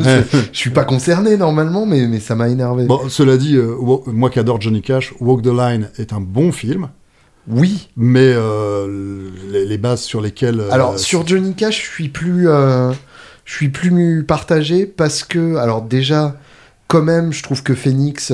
[0.51, 2.85] Je suis pas concerné normalement, mais, mais ça m'a énervé.
[2.85, 3.75] Bon, cela dit, euh,
[4.07, 6.89] moi qui adore Johnny Cash, Walk the Line est un bon film,
[7.47, 7.87] Oui.
[7.95, 10.59] mais euh, les, les bases sur lesquelles.
[10.59, 12.43] euh, Alors sur Johnny Cash, je suis plus,
[13.45, 16.35] je suis plus partagé parce que, alors déjà,
[16.89, 18.33] quand même, je trouve que Phoenix,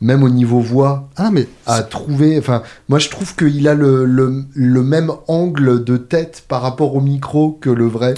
[0.00, 1.48] même au niveau voix, Ah, mais.
[1.66, 2.38] a trouvé.
[2.38, 6.94] Enfin, moi, je trouve qu'il a le, le, le même angle de tête par rapport
[6.94, 8.14] au micro que le vrai.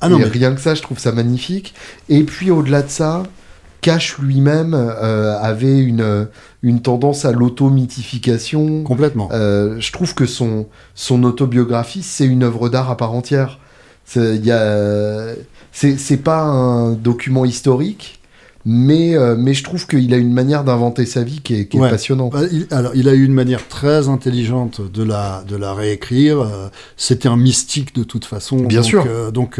[0.00, 1.74] Ah non, Et mais- rien que ça, je trouve ça magnifique.
[2.08, 3.22] Et puis au-delà de ça,
[3.80, 6.28] Cash lui-même euh, avait une,
[6.62, 8.82] une tendance à l'auto-mythification.
[8.82, 9.28] Complètement.
[9.32, 13.58] Euh, je trouve que son, son autobiographie, c'est une œuvre d'art à part entière.
[14.06, 14.38] C'est
[16.22, 18.20] pas un document historique,
[18.66, 21.76] mais, euh, mais je trouve qu'il a une manière d'inventer sa vie qui est, qui
[21.76, 21.90] est Ouais.
[21.90, 22.32] passionnante.
[22.32, 26.40] Bah, il- alors, il a eu une manière très intelligente de la, de la réécrire.
[26.40, 28.56] euh, C'était un mystique de toute façon.
[28.56, 29.04] Bien donc, sûr.
[29.06, 29.58] euh, donc,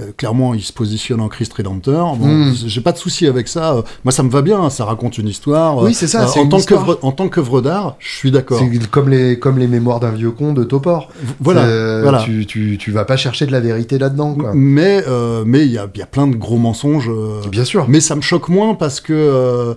[0.00, 2.16] euh, clairement, il se positionne en Christ Rédempteur.
[2.16, 2.54] Bon, Mm.
[2.66, 3.74] J'ai pas de souci avec ça.
[3.74, 4.60] Euh, Moi, ça me va bien.
[4.60, 5.76] hein, Ça raconte une histoire.
[5.78, 8.58] Oui, c'est ça, Euh, c'est en, tant qu'œuvre- en tant qu'œuvre d'art, je suis d'accord.
[8.58, 11.10] C'est comme les, comme les mémoires d'un vieux con de Topor.
[11.40, 11.64] Voilà.
[11.66, 12.18] C'est- voilà.
[12.24, 14.36] Tu, tu, tu vas pas chercher de la vérité là-dedans.
[14.54, 15.04] Mais
[15.44, 17.10] mais il y a, y a plein de gros mensonges.
[17.50, 17.86] Bien sûr.
[17.88, 19.74] Mais ça me choque moins parce que,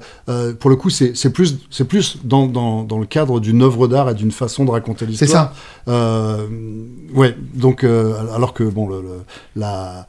[0.59, 3.87] pour le coup, c'est c'est plus, c'est plus dans, dans, dans le cadre d'une œuvre
[3.87, 5.53] d'art et d'une façon de raconter C'est l'histoire.
[5.85, 5.91] ça.
[5.91, 6.45] Euh,
[7.13, 9.21] ouais, donc, alors que, bon, le, le-
[9.55, 10.07] la,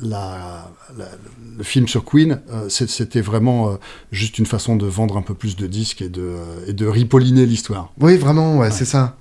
[0.00, 1.10] la, la-
[1.58, 3.74] le film sur Queen, euh, c'était vraiment euh,
[4.10, 6.86] juste une façon de vendre un peu plus de disques et de, euh, et de
[6.86, 7.92] ripolliner l'histoire.
[8.00, 9.16] Oui, vraiment, ouais, c'est ça.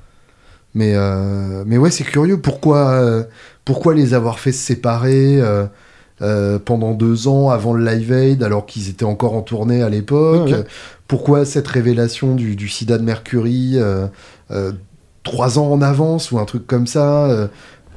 [0.74, 2.40] Mais, euh, mais ouais, c'est curieux.
[2.40, 3.26] Pourquoi,
[3.66, 5.42] pourquoi les avoir fait se séparer
[6.64, 10.48] pendant deux ans avant le Live Aid, alors qu'ils étaient encore en tournée à l'époque?
[10.48, 10.66] Ouais, ouais.
[11.10, 13.78] Pourquoi cette révélation du, du sida de Mercury
[15.24, 17.50] trois ans en avance ou un truc comme ça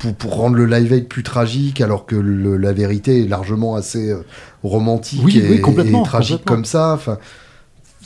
[0.05, 3.75] pour, pour rendre le Live Aid plus tragique, alors que le- la vérité est largement
[3.75, 4.23] assez euh,
[4.63, 6.57] romantique Oui, et, oui, complètement, et tragique complètement.
[6.57, 6.93] comme ça.
[6.95, 7.17] Enfin,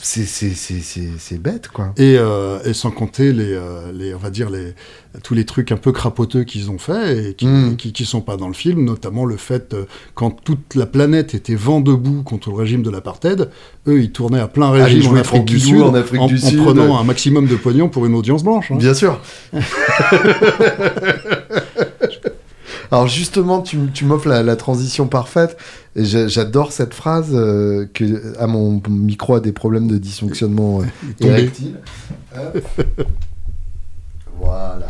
[0.01, 1.93] c'est- bête, quoi.
[1.97, 4.73] Et, euh, et sans compter les, euh, les, on va dire les,
[5.23, 7.75] tous les trucs un peu crapoteux qu'ils ont fait et qui, Mm.
[7.77, 9.85] qui, qui sont pas dans le film, notamment le fait euh,
[10.15, 13.49] quand toute la planète était vent debout contre le régime de l'apartheid,
[13.87, 16.61] eux ils tournaient à plein Allez régime en Afrique du Sud en Afrique du Sud.
[16.63, 18.71] prenant un maximum de pognon pour une audience blanche.
[18.71, 18.77] hein.
[18.77, 19.19] Bien sûr.
[22.91, 25.57] Alors justement, tu, tu m'offres la, la transition parfaite.
[25.95, 30.85] J'adore cette phrase euh, que à mon micro a des problèmes de dysfonctionnement euh,
[31.25, 31.75] érectile.
[34.39, 34.87] Voilà.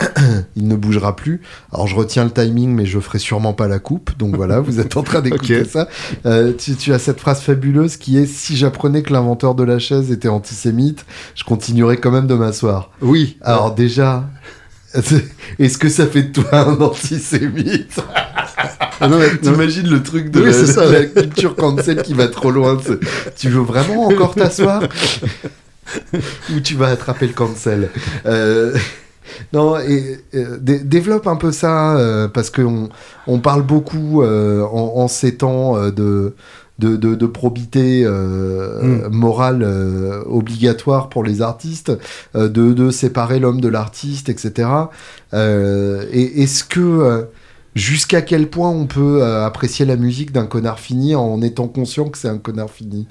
[0.56, 1.42] Il ne bougera plus.
[1.72, 4.16] Alors je retiens le timing, mais je ferai sûrement pas la coupe.
[4.18, 5.88] Donc voilà, vous êtes en train d'écouter ça.
[6.26, 9.78] Euh, tu, tu as cette phrase fabuleuse qui est si j'apprenais que l'inventeur de la
[9.78, 11.04] chaise était antisémite,
[11.34, 12.90] je continuerais quand même de m'asseoir.
[13.00, 13.36] Oui.
[13.42, 14.24] Alors déjà,
[15.58, 18.00] est-ce que ça fait de toi un antisémite
[19.00, 22.02] Ah, non, mais- non, T'imagines le truc de Oui, la, c'est ça, la culture cancel
[22.02, 22.78] qui va trop loin.
[23.36, 24.82] Tu veux vraiment encore t'asseoir
[26.54, 27.88] Ou tu vas attraper le cancel
[28.26, 28.76] Euh,
[29.52, 32.90] Non, et, euh, dé- développe un peu ça, euh, parce qu'on
[33.26, 36.34] on parle beaucoup euh, en, en ces temps euh, de,
[36.78, 41.92] de, de, de probité euh, morale euh, obligatoire pour les artistes,
[42.34, 44.68] euh, de, de séparer l'homme de l'artiste, etc.
[45.32, 47.28] Et est-ce que
[47.74, 52.18] jusqu'à quel point on peut apprécier la musique d'un connard fini en étant conscient que
[52.18, 53.06] c'est un connard fini?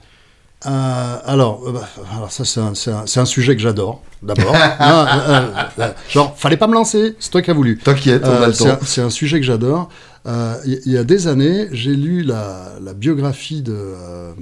[0.68, 4.04] Euh, alors, euh, bah, alors ça c'est un, sujet que j'adore.
[4.22, 7.80] D'abord, euh, genre fallait pas me lancer, c'est toi qui as voulu.
[7.80, 8.78] T'inquiète, on a le temps.
[8.86, 9.90] c'est un sujet que j'adore.
[10.28, 14.34] Euh, Il y, a des années, j'ai lu la, la biographie de euh,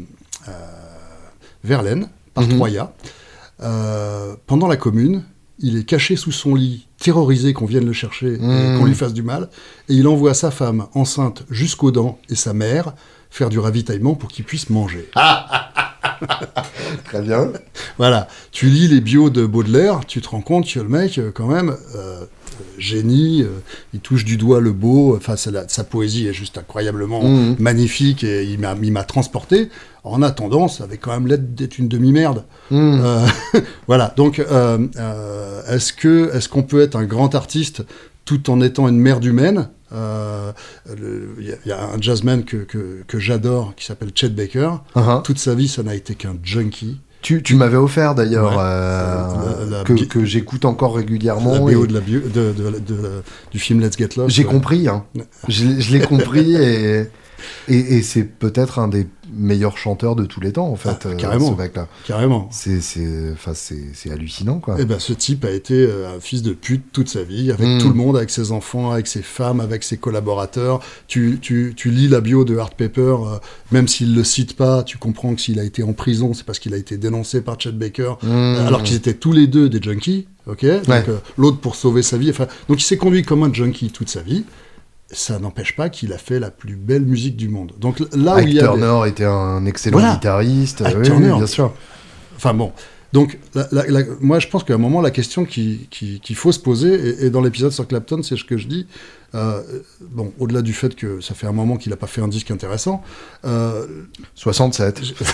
[0.47, 0.51] euh,
[1.63, 2.55] Verlaine par Mhm.
[2.55, 2.93] Troya.
[4.47, 5.23] Pendant la Commune,
[5.59, 8.77] il est caché sous son lit, terrorisé qu'on vienne le chercher et Mhm.
[8.79, 9.49] qu'on lui fasse du mal,
[9.89, 12.93] et il envoie sa femme enceinte jusqu'aux dents et sa mère
[13.29, 15.09] faire du ravitaillement pour qu'il puisse manger.
[17.05, 17.51] Très bien.
[17.97, 21.47] Voilà, tu lis les bios de Baudelaire, tu te rends compte que le mec, quand
[21.47, 21.75] même,
[22.77, 23.47] génie, euh,
[23.93, 27.55] il touche du doigt le beau, enfin, la- sa poésie est juste incroyablement Mhm.
[27.59, 29.69] magnifique et il m'a transporté.
[30.03, 32.45] En attendant, ça avait quand même l'air d'être une demi-merde.
[32.71, 32.99] Hmm.
[33.03, 33.25] Euh,
[33.87, 37.83] voilà, donc euh, euh, est-ce que est-ce qu'on peut être un grand artiste
[38.25, 40.51] tout en étant une merde humaine Euh,
[41.39, 44.29] Il y, a- il y a un jazzman que, que, que j'adore qui s'appelle Chet
[44.29, 44.69] Baker.
[44.95, 45.23] Uh-huh.
[45.23, 46.99] Toute sa vie, ça n'a été qu'un junkie.
[47.21, 48.63] Tu, tu m'avais offert d'ailleurs Ouais.
[48.63, 51.53] euh, que, que j'écoute encore régulièrement.
[51.53, 53.21] la BO et de la bio- de, de- de-
[53.51, 54.29] du film Let's Get Lost.
[54.35, 55.03] J'ai compris, hein.
[55.49, 57.01] je, l'ai- je l'ai compris et,
[57.67, 59.05] et, et c'est peut-être un des
[59.39, 61.51] meilleurs chanteurs de tous les temps en fait, Ah, euh, carrément.
[61.55, 61.87] ce mec-là.
[62.05, 62.47] Carrément.
[62.51, 64.75] C'est, c'est, c'est, c'est hallucinant quoi.
[64.79, 67.67] Eh ben, ce type a été euh, un fils de pute toute sa vie, avec
[67.67, 67.77] Mm.
[67.79, 70.81] tout le monde, avec ses enfants, avec ses femmes, avec ses collaborateurs.
[71.07, 73.37] Tu, tu, tu lis la bio de Art Paper, euh,
[73.71, 76.59] même s'il le cite pas, tu comprends que s'il a été en prison, c'est parce
[76.59, 79.81] qu'il a été dénoncé par Chet Baker, euh, alors qu'ils étaient tous les deux des
[79.81, 80.65] junkies, ok?
[80.65, 82.29] Donc euh, l'autre pour sauver sa vie.
[82.29, 84.43] Enfin, donc il s'est conduit comme un junkie toute sa vie.
[85.11, 87.71] Ça n'empêche pas qu'il a fait la plus belle musique du monde.
[87.79, 90.13] Donc là où il y a des- Turner était un excellent Voilà.
[90.13, 90.81] guitariste.
[90.85, 91.31] Ike oui, Turner.
[91.31, 91.73] oui, bien sûr.
[92.35, 92.71] Enfin bon.
[93.11, 96.35] Donc, la- la- la- moi, je pense qu'à un moment, la question qui- qui- qu'il
[96.35, 98.85] faut se poser, et, et dans l'épisode sur Clapton, c'est ce que je dis,
[99.33, 99.63] euh,
[100.11, 102.51] bon, au-delà du fait que ça fait un moment qu'il n'a pas fait un disque
[102.51, 103.01] intéressant,
[103.45, 103.87] euh,
[104.35, 105.01] 67.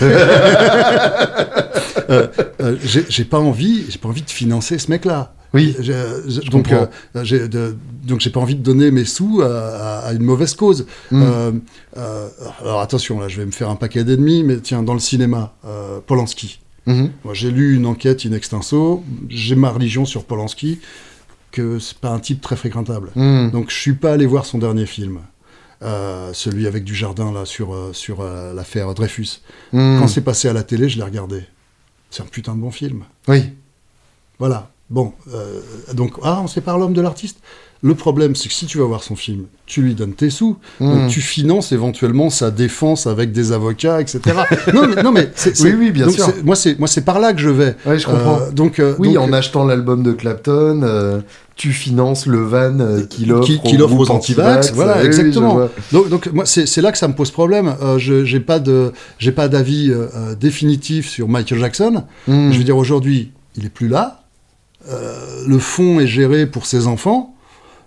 [2.10, 2.26] euh,
[2.60, 5.34] euh, j'ai j'ai pas envie, j'ai pas envie de financer ce mec-là.
[5.54, 5.74] Oui.
[5.80, 5.92] J'ai-
[6.26, 6.88] j'ai- donc, comprends.
[7.16, 10.22] euh, j'ai de- donc j'ai pas envie de donner mes sous à, à- à une
[10.22, 10.86] mauvaise cause.
[11.10, 11.22] Mm.
[11.22, 11.52] Euh,
[11.96, 12.28] euh,
[12.60, 15.54] alors attention, là, je vais me faire un paquet d'ennemis, mais tiens, dans le cinéma,
[15.64, 16.60] euh, Polanski.
[16.86, 17.10] Mhm.
[17.24, 20.78] Moi, j'ai lu une enquête in extenso, j'ai ma religion sur Polanski,
[21.50, 23.10] que c'est pas un type très fréquentable.
[23.16, 23.50] Mhm.
[23.50, 25.18] Donc, je suis pas allé voir son dernier film,
[25.82, 29.40] euh, celui avec du jardin là sur euh, sur euh, l'affaire Dreyfus.
[29.72, 29.98] Mhm.
[30.00, 31.42] Quand c'est passé à la télé, je l'ai regardé.
[32.10, 33.02] C'est un putain de bon film.
[33.26, 33.42] Oui.
[34.38, 34.70] Voilà.
[34.88, 35.60] Bon, euh,
[35.94, 37.38] donc ah, on sépare l'homme de l'artiste.
[37.82, 40.56] Le problème, c'est que si tu vas voir son film, tu lui donnes tes sous,
[40.80, 40.92] Mhm.
[40.94, 44.20] donc tu finances éventuellement sa défense avec des avocats, etc.
[44.74, 46.32] non, mais, non, mais c'est, Oui, oui, bien donc sûr.
[46.42, 47.74] Moi, c'est moi, c'est par là que je vais.
[47.84, 48.40] Ouais, je comprends.
[48.40, 51.20] Euh, donc, euh, Oui, donc, en achetant l'album de Clapton, euh,
[51.56, 52.78] tu finances le van
[53.10, 55.68] qu'il offre, qui, qui l'offre groupe aux antivax, voilà, Oui, exactement.
[55.92, 57.74] donc, donc moi, c'est c'est là que ça me pose problème.
[57.98, 59.92] Je j'ai pas de, j'ai pas d'avis
[60.40, 62.04] définitif sur Michael Jackson.
[62.28, 62.52] Mhm.
[62.52, 64.22] Je veux dire, aujourd'hui, il est plus là.
[64.88, 67.34] Euh, le fond est géré pour ses enfants.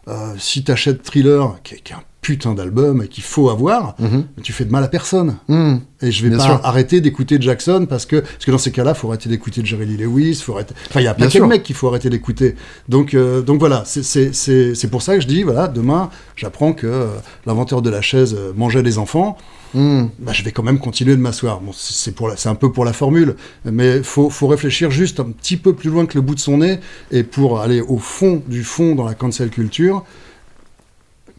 [0.08, 3.96] Euh, si t'achètes Thriller, qui est, qui est un putain d'album et qu'il faut avoir,
[4.00, 4.26] Mhm.
[4.44, 5.38] tu fais de mal à personne.
[5.48, 5.82] Mhm.
[6.02, 6.60] Et je vais Bien pas sûr.
[6.64, 9.98] arrêter d'écouter Jackson parce que, parce que dans ces cas-là, faut arrêter d'écouter Jerry Lee
[9.98, 10.74] Lewis, faut arrêter.
[10.90, 12.56] Enfin, il y a pas de mecs qu'il faut arrêter d'écouter.
[12.90, 17.08] Donc, euh, donc voilà, c'est- pour ça que je dis, voilà, demain, j'apprends que euh,
[17.46, 19.38] l'inventeur de la chaise mangeait des enfants.
[19.74, 20.10] Mhm.
[20.20, 21.62] Bah, je vais quand même continuer de m'asseoir.
[21.62, 23.36] Bon, c'est pour un peu pour la formule,
[23.66, 26.58] mais faut, faut réfléchir juste un petit peu plus loin que le bout de son
[26.58, 26.80] nez
[27.12, 30.04] et pour aller au fond du fond dans la cancel culture.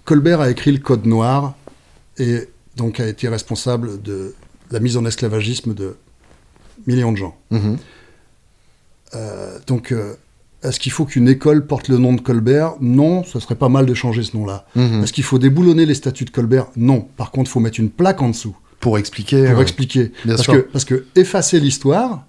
[0.04, 1.54] Colbert a écrit le Code Noir
[2.18, 4.34] et donc a été responsable de
[4.70, 5.96] la mise en esclavagisme de
[6.86, 7.36] millions de gens.
[7.50, 7.78] Mhm.
[9.14, 10.14] Euh, donc, euh,
[10.62, 12.74] est-ce qu'il faut qu'une école porte le nom de Colbert?
[12.80, 14.66] Non, ce serait pas mal de changer ce nom-là.
[14.74, 15.02] Mhm.
[15.02, 16.66] Est-ce qu'il faut déboulonner les statuts de Colbert?
[16.76, 17.06] Non.
[17.16, 19.46] Par contre, il faut mettre une plaque en dessous Pour expliquer.
[19.46, 20.12] pour euh, expliquer.
[20.24, 20.52] bien parce, sûr.
[20.54, 22.26] Que, parce que effacer l'histoire,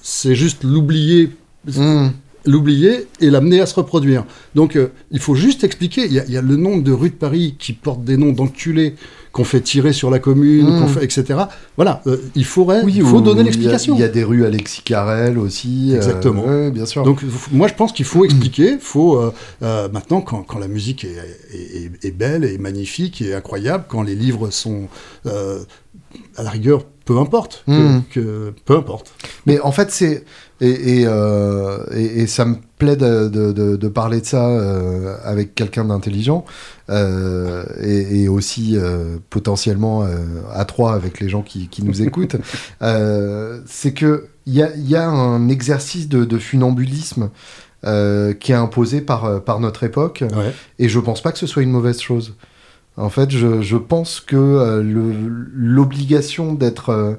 [0.00, 1.30] c'est juste l'oublier.
[1.66, 2.12] mhm.
[2.44, 4.24] l'oublier et l'amener à se reproduire.
[4.54, 7.14] Donc euh, il faut juste expliquer, il y, y, a le nombre de rues de
[7.14, 8.94] Paris qui portent des noms d'enculés
[9.32, 10.80] qu'on fait tirer sur la commune, Mmh.
[10.80, 11.40] qu'on fait, etc.
[11.76, 13.94] Voilà, euh, il faudrait, Oui, il faut donner l'explication.
[13.94, 15.92] Il y, a des rues Alexis Carrel aussi.
[15.92, 16.44] euh, Exactement.
[16.44, 17.02] ouais, bien sûr.
[17.02, 19.18] Donc moi je pense qu'il faut expliquer, faut
[19.62, 21.16] euh, maintenant quand, quand la musique est,
[21.52, 24.88] est- est- est belle et magnifique et incroyable, quand les livres sont
[25.24, 29.12] à la rigueur peu importe, que- que, peu importe.
[29.46, 30.24] Mais en fait, c'est.
[30.60, 31.06] Et, et,
[31.96, 35.84] et- et ça me plaît de, de- de- de parler de ça euh, avec quelqu'un
[35.84, 36.44] d'intelligent
[36.90, 40.04] euh, et, et aussi euh, potentiellement
[40.52, 42.36] à trois avec les gens qui, qui nous écoutent.
[43.66, 47.30] C'est que il y a, y a un exercice de, funambulisme
[48.40, 50.52] qui est imposé par, par notre époque Ouais.
[50.78, 52.34] et je pense pas que ce soit une mauvaise chose.
[52.96, 54.82] En fait, je, je pense que
[55.54, 57.18] l'obligation d'être,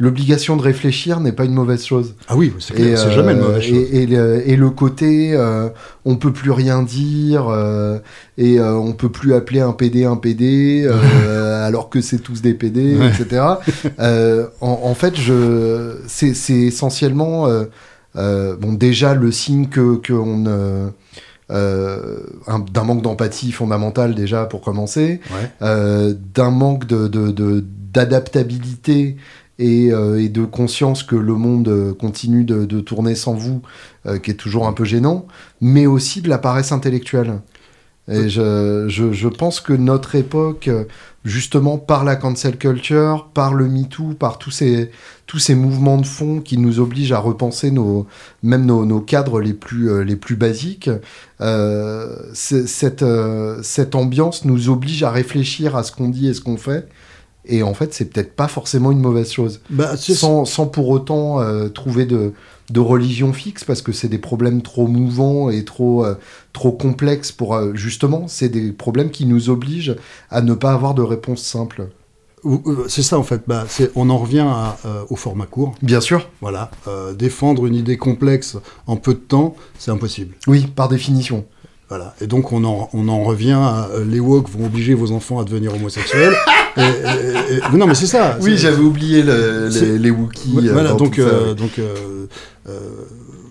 [0.00, 2.14] l'obligation de réfléchir n'est pas une mauvaise chose.
[2.28, 3.72] Ah oui, c'est euh, jamais une mauvaise chose.
[3.92, 5.68] Et, et le, et le côté, euh,
[6.04, 7.98] on peut plus rien dire euh,
[8.36, 12.42] et euh, on peut plus appeler un PD un PD euh, alors que c'est tous
[12.42, 13.08] des PD, Ouais.
[13.08, 13.42] etc.
[14.00, 17.64] Euh, en, en fait, je, c'est, essentiellement, euh,
[18.16, 20.88] euh, bon, déjà le signe que euh,
[21.52, 22.18] euh,
[22.72, 25.50] d'un manque d'empathie fondamentale déjà pour commencer, Ouais.
[25.62, 27.06] euh, d'un manque de-
[27.92, 29.16] d'adaptabilité
[29.58, 33.62] et, euh, et de conscience que le monde euh, continue de, de tourner sans vous,
[34.06, 35.26] euh, qui est toujours un peu gênant,
[35.60, 37.40] mais aussi de la paresse intellectuelle.
[38.06, 40.68] Et je, je, je pense que notre époque,
[41.24, 44.90] justement par la cancel culture, par le MeToo, par tous ces,
[45.26, 48.06] tous ces mouvements de fond qui nous obligent à repenser nos,
[48.42, 50.90] même nos, nos cadres les plus, les plus basiques,
[51.40, 53.06] euh, cette,
[53.62, 56.86] cette ambiance nous oblige à réfléchir à ce qu'on dit et ce qu'on fait.
[57.46, 59.60] Et en fait, c'est peut-être pas forcément une mauvaise chose.
[59.70, 62.32] Bah, Sans, sans pour autant euh, trouver de,
[62.70, 66.14] de religion fixe, parce que c'est des problèmes trop mouvants et trop, euh,
[66.52, 67.54] trop complexes pour...
[67.54, 69.96] euh, justement, c'est des problèmes qui nous obligent
[70.30, 71.88] à ne pas avoir de réponse simple.
[72.88, 73.42] c'est ça en fait.
[73.46, 75.74] Bah, on en revient à, euh, au format court.
[75.82, 76.28] Bien sûr.
[76.40, 78.56] Voilà, Euh, défendre une idée complexe
[78.86, 80.34] en peu de temps, c'est impossible.
[80.46, 81.44] Oui, par définition.
[81.96, 82.12] Voilà.
[82.20, 85.38] Et donc on en, on en revient à euh, les woke vont obliger vos enfants
[85.38, 86.34] à devenir homosexuels.
[86.76, 88.36] et, et- et- mais non, mais c'est ça.
[88.40, 90.56] Oui, j'avais oublié le- les, les Wookiees.
[90.56, 92.26] Ouais, voilà, donc, euh, donc euh,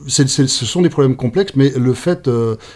[0.08, 0.26] ce
[0.66, 2.30] sont des problèmes complexes, mais le fait,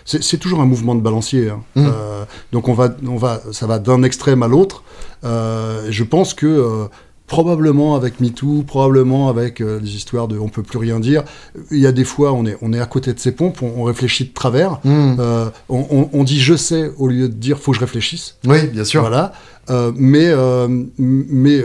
[0.05, 1.49] c'est toujours un mouvement de balancier.
[1.49, 1.59] hein.
[1.75, 1.85] Mm.
[1.85, 2.23] Euh,
[2.53, 4.83] donc on va, on va, ça va d'un extrême à l'autre.
[5.23, 6.87] Je pense que
[7.27, 11.23] probablement avec MeToo, probablement avec euh, les histoires de on peut plus rien dire,
[11.71, 13.73] il y a des fois on est, on est à côté de ses pompes, on,
[13.77, 14.79] on réfléchit de travers.
[14.83, 15.15] Hmm.
[15.19, 18.37] Euh, on, dit je sais au lieu de dire faut que je réfléchisse.
[18.45, 19.01] Oui, bien sûr.
[19.01, 19.33] Voilà.
[19.69, 20.67] Euh, mais euh,
[20.97, 21.61] mais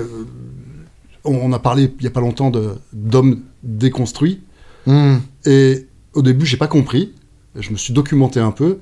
[1.24, 2.52] on, a parlé il y a pas longtemps
[2.92, 4.40] d'hommes déconstruits
[4.84, 5.18] Hmm.
[5.46, 7.12] et au début j'ai pas compris.
[7.54, 8.78] Je me suis documenté un peu.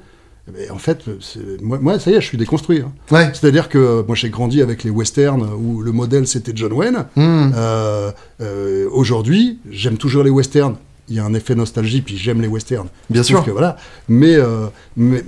[0.54, 1.04] Mais en fait,
[1.62, 2.80] moi, moi, ça y est, je suis déconstruit.
[2.80, 2.92] hein.
[3.10, 3.30] Ouais.
[3.32, 7.06] C'est-à-dire que euh, moi, j'ai grandi avec les westerns où le modèle c'était John Wayne.
[7.16, 7.50] Hmm.
[7.54, 8.10] Euh,
[8.40, 10.76] euh, Aujourd'hui, j'aime toujours les westerns.
[11.10, 12.88] Il y a un effet nostalgie, puis j'aime les westerns.
[13.10, 13.44] Bien sûr.
[13.44, 13.76] Que, voilà.
[14.08, 14.66] Mais, euh,
[14.96, 15.22] mais,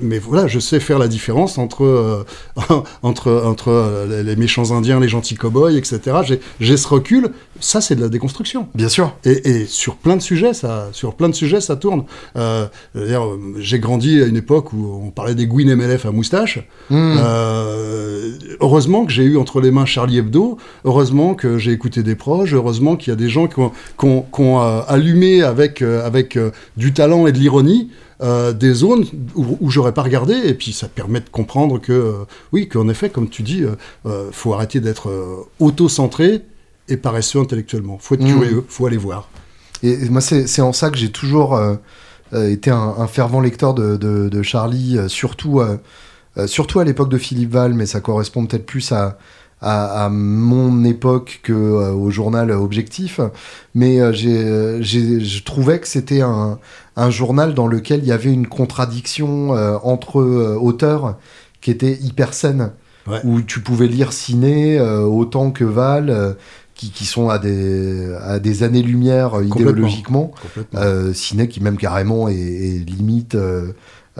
[0.00, 2.24] mais voilà, je sais faire la différence entre, euh,
[3.02, 6.16] entre, entre euh, les- méchants indiens, les gentils cow-boys, etc.
[6.60, 7.28] J'ai- ce recul.
[7.60, 8.68] Ça, c'est de la déconstruction.
[8.74, 9.14] Bien sûr.
[9.24, 12.04] Et, et sur plein de sujets, ça, sur plein de sujets, ça tourne.
[12.34, 16.60] D'ailleurs, j'ai grandi à une époque où on parlait des Gwyn MLF à moustache.
[16.88, 17.16] Hmm.
[18.60, 20.56] Heureusement que j'ai eu entre les mains Charlie Hebdo.
[20.84, 22.52] Heureusement que j'ai écouté des proches.
[22.54, 24.80] Heureusement qu'il y a des gens qui ont, qui ont- qui ont, euh,
[25.42, 27.90] avec, euh, avec euh, du talent et de l'ironie.
[28.20, 29.04] euh, des zones
[29.36, 32.12] où, où j'aurais pas regardé et puis ça permet de comprendre que euh,
[32.52, 35.08] oui qu'en effet comme tu dis euh, faut arrêter d'être
[35.60, 36.42] auto-centré
[36.88, 38.32] et paresseux intellectuellement faut être Mhm.
[38.40, 39.28] curieux faut aller voir
[39.84, 41.56] Et et moi, c'est en ça que j'ai toujours
[42.34, 45.60] été un, un fervent lecteur de, de- de Charlie, surtout,
[46.46, 49.16] surtout à l'époque de Philippe Val, mais ça correspond peut-être plus à,
[49.60, 53.20] à, à mon époque que euh, au journal Objectif.
[53.74, 56.58] Mais euh, j'ai- j'ai- je trouvais que c'était un,
[56.96, 61.16] un journal dans lequel il y avait une contradiction euh, entre euh, auteurs
[61.60, 62.70] qui était hyper saine,
[63.06, 63.20] Ouais.
[63.24, 66.10] où tu pouvais lire Ciné euh, autant que Val.
[66.10, 66.34] euh,
[66.74, 69.70] qui, qui sont à des, à des années-lumière euh, Complètement.
[69.72, 70.30] idéologiquement.
[70.40, 73.34] complètement Euh, Ciné qui même carrément est, est limite,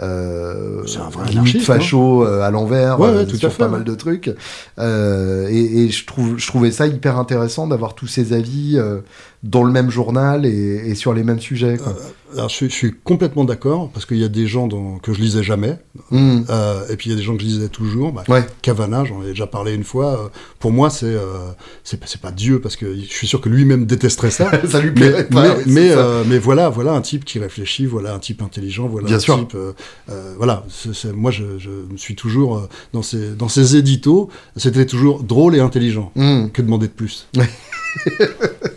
[0.01, 3.51] euh, un vrai limite anarchiste, facho euh, à l'envers Ouais, ouais, euh, tout à sur
[3.51, 3.71] fait, pas ouais.
[3.71, 4.33] mal de trucs.
[4.79, 8.99] Euh, et et je, trouve, je trouvais ça hyper intéressant d'avoir tous ces avis euh,
[9.43, 10.49] dans le même journal et,
[10.89, 11.77] et sur les mêmes sujets.
[11.77, 11.95] quoi.
[12.33, 15.13] alors je, suis- je suis complètement d'accord parce qu'il y a des gens dont- que
[15.13, 15.77] je lisais jamais,
[16.11, 16.41] Hmm.
[16.49, 18.11] euh, et puis il y a des gens que je lisais toujours.
[18.11, 18.45] Bah, Ouais.
[18.61, 20.07] Cavana, j'en ai déjà parlé une fois.
[20.25, 20.27] euh,
[20.59, 21.51] pour moi, c'est euh,
[21.85, 24.51] c'est pas- pas Dieu parce que je suis sûr que lui-même détesterait ça.
[24.67, 25.55] Ça lui mais plairait pas.
[25.55, 28.87] mais, c'est mais, euh, mais voilà, voilà un type qui réfléchit, voilà un type intelligent,
[28.89, 29.39] voilà Bien un sûr.
[29.39, 29.55] type.
[29.55, 29.71] euh,
[30.11, 33.77] euh, voilà, c'est- c'est- moi je, je me suis toujours euh, dans ces dans ces
[33.77, 36.11] éditos, c'était toujours drôle et intelligent.
[36.15, 36.47] Hmm.
[36.49, 37.27] Que demander de plus.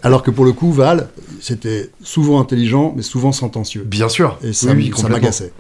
[0.03, 1.09] Alors que pour le coup, Val,
[1.41, 3.83] c'était souvent intelligent, mais souvent sentencieux.
[3.83, 4.39] Bien sûr.
[4.43, 5.53] Et ça, Oui, ça m'agaçait.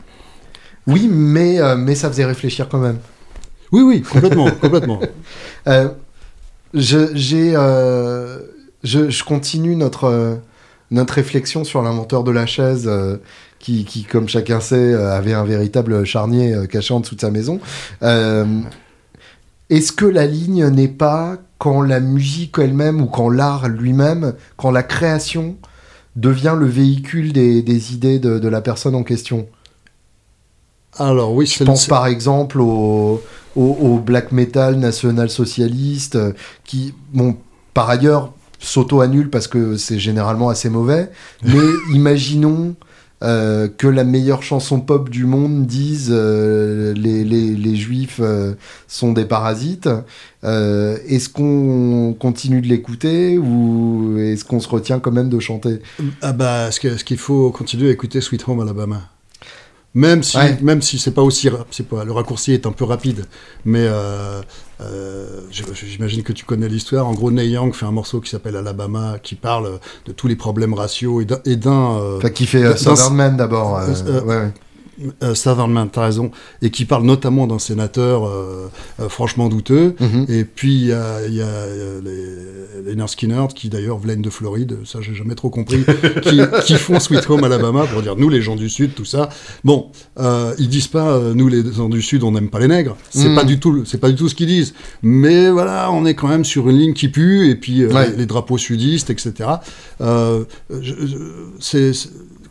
[0.86, 2.98] Oui, mais, euh, mais ça faisait réfléchir quand même.
[3.72, 5.00] Oui, oui, complètement, complètement.
[5.66, 5.88] Euh,
[6.74, 8.38] je, j'ai, euh,
[8.82, 10.34] je, je continue notre, euh,
[10.90, 12.90] notre réflexion sur l'inventeur de la chaise,
[13.58, 17.60] qui, qui, comme chacun sait, avait un véritable charnier caché en dessous de sa maison.
[19.72, 24.70] Est-ce que la ligne n'est pas quand la musique elle-même ou quand l'art lui-même, quand
[24.70, 25.56] la création
[26.14, 29.46] devient le véhicule des, des idées de, de la personne en question?
[30.98, 33.22] Alors oui, Je pense par exemple au,
[33.56, 36.32] au, au black metal national-socialiste euh,
[36.64, 37.38] qui, bon,
[37.72, 41.10] par ailleurs, s'auto-annule parce que c'est généralement assez mauvais.
[41.44, 42.74] Mais imaginons
[43.22, 48.54] euh, que la meilleure chanson pop du monde dise euh, les, les, les juifs euh,
[48.88, 49.88] sont des parasites.
[50.42, 55.78] Est-ce qu'on continue de l'écouter ou est-ce qu'on se retient quand même de chanter?
[56.20, 59.02] Ah bah, est-ce qu'il faut continuer à écouter Sweet Home Alabama
[59.94, 60.56] Même si, Ouais.
[60.62, 63.26] même si c'est pas aussi, c'est pas, le raccourci est un peu rapide,
[63.66, 64.40] mais euh,
[64.80, 67.06] euh, j'imagine que tu connais l'histoire.
[67.06, 70.36] En gros, Neil Young fait un morceau qui s'appelle Alabama, qui parle de tous les
[70.36, 73.80] problèmes raciaux et d'un, et d'un, euh, Enfin, qui fait Southern Man d'abord.
[73.86, 74.50] ouais, ouais.
[75.22, 78.68] Euh, Southern Man, t'as raison, et qui parle notamment d'un sénateur euh,
[79.00, 79.94] euh, franchement douteux.
[80.00, 80.26] Mhm.
[80.28, 81.66] Et puis il y a, il y a,
[82.04, 85.84] les, les Nurse Skinner qui d'ailleurs viennent de Floride, ça j'ai jamais trop compris,
[86.22, 89.28] qui, qui font Sweet Home Alabama pour dire nous les gens du Sud, tout ça.
[89.64, 89.90] Bon,
[90.20, 93.28] euh, ils disent pas nous les gens du Sud on n'aime pas les nègres, c'est
[93.28, 93.34] Mm.
[93.34, 94.74] pas du tout, c'est pas du tout ce qu'ils disent.
[95.02, 98.10] Mais voilà, on est quand même sur une ligne qui pue et puis Ouais.
[98.10, 99.48] les, les drapeaux sudistes, etc.
[101.58, 101.92] C'est-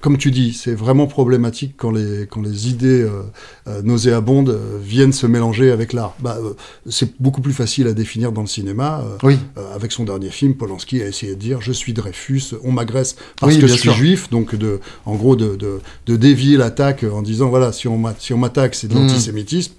[0.02, 3.22] comme tu dis, c'est vraiment problématique quand les, quand les idées euh,
[3.68, 6.16] euh, nauséabondes euh, viennent se mélanger avec l'art.
[6.20, 6.54] Bah, euh,
[6.90, 9.04] c'est beaucoup plus facile à définir dans le cinéma.
[9.24, 9.38] Oui.
[9.76, 13.54] avec son dernier film, Polanski a essayé de dire je suis Dreyfus, on m'agresse parce
[13.54, 13.94] Oui, que je suis sûr.
[13.94, 18.02] juif, donc de, en gros de, de, de dévier l'attaque en disant voilà si on
[18.20, 19.08] si m'attaque c'est de Mm.
[19.08, 19.74] l'antisémitisme.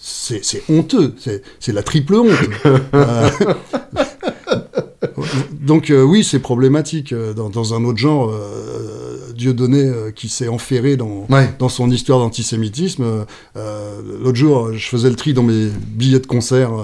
[0.00, 2.30] C'est c'est honteux, c'est c'est la triple honte.
[5.60, 7.14] Donc euh, oui, c'est problématique.
[7.14, 9.09] Dans, dans un autre genre, euh,
[9.40, 11.48] Dieudonné euh, qui s'est enferré dans, Ouais.
[11.58, 13.02] dans son histoire d'antisémitisme.
[13.02, 13.24] euh,
[13.56, 16.82] euh, L'autre jour, je faisais le tri dans mes billets de concert euh,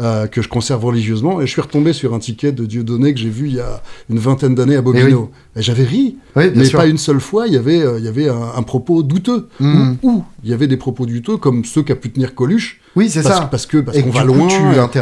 [0.00, 3.20] euh, que je conserve religieusement et je suis retombé sur un ticket de Dieudonné que
[3.20, 5.30] j'ai vu il y a une vingtaine d'années à Bobino.
[5.54, 6.78] Et j'avais ri, Oui, mais sûr.
[6.78, 9.48] pas une seule fois, il y avait, euh, il y avait un, un propos douteux.
[9.60, 9.98] Mhm.
[10.02, 12.80] Ou, il y avait des propos douteux comme ceux qu'a pu tenir Coluche.
[12.96, 13.48] Oui, c'est ça.
[13.50, 14.56] parce que parce qu'on va loin, tu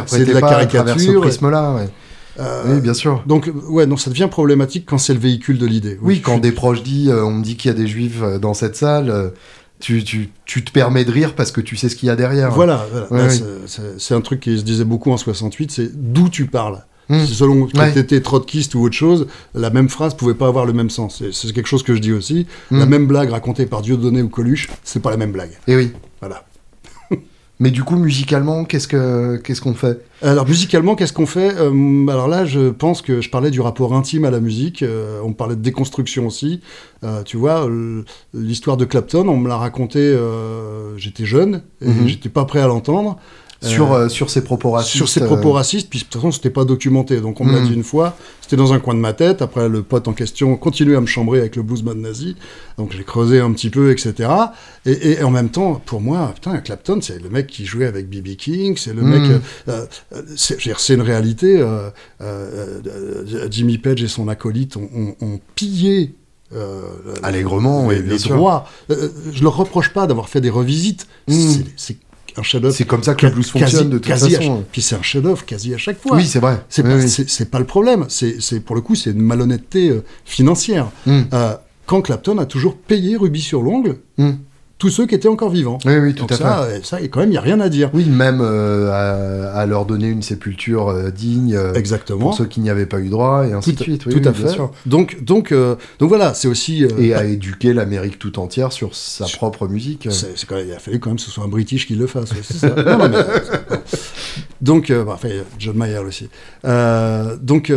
[0.07, 0.69] c'est de la pas à travers
[0.99, 1.21] ce caricature.
[1.21, 1.73] prisme-là.
[1.75, 1.89] ouais.
[2.39, 3.23] Euh, Oui, bien sûr.
[3.25, 5.97] Donc, ouais, non, ça devient problématique quand c'est le véhicule de l'idée.
[6.01, 8.19] Oui, quand suis- des proches disent, euh, on me dit qu'il y a des juifs
[8.21, 9.31] euh, dans cette salle,
[9.79, 12.15] tu, tu, tu te permets de rire parce que tu sais ce qu'il y a
[12.15, 12.51] derrière.
[12.51, 12.85] Voilà.
[13.11, 13.27] Ouais,
[13.97, 16.83] c'est- un truc qui se disait beaucoup en 68, c'est d'où tu parles.
[17.09, 17.93] Si Selon que Ouais.
[17.93, 21.23] t'étais trotskiste ou autre chose, la même phrase pouvait pas avoir le même sens.
[21.31, 22.47] C'est quelque chose que je dis aussi.
[22.69, 22.89] La Hmm.
[22.89, 25.51] même blague racontée par Dieudonné ou Coluche, c'est pas la même blague.
[25.67, 25.93] Et oui.
[26.19, 26.43] Voilà.
[27.59, 30.05] Mais du coup, musicalement, qu'est-ce que qu'est-ce qu'on fait?
[30.21, 31.55] Alors musicalement, qu'est-ce qu'on fait?
[31.57, 34.83] Euh, Alors là, je pense que je parlais du rapport intime à la musique.
[34.83, 36.61] euh, on parlait de déconstruction aussi.
[37.03, 37.67] Euh, tu vois,
[38.33, 40.15] l'histoire de Clapton, on me l'a raconté.
[40.97, 42.07] j'étais jeune et Mhm.
[42.07, 43.17] j'étais pas prêt à l'entendre.
[43.61, 46.13] Sur, Euh, euh, sur ces propos racistes sur ses euh, propos racistes, puis de toute
[46.13, 47.19] façon, c'était pas documenté.
[47.21, 47.67] Donc on me l'a Mm.
[47.67, 49.41] dit une fois, c'était dans un coin de ma tête.
[49.41, 52.35] Après, le pote en question continuait à me chambrer avec le bluesman nazi.
[52.77, 54.29] Donc j'ai creusé un petit peu, etc.
[54.85, 58.07] Et, et en même temps, pour moi, putain, Clapton, c'est le mec qui jouait avec
[58.09, 58.35] B.B.
[58.35, 59.09] King, c'est le Mm.
[59.09, 59.41] mec.
[59.69, 61.59] euh, euh, c'est une réalité.
[61.59, 61.89] euh,
[63.49, 66.13] Jimmy Page et son acolyte ont, ont- ont pillé.
[66.55, 66.81] euh,
[67.23, 68.65] Allègrement, les, bien les droits.
[68.89, 71.05] Euh, je leur reproche pas d'avoir fait des revisites.
[71.27, 71.33] Mm.
[71.33, 71.97] C'est- C'est
[72.37, 74.63] un chef-d'œuvre C'est comme ça que le blues fonctionne de toute façon.
[74.71, 76.17] Puis c'est un chef-d'œuvre quasi à chaque fois.
[76.17, 76.63] Oui, c'est vrai.
[76.69, 78.05] c'est pas, le problème.
[78.09, 80.87] C'est c'est- pour le coup, c'est une malhonnêteté euh, financière.
[81.05, 81.21] Mm.
[81.33, 81.53] Euh,
[81.85, 84.31] quand Clapton a toujours payé Ruby sur l'ongle Mm.
[84.79, 85.79] Tous ceux qui étaient encore vivants.
[85.85, 86.43] Oui, oui, tout Donc à fait.
[86.43, 87.89] ça, ça, et quand même, il y a rien à dire.
[87.93, 92.19] Oui, même euh, à, à leur donner une sépulture euh, digne euh, Exactement.
[92.19, 94.05] pour ceux qui n'y avaient pas eu droit et ainsi Tout, de suite.
[94.05, 94.49] Oui, tout oui, à fait.
[94.49, 94.71] sûr.
[94.85, 96.85] Donc, donc, donc voilà, c'est aussi.
[96.99, 100.07] Et à éduquer l'Amérique tout entière sur sa Sur- propre musique.
[100.11, 101.95] C'est, c'est quand même- il a fallu quand même que ce soit un British qui
[101.95, 102.31] le fasse.
[102.31, 102.69] ouais, ça.
[102.75, 103.77] Non, non, mais.
[104.61, 106.29] Donc, bah, enfin, John Mayer aussi.
[107.41, 107.71] Donc,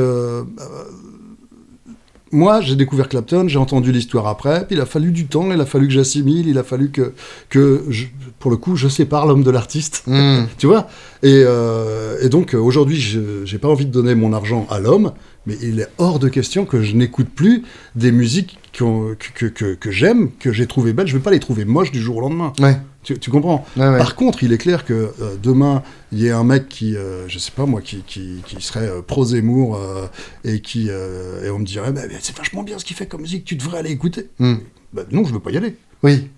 [2.33, 5.61] moi, j'ai découvert Clapton, j'ai entendu l'histoire après, puis il a fallu du temps, il
[5.61, 7.13] a fallu que j'assimile, il a fallu que,
[7.49, 8.07] que je-
[8.39, 10.05] pour le coup, je sépare l'homme de l'artiste.
[10.07, 10.45] Hmm.
[10.59, 10.87] tu vois?
[11.23, 15.13] Et, euh, et donc, aujourd'hui, je j'ai pas envie de donner mon argent à l'homme,
[15.47, 17.63] mais il est hors de question que je n'écoute plus
[17.97, 21.09] des musiques que, que, que, que j'aime, que j'ai trouvées belles.
[21.09, 22.53] Je vais pas les trouver moches du jour au lendemain.
[22.61, 22.77] Ouais.
[23.03, 23.97] Tu, tu comprends ouais.
[23.97, 25.83] Par contre, il est clair que euh, demain,
[26.13, 28.89] il y ait un mec qui, euh, je sais pas moi, qui, qui, qui serait
[28.89, 30.07] euh, pro Zemmour euh,
[30.45, 33.23] et qui euh, et on me dirait, bah, c'est vachement bien ce qu'il fait comme
[33.23, 34.29] musique, tu devrais aller écouter.
[34.39, 34.57] Hmm.
[34.93, 35.77] Bah, non, je veux pas y aller.
[36.03, 36.29] Oui.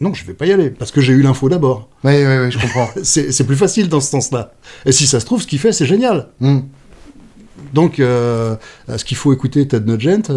[0.00, 1.88] Non, je vais pas y aller parce que j'ai eu l'info d'abord.
[2.04, 2.88] Oui, oui, oui, je comprends.
[3.02, 4.52] C'est c'est plus facile dans ce sens-là.
[4.84, 6.28] Et si ça se trouve, ce qu'il fait, c'est génial.
[6.40, 6.60] Hmm.
[7.72, 10.30] Donc, est-ce qu'il faut écouter Ted Nugent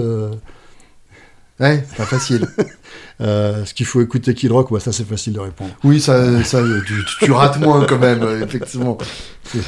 [1.60, 2.48] Ouais, c'est pas facile.
[3.22, 5.72] euh, Est-ce qu'il faut écouter Kid Rock bah, Ça, c'est facile de répondre.
[5.84, 8.98] Oui, ça, ça tu, tu rates moins quand même, euh, effectivement.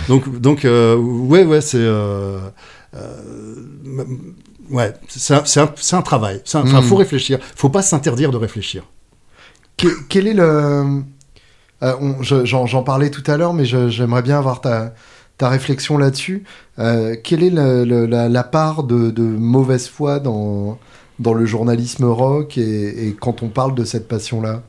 [0.07, 1.78] Donc, donc euh, ouais, ouais, c'est.
[1.80, 2.40] euh,
[2.95, 3.16] euh,
[4.70, 6.41] ouais, c'est un, travail.
[6.45, 6.84] C'est un- Enfin, Mm.
[6.84, 7.40] faut réfléchir.
[7.56, 8.84] Faut pas s'interdire de réfléchir.
[9.78, 11.02] Que- quel est le.
[11.82, 14.94] euh, J'en parlais tout à l'heure, mais j'aimerais bien avoir ta,
[15.38, 16.44] ta réflexion là-dessus.
[16.78, 20.78] Euh, quelle est le- le- la, la part de, de mauvaise foi dans,
[21.19, 24.63] dans le journalisme rock et, et quand on parle de cette passion-là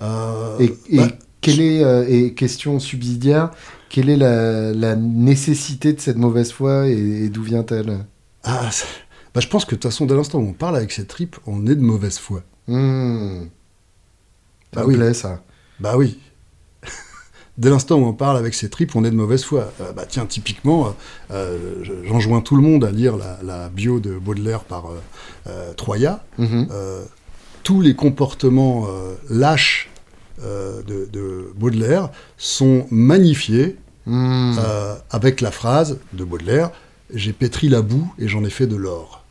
[0.00, 1.08] Euh, Et, et bah,
[1.40, 3.50] quelle est, euh, et question subsidiaire,
[3.88, 8.06] quelle est la, la nécessité de cette mauvaise foi et, et d'où vient-elle?
[8.44, 8.70] Ah,
[9.34, 11.36] bah, je pense que de toute façon, dès l'instant où on parle avec ses tripes,
[11.46, 12.44] on est de mauvaise foi.
[12.66, 13.50] Hmm.
[14.74, 14.94] Ça Bah me oui.
[14.94, 15.42] plaît, ça.
[15.78, 16.20] Bah oui.
[17.58, 19.70] Dès l'instant où on parle avec ses tripes, on est de mauvaise foi.
[19.80, 20.90] Euh, bah tiens, typiquement, euh,
[21.32, 24.84] euh, je- j'enjoins tout le monde à lire la, la bio de Baudelaire par
[25.48, 26.24] euh, Troya.
[26.38, 26.68] Mhm.
[27.62, 28.86] Tous les comportements
[29.30, 29.88] lâches
[30.42, 33.76] de, de Baudelaire sont magnifiés
[34.08, 36.70] euh, avec la phrase de Baudelaire
[37.14, 39.21] J'ai pétri la boue et j'en ai fait de l'or.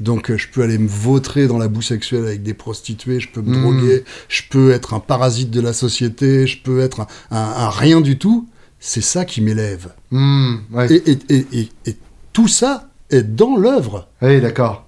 [0.00, 3.28] Donc euh, je peux aller me vautrer dans la boue sexuelle avec des prostituées, je
[3.28, 3.62] peux me Mm.
[3.62, 7.36] droguer, je peux être un parasite de la société, je peux être un, un-
[7.66, 8.48] un rien du tout.
[8.80, 9.90] C'est ça qui m'élève.
[10.10, 10.90] Ouais.
[10.90, 11.96] Et, et- et- et- et
[12.32, 14.08] tout ça est dans l'œuvre.
[14.22, 14.86] Oui, d'accord.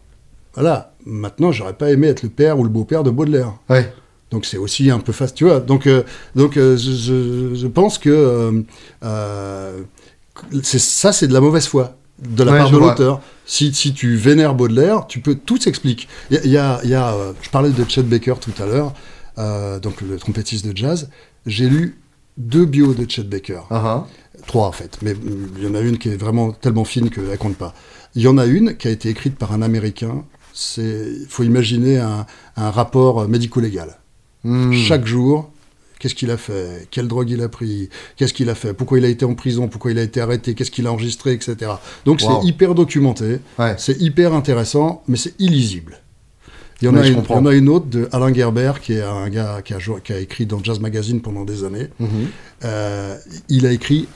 [0.54, 0.94] Voilà.
[1.06, 3.52] Maintenant, j'aurais pas aimé être le père ou le beau-père de Baudelaire.
[3.70, 3.92] Ouais.
[4.32, 5.60] Donc c'est aussi un peu facile, tu vois.
[5.60, 6.02] Donc, euh,
[6.34, 8.64] donc euh, je, pense que
[9.04, 9.80] euh,
[10.62, 13.20] c'est- ça, c'est de la mauvaise foi de la Ouais, part de l'auteur.
[13.46, 16.08] Si, si tu vénères Baudelaire, tu peux tout s'explique.
[16.30, 18.94] Il y a, y y euh, je parlais de Chet Baker tout à l'heure,
[19.38, 21.10] euh, donc le trompettiste de jazz.
[21.46, 21.98] J'ai lu
[22.38, 23.60] deux bios de Chet Baker.
[23.70, 24.06] Ah,
[24.46, 27.10] Trois en fait, mais mm, il y en a une qui est vraiment tellement fine
[27.10, 27.74] qu'elle ne compte pas.
[28.14, 30.24] Il y en a une qui a été écrite par un Américain.
[30.52, 32.26] C'est, il faut imaginer un,
[32.56, 33.98] un rapport médico-légal.
[34.44, 34.72] Hmm.
[34.72, 35.50] Chaque jour,
[36.04, 36.86] qu'est-ce qu'il a fait?
[36.90, 37.88] Quelle drogue il a pris?
[38.16, 38.74] Qu'est-ce qu'il a fait?
[38.74, 39.68] Pourquoi il a été en prison?
[39.68, 40.54] Pourquoi il a été arrêté?
[40.54, 41.56] Qu'est-ce qu'il a enregistré Etc.
[42.04, 42.40] Donc Wow.
[42.42, 43.74] c'est hyper documenté, Ouais.
[43.78, 45.96] c'est hyper intéressant, mais c'est illisible.
[46.82, 47.36] Il y, en Ouais, a une, il y comprends.
[47.38, 50.12] en a une autre de Alain Gerber, qui est un gars qui a, joué- qui
[50.12, 51.88] a écrit dans Jazz Magazine pendant des années.
[51.98, 52.08] Mhm.
[52.64, 53.16] Euh,
[53.48, 54.06] il a écrit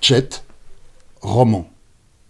[0.00, 0.28] Chet,
[1.20, 1.68] roman.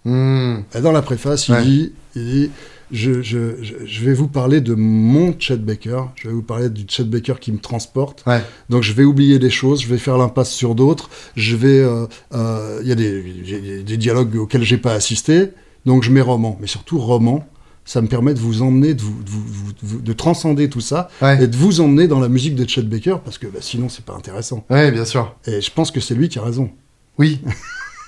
[0.06, 0.60] Hmm.
[0.74, 1.62] Et dans la préface, il Ouais.
[1.64, 2.50] dit, il dit
[2.92, 6.68] je, je- je- je vais vous parler de mon Chet Baker, je vais vous parler
[6.70, 8.22] du Chet Baker qui me transporte.
[8.26, 8.42] Ouais.
[8.70, 11.80] Donc je vais oublier des choses, je vais faire l'impasse sur d'autres, je vais...
[11.80, 15.48] euh, euh, Il y a des, dialogues auxquels j'ai pas assisté,
[15.84, 16.56] donc je mets roman.
[16.60, 17.46] Mais surtout roman,
[17.84, 21.42] ça me permet de vous emmener, de, vous, de vous- transcender tout ça, Ouais.
[21.44, 24.04] et de vous emmener dans la musique de Chet Baker, parce que bah, sinon c'est
[24.04, 24.64] pas intéressant.
[24.70, 25.36] Ouais, bien sûr.
[25.46, 26.70] Et je pense que c'est lui qui a raison.
[27.18, 27.40] Oui.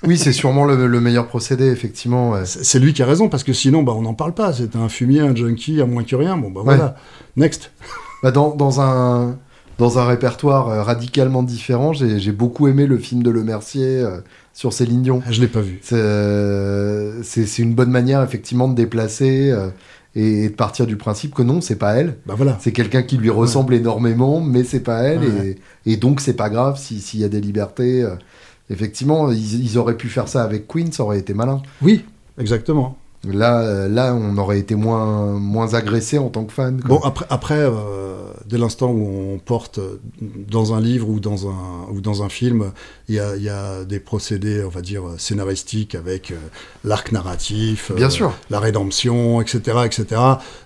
[0.06, 2.30] oui, c'est sûrement le, le meilleur procédé, effectivement.
[2.32, 2.42] ouais.
[2.44, 4.52] C'est lui qui a raison, parce que sinon, bah, on n'en parle pas.
[4.52, 6.36] C'est un fumier, un junkie, à moins que rien.
[6.36, 6.94] Bon, bah voilà.
[7.36, 7.70] Next.
[8.22, 9.36] Bah, dans, dans un,
[9.78, 14.18] dans un répertoire euh, radicalement différent, j'ai beaucoup aimé le film de Le Mercier euh,
[14.52, 15.20] sur Céline Dion.
[15.26, 15.78] Ah, Je l'ai pas vu.
[15.82, 19.68] C'est euh, c'est- une bonne manière, effectivement, de déplacer euh,
[20.14, 22.16] et, de partir du principe que non, c'est pas elle.
[22.26, 22.56] Bah voilà.
[22.60, 25.18] C'est quelqu'un qui lui ressemble énormément, mais c'est pas elle.
[25.20, 25.58] Ouais.
[25.86, 28.04] Et, et donc, c'est pas grave si- s'il y a des libertés.
[28.70, 31.62] Effectivement, ils, ils auraient pu faire ça avec Queen, ça aurait été malin.
[31.82, 32.04] Oui,
[32.38, 32.96] exactement.
[33.24, 36.80] Là, euh, là on aurait été moins, moins agressé en tant que fan.
[36.80, 36.88] quoi.
[36.88, 38.18] Bon, après, après euh,
[38.48, 39.78] dès l'instant où on porte
[40.20, 42.72] dans un livre ou dans un, ou dans un film,
[43.08, 46.36] il y a, il y a des procédés, on va dire, scénaristiques avec euh,
[46.84, 48.32] l'arc narratif, Bien euh, sûr.
[48.50, 49.78] la rédemption, etc.
[49.84, 50.20] etc.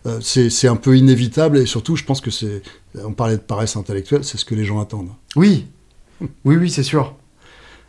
[0.06, 2.62] Euh, c'est c'est un peu inévitable et surtout, je pense que c'est.
[3.04, 5.10] On parlait de paresse intellectuelle, c'est ce que les gens attendent.
[5.36, 5.66] Oui,
[6.44, 7.14] oui, oui, c'est sûr.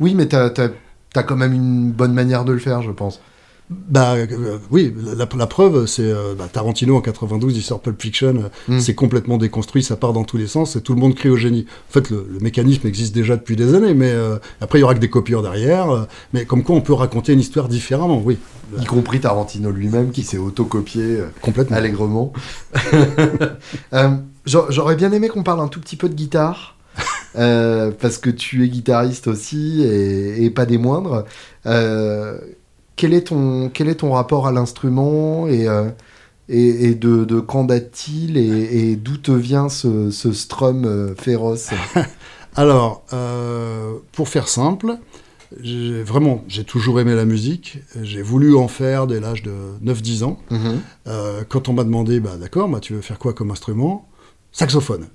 [0.03, 0.49] Oui, mais t'as
[1.15, 3.19] as, quand même une bonne manière de le faire, je pense.
[3.69, 7.99] Bah euh, oui, la, la preuve, c'est euh, bah, Tarantino en 92, il sort Pulp
[7.99, 8.79] Fiction, euh, Mm.
[8.81, 11.37] c'est complètement déconstruit, ça part dans tous les sens et tout le monde crie au
[11.37, 11.65] génie.
[11.89, 14.83] En fait, le, le mécanisme existe déjà depuis des années, mais euh, après il y
[14.83, 16.07] aura que des copieurs derrière.
[16.33, 18.37] mais comme quoi, on peut raconter une histoire différemment, oui,
[18.79, 21.77] Y compris Tarantino lui-même qui s'est autocopié complètement.
[21.77, 22.33] allègrement.
[24.45, 26.75] J'a- J'aurais bien aimé qu'on parle un tout petit peu de guitare.
[27.35, 31.25] Euh, parce que tu es guitariste aussi et, et pas des moindres.
[31.65, 32.37] Euh,
[32.95, 35.89] quel, est ton, quel est ton rapport à l'instrument et, euh,
[36.49, 41.69] et, et de, de quand date-t-il et, d'où te vient ce, ce strum féroce?
[42.55, 43.03] Alors,
[44.11, 44.97] pour faire simple,
[46.05, 47.79] vraiment, j'ai toujours aimé la musique.
[48.01, 49.53] J'ai voulu en faire dès l'âge de
[49.83, 50.39] 9-10 ans.
[50.49, 50.81] Mhm.
[51.07, 54.07] Euh, quand on m'a demandé, bah d'accord, bah, tu veux faire quoi comme instrument?
[54.51, 55.07] Saxophone.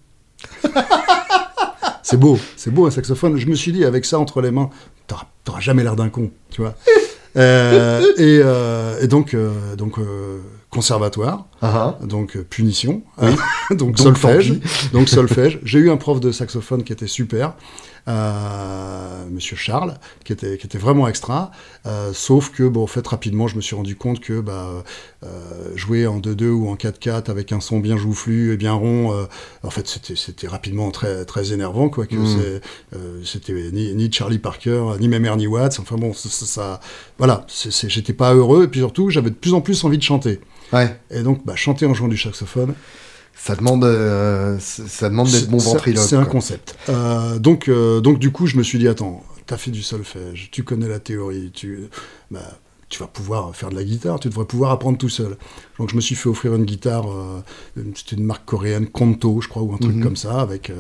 [2.11, 3.37] c'est beau, c'est beau un saxophone.
[3.37, 4.71] Je me suis dit, avec ça entre les mains,
[5.45, 6.75] t'auras jamais l'air d'un con, tu vois.
[7.37, 9.99] Euh, et, euh, et donc, euh, donc
[10.71, 13.31] conservatoire, Ah donc euh, punition, Oui.
[13.71, 14.55] donc, Donc, solfège,
[14.93, 15.61] donc solfège.
[15.63, 17.55] J'ai eu un prof de saxophone qui était super,
[18.07, 19.95] Monsieur Charles,
[20.25, 21.51] qui était qui était vraiment extra.
[21.87, 24.85] Euh, sauf que bon, en fait, rapidement, je me suis rendu compte que bah,
[25.25, 25.29] euh,
[25.77, 29.25] jouer en 2-2 ou en 4-4 avec un son bien joufflu et bien rond, euh,
[29.63, 32.07] en fait, c'était rapidement très très énervant, quoi.
[32.07, 32.61] Que Mm.
[32.95, 35.79] euh, c'était ni, ni Charlie Parker, ni même Ernie Watts.
[35.81, 36.81] Enfin bon, ça,
[37.19, 37.47] voilà,
[37.89, 38.65] j'étais pas heureux.
[38.65, 40.41] Et puis surtout, j'avais de plus en plus envie de chanter.
[40.73, 42.75] Ouais, Et donc, bah, chanter en jouant du saxophone,
[43.41, 46.05] ça demande, euh, ça demande d'être bon ventriloque.
[46.05, 46.33] C'est un quoi.
[46.33, 46.77] concept.
[46.89, 50.51] Euh, donc, euh, donc, du coup, je me suis dit, attends, t'as fait du solfège,
[50.51, 51.89] tu connais la théorie, tu,
[52.31, 52.41] bah,
[52.91, 55.37] tu vas pouvoir faire de la guitare, tu devrais pouvoir apprendre tout seul.
[55.79, 57.41] Donc, je me suis fait offrir une guitare, euh,
[57.95, 60.03] c'était une marque coréenne, Konto, je crois, ou un truc Mhm.
[60.03, 60.73] comme ça, avec,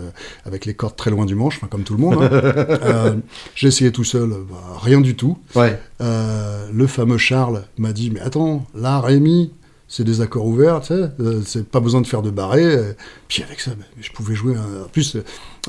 [0.44, 2.22] avec les cordes très loin du manche, enfin, comme tout le monde.
[2.22, 3.16] hein.
[3.54, 5.38] J'ai essayé tout seul, bah, rien du tout.
[5.54, 5.78] Ouais.
[6.00, 9.52] Le fameux Charles m'a dit Mais attends, là, Rémi,
[9.90, 12.62] c'est des accords ouverts, tu sais, euh, c'est pas besoin de faire de barré.
[12.62, 12.92] euh,
[13.26, 14.54] Puis avec ça, bah, je pouvais jouer.
[14.54, 15.24] un- En plus, euh,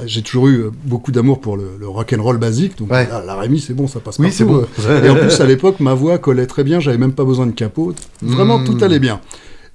[0.05, 3.07] j'ai toujours eu beaucoup d'amour pour le, le rock and roll basique, donc Ouais.
[3.07, 4.65] là, la Rémi, c'est bon, ça passe Oui, c'est bon.
[5.03, 7.51] Et en plus, à l'époque, ma voix collait très bien, j'avais même pas besoin de
[7.51, 7.93] capot.
[8.21, 8.65] Vraiment, Mm.
[8.65, 9.21] tout allait bien.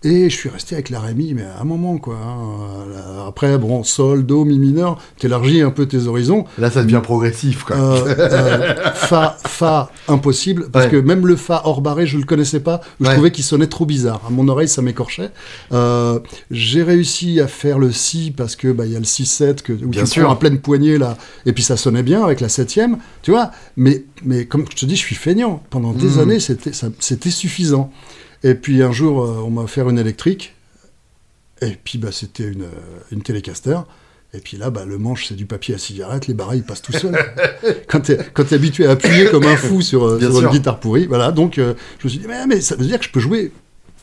[0.07, 2.17] Et je suis resté avec la Rémi, mais à un moment, quoi.
[2.17, 2.85] hein.
[2.93, 6.45] Là, Après, bon, sol, do, mi mineur, t'élargis un peu tes horizons.
[6.59, 7.77] Là, ça devient progressif, quoi.
[7.77, 10.91] Euh, euh, fa, fa, impossible, parce Ouais.
[10.91, 13.15] que même le fa hors barré, je le connaissais pas, je Ouais.
[13.15, 14.21] trouvais qu'il sonnait trop bizarre.
[14.29, 15.31] À mon oreille, ça m'écorchait.
[15.73, 16.19] Euh,
[16.51, 19.73] j'ai réussi à faire le si parce que bah il y a le 6-7 que
[19.73, 20.25] où Bien tu sûr.
[20.25, 21.17] prends à pleine poignée là,
[21.47, 23.51] et puis ça sonnait bien avec la septième, tu vois.
[23.79, 25.63] Mais mais comme je te dis, je suis feignant.
[25.71, 26.19] Pendant des Mm.
[26.21, 27.91] années, c'était ça- c'était suffisant.
[28.45, 30.55] Et puis un jour, euh, on m'a offert une électrique.
[31.61, 33.81] Et puis bah, c'était une, euh, une Telecaster.
[34.35, 36.83] Et puis là, bah, le manche, c'est du papier à cigarette, les barres, ils passent
[36.83, 37.17] tout seuls.
[37.89, 40.81] quand t'es quand t'es habitué à appuyer comme un fou sur, euh, sur une guitare
[40.81, 41.31] pourrie, voilà.
[41.31, 43.53] Donc euh, je me suis dit, mais, mais ça veut dire que je peux jouer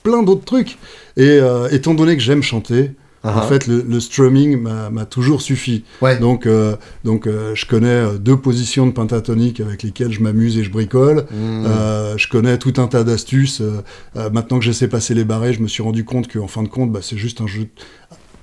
[0.04, 0.78] plein d'autres trucs.
[1.18, 2.92] Et euh, étant donné que j'aime chanter,
[3.24, 5.84] En fait, le, le strumming m'a toujours suffi.
[6.02, 6.18] ouais.
[6.20, 10.58] Donc, euh, donc euh, je connais euh, deux positions de pentatonique avec lesquelles je m'amuse
[10.58, 11.26] et je bricole.
[11.30, 11.66] Mm.
[11.68, 13.62] Euh, je connais tout un tas d'astuces.
[13.62, 13.82] Euh,
[14.16, 16.64] euh, maintenant que je sais passer les barrés, je me suis rendu compte qu'en fin
[16.64, 17.68] de compte, bah, c'est juste un jeu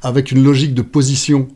[0.03, 1.49] avec une logique de position.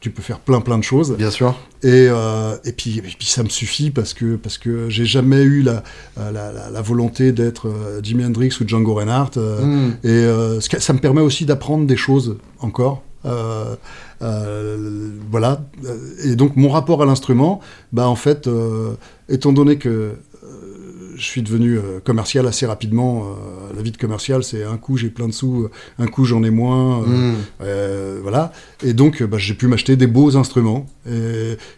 [0.00, 1.14] Tu peux faire plein plein de choses.
[1.16, 1.54] Bien sûr.
[1.82, 5.42] Et, euh, et, puis, et puis ça me suffit parce que, parce que j'ai jamais
[5.42, 5.82] eu la,
[6.16, 9.32] la, la- la volonté d'être euh, Jimi Hendrix ou Django Reinhardt.
[9.36, 9.90] euh, Mm.
[10.04, 13.02] et euh, ça me permet aussi d'apprendre des choses encore.
[13.26, 13.76] Euh,
[15.30, 15.62] voilà.
[16.24, 17.60] Et donc mon rapport à l'instrument,
[17.92, 18.48] bah en fait,
[19.28, 20.12] étant donné que
[21.20, 24.96] je suis devenu euh, commercial assez rapidement, euh, la vie de commercial, c'est un coup
[24.96, 25.68] j'ai plein de sous,
[25.98, 27.02] un coup j'en ai moins.
[27.02, 27.34] euh, Mm.
[27.62, 28.52] euh, voilà.
[28.82, 30.86] Et donc, bah, j'ai pu m'acheter des beaux instruments.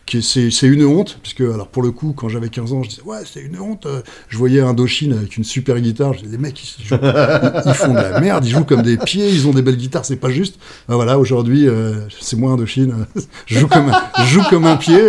[0.07, 3.19] C'est une honte, puisque, alors pour le coup, quand j'avais 15 ans, je disais, ouais,
[3.25, 3.87] c'est une honte.
[4.29, 6.13] Je voyais un Indochine avec une super guitare.
[6.15, 8.83] Je disais, les mecs, ils, jouent- ils- ils font de la merde, ils jouent comme
[8.83, 10.59] des pieds, ils ont des belles guitares, c'est pas juste.
[10.89, 13.07] Ben voilà, aujourd'hui, euh, c'est moi Indochine.
[13.47, 15.01] je, joue comme un, je joue comme un pied,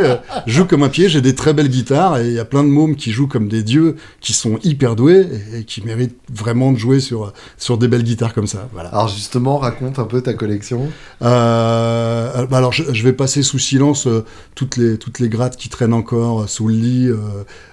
[0.47, 2.63] je joue comme un pied, j'ai des très belles guitares, et il y a plein
[2.63, 6.71] de mômes qui jouent comme des dieux, qui sont hyper doués, et, qui méritent vraiment
[6.71, 8.69] de jouer sur, sur des belles guitares comme ça.
[8.73, 8.89] Voilà.
[8.89, 10.89] Alors justement, raconte un peu ta collection.
[11.21, 14.23] Euh, bah alors, je, je vais passer sous silence euh,
[14.55, 17.17] toutes les toutes les grattes qui traînent encore euh, sous le lit, euh,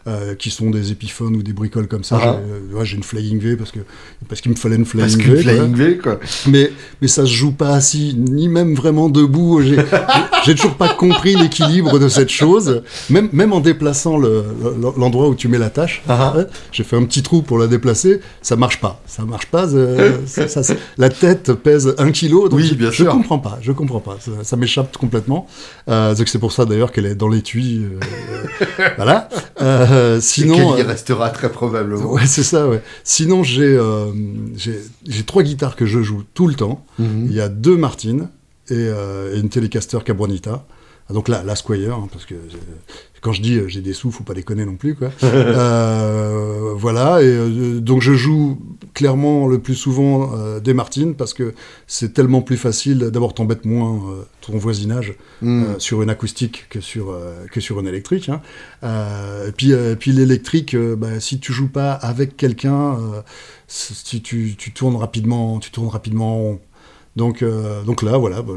[0.08, 2.18] euh, qui sont des épiphones ou des bricoles comme ça.
[2.20, 2.36] Ah.
[2.42, 3.78] J'ai, euh, ouais, une Flying V parce que
[4.28, 5.42] parce qu'il me fallait une Flying Parce V.
[5.42, 5.52] quoi.
[5.54, 6.18] Flying V, quoi.
[6.48, 9.62] Mais mais ça se joue pas assis, ni même vraiment debout.
[9.62, 9.76] J'ai,
[10.56, 12.82] toujours pas compris l'équilibre de cette chose.
[13.08, 16.02] Même même en déplaçant le, le- l'endroit où tu mets la tâche.
[16.08, 16.34] Ah,
[16.72, 19.00] j'ai fait un petit trou pour la déplacer, ça marche pas.
[19.06, 19.66] Ça marche pas.
[19.74, 23.12] euh, ça- ça- ça- la tête pèse un kilo, donc Oui, je, bien je sûr.
[23.12, 23.58] comprends pas.
[23.60, 24.18] Je comprends pas.
[24.42, 25.46] Ça, m'échappe complètement.
[25.88, 27.82] Euh, c'est pour ça d'ailleurs qu'elle est dans l'étui.
[27.84, 29.28] euh, voilà.
[29.60, 32.12] Euh, Sinon, il y euh, restera très probablement.
[32.12, 32.68] ouais, c'est ça.
[32.68, 32.82] Ouais.
[33.04, 33.78] Sinon, j'ai
[34.56, 36.84] j'ai trois guitares que je joue tout le temps.
[36.98, 37.26] Mhm.
[37.28, 38.28] Il y a deux Martine
[38.70, 40.64] et, et une Telecaster Cabronita.
[41.10, 42.38] Ah, Donc là, la Squire, hein, parce que euh,
[43.20, 45.10] quand je dis euh, j'ai des sous, faut pas déconner non plus, quoi.
[45.22, 48.58] Euh, voilà, et euh, donc je joue
[48.94, 51.52] clairement le plus souvent euh, des Martines parce que
[51.86, 52.98] c'est tellement plus facile.
[53.12, 54.00] D'abord, t'embêtes moins
[54.40, 57.16] ton voisinage euh, sur une acoustique que sur,
[57.50, 58.28] que sur une électrique.
[58.30, 58.40] hein.
[59.46, 62.96] Et puis, puis l'électrique, bah, si tu joues pas avec quelqu'un,
[63.68, 66.60] si tu, tu tournes rapidement, tu tournes rapidement en rond.
[67.16, 68.52] Donc, euh, donc là, voilà, bah,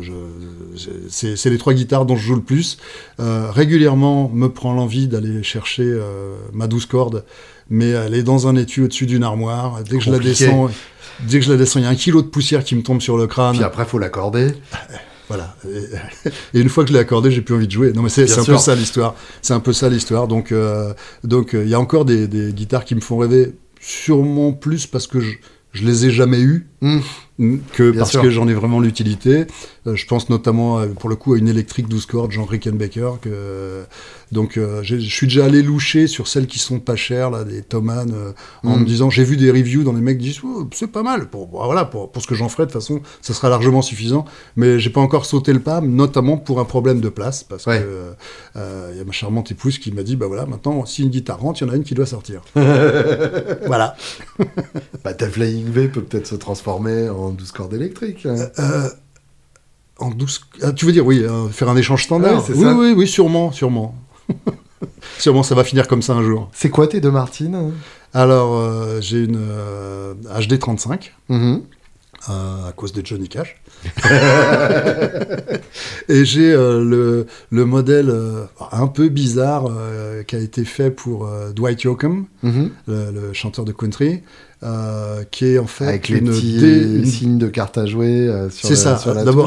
[1.10, 2.78] c'est les trois guitares dont je joue le plus.
[3.20, 7.26] Euh, régulièrement, me prend l'envie d'aller chercher euh, ma douze cordes,
[7.70, 9.82] mais elle est dans un étui au-dessus d'une armoire.
[9.90, 10.70] Dès que je la descends,
[11.28, 13.02] dès que je la descends, il y a un kilo de poussière qui me tombe
[13.02, 13.56] sur le crâne.
[13.56, 14.52] Puis après, faut l'accorder.
[15.30, 15.56] Voilà.
[15.68, 17.92] Et, et une fois que je l'ai accordé, j'ai plus envie de jouer.
[17.92, 19.16] Non, mais c'est un peu ça l'histoire.
[19.42, 20.28] C'est un peu ça l'histoire.
[20.28, 20.54] Donc,
[21.24, 25.08] donc, il y a encore des, des guitares qui me font rêver, sûrement plus parce
[25.08, 25.32] que je,
[25.74, 26.98] je les ai jamais eues Mhm.
[26.98, 27.02] mm,
[27.38, 28.22] que Bien parce sûr.
[28.22, 29.46] que j'en ai vraiment l'utilité.
[29.88, 33.20] Euh, je pense notamment, euh, pour le coup, à une électrique 12 cordes, Jean Rickenbacker.
[33.22, 33.84] Que,
[34.32, 37.44] donc, euh, j'ai- je suis déjà allé loucher sur celles qui sont pas chères, là,
[37.44, 38.14] des Thomann,
[38.64, 38.80] en Mhm.
[38.82, 41.28] me disant, j'ai vu des reviews dans les mecs qui disent, Oh, c'est pas mal.
[41.30, 43.82] Pour, bon, voilà, pour, pour ce que j'en ferai, de toute façon, ça sera largement
[43.82, 44.26] suffisant.
[44.56, 47.80] Mais j'ai pas encore sauté le pas, notamment pour un problème de place, parce Ouais.
[47.80, 48.14] que
[48.94, 51.40] il y a ma charmante épouse qui m'a dit, bah voilà, maintenant, si une guitare
[51.40, 52.42] rentre, il y en a une qui doit sortir.
[53.66, 53.96] voilà.
[55.04, 58.26] Bah, ta Flying V peut peut-être se transformer en 12 cordes électriques.
[58.26, 58.36] hein.
[58.60, 58.90] Euh,
[60.00, 60.42] en 12...
[60.64, 62.74] ah, tu veux dire, oui, euh, faire un échange standard Oui, ça.
[62.74, 63.96] oui, oui, sûrement, sûrement.
[65.20, 66.50] sûrement, ça va finir comme ça un jour.
[66.54, 67.72] C'est quoi tes deux Martines
[68.14, 71.62] Alors, euh, j'ai une euh, HD 35, Mhm.
[72.30, 73.56] euh, à cause de Johnny Cash.
[76.10, 80.92] Et j'ai euh, le, le modèle euh, un peu bizarre euh, qui a été fait
[80.92, 82.70] pour euh, Dwight Yoakam, Mhm.
[82.88, 84.22] le, le chanteur de country,
[84.64, 87.86] euh, qui est en fait Avec les une petits dé- une signes de carte à
[87.86, 89.00] jouer euh, C'est ça.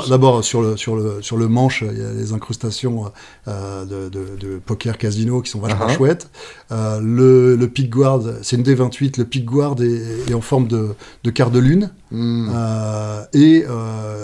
[0.09, 3.11] D'abord, sur le sur le sur le manche, il y a les incrustations
[3.49, 5.95] euh, de, de- de poker casino qui sont vachement Uh-huh.
[5.97, 6.29] chouettes.
[6.73, 9.19] Euh, le le pick guard, c'est une D28.
[9.19, 10.89] Le pick guard est, est en forme de,
[11.25, 11.91] de quart de lune.
[12.13, 13.65] Euh, et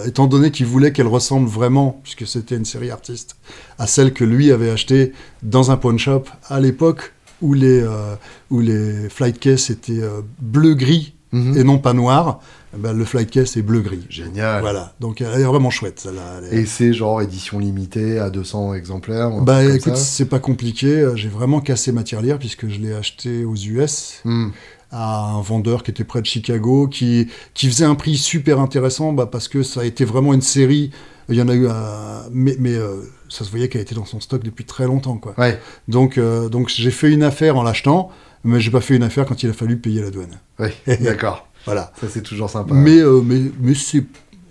[0.06, 3.36] étant donné qu'il voulait qu'elle ressemble vraiment, puisque c'était une série artiste,
[3.78, 5.12] à celle que lui avait achetée
[5.42, 7.12] dans un pawn shop à l'époque
[7.42, 8.14] où les euh,
[8.50, 11.56] où les flight cases étaient euh, bleu gris Mhm.
[11.56, 12.40] et non pas noir.
[12.74, 14.04] eh ben, le flight case est bleu gris.
[14.10, 14.60] Génial.
[14.60, 16.40] Voilà, donc elle est vraiment chouette celle-là.
[16.50, 21.10] elle est- Et c'est genre édition limitée à 200 exemplaires Bah écoute, c'est pas compliqué,
[21.14, 24.52] j'ai vraiment cassé ma tirelire puisque je l'ai acheté aux US Mhm.
[24.90, 29.14] à un vendeur qui était près de Chicago, qui, qui faisait un prix super intéressant
[29.14, 30.90] bah, parce que ça a été vraiment une série,
[31.28, 34.04] il y en a eu, un- mais, mais euh, ça se voyait qu'elle était dans
[34.04, 35.16] son stock depuis très longtemps.
[35.18, 35.34] Quoi.
[35.38, 35.58] Ouais,
[35.88, 38.10] Donc, euh, donc j'ai fait une affaire en l'achetant,
[38.44, 40.38] mais j'ai pas fait une affaire quand il a fallu payer la douane.
[41.00, 41.48] d'accord.
[41.64, 41.92] Voilà.
[42.00, 42.74] Ça, c'est toujours sympa.
[42.74, 44.04] Mais, euh, mais, mais c'est,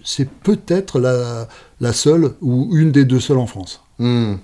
[0.04, 1.48] c'est peut-être la,
[1.82, 3.84] la seule ou une des deux seules en France.
[4.00, 4.40] Mhm.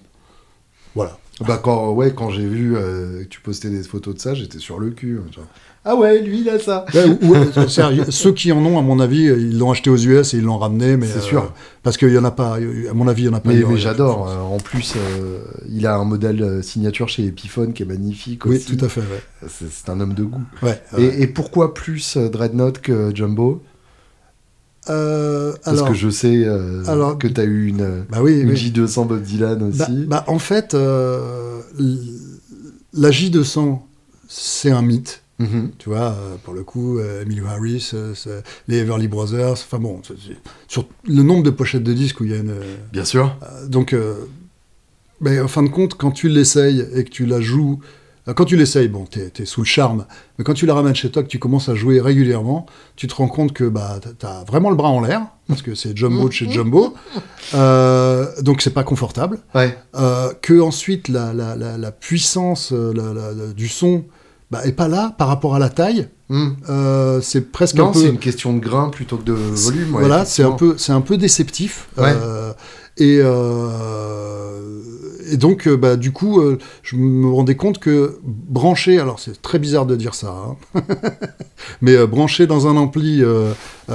[0.95, 1.18] Voilà.
[1.48, 4.58] Bah quand, ouais, quand j'ai vu euh, que tu postais des photos de ça, j'étais
[4.58, 5.20] sur le cul.
[5.24, 5.45] hein, genre.
[5.89, 6.85] Ah ouais, lui, il a ça.
[6.93, 9.95] Ouais, ou- ou- sérieux, ceux qui en ont, à mon avis, ils l'ont acheté aux
[9.95, 10.97] US et ils l'ont ramené.
[10.97, 11.53] Mais C'est euh, sûr.
[11.81, 13.49] Parce qu'il y en a pas, à mon avis, il y en a pas.
[13.53, 14.27] Mais, mais j'adore.
[14.30, 15.39] euh, en plus, euh,
[15.69, 18.76] il a un modèle euh, signature chez Epiphone qui est magnifique Oui, aussi.
[18.76, 18.99] tout à fait.
[18.99, 19.22] Ouais.
[19.47, 20.41] C'est c'est un homme de goût.
[20.61, 21.22] Ouais, Et, ouais.
[21.22, 23.61] et pourquoi plus euh, Dreadnought que Jumbo?
[24.89, 28.39] Euh, Parce alors, que je sais euh, alors- que tu as eu une, bah oui,
[28.39, 28.55] une oui.
[28.73, 29.77] J200 Bob Dylan aussi.
[29.80, 31.59] Bah, bah, en fait, euh,
[32.93, 33.80] la J200,
[34.30, 35.23] c'est un mythe.
[35.39, 35.72] Mhm.
[35.77, 38.14] Tu vois, euh, pour le coup, euh, Emilio Harris, euh,
[38.68, 40.01] les Everly Brothers, enfin bon,
[40.68, 42.55] sur le nombre de pochettes de disques où il y a une.
[42.91, 43.35] Bien sûr.
[43.68, 44.15] Donc, euh,
[45.22, 47.80] mais en fin de compte, quand tu l'essayes et que tu la joues,
[48.35, 50.05] quand tu l'essayes, bon, t'es es sous le charme,
[50.38, 52.65] mais quand tu la ramènes chez toi, que tu commences à jouer régulièrement,
[52.97, 55.95] tu te rends compte que bah, t'as- vraiment le bras en l'air, parce que c'est
[55.95, 56.93] Jumbo de chez Jumbo,
[57.53, 59.77] euh, donc c'est pas confortable, Ouais.
[59.95, 64.03] euh, que ensuite la, la, la, la puissance la- la- la- du son
[64.52, 66.57] bah, est pas là par rapport à la taille, Mhm.
[66.69, 67.99] euh, c'est presque Non, un peu...
[68.02, 69.94] c'est une question de grain plutôt que de volume.
[69.95, 71.88] ouais, voilà, c'est un peu, c'est un peu déceptif.
[71.98, 72.14] Ouais.
[72.15, 72.52] Euh,
[72.98, 74.82] et, euh,
[75.30, 79.41] et donc, euh, bah, du coup, euh, je me rendais compte que brancher, alors c'est
[79.41, 80.34] très bizarre de dire ça,
[80.76, 80.82] hein,
[81.82, 83.24] mais brancher dans un ampli,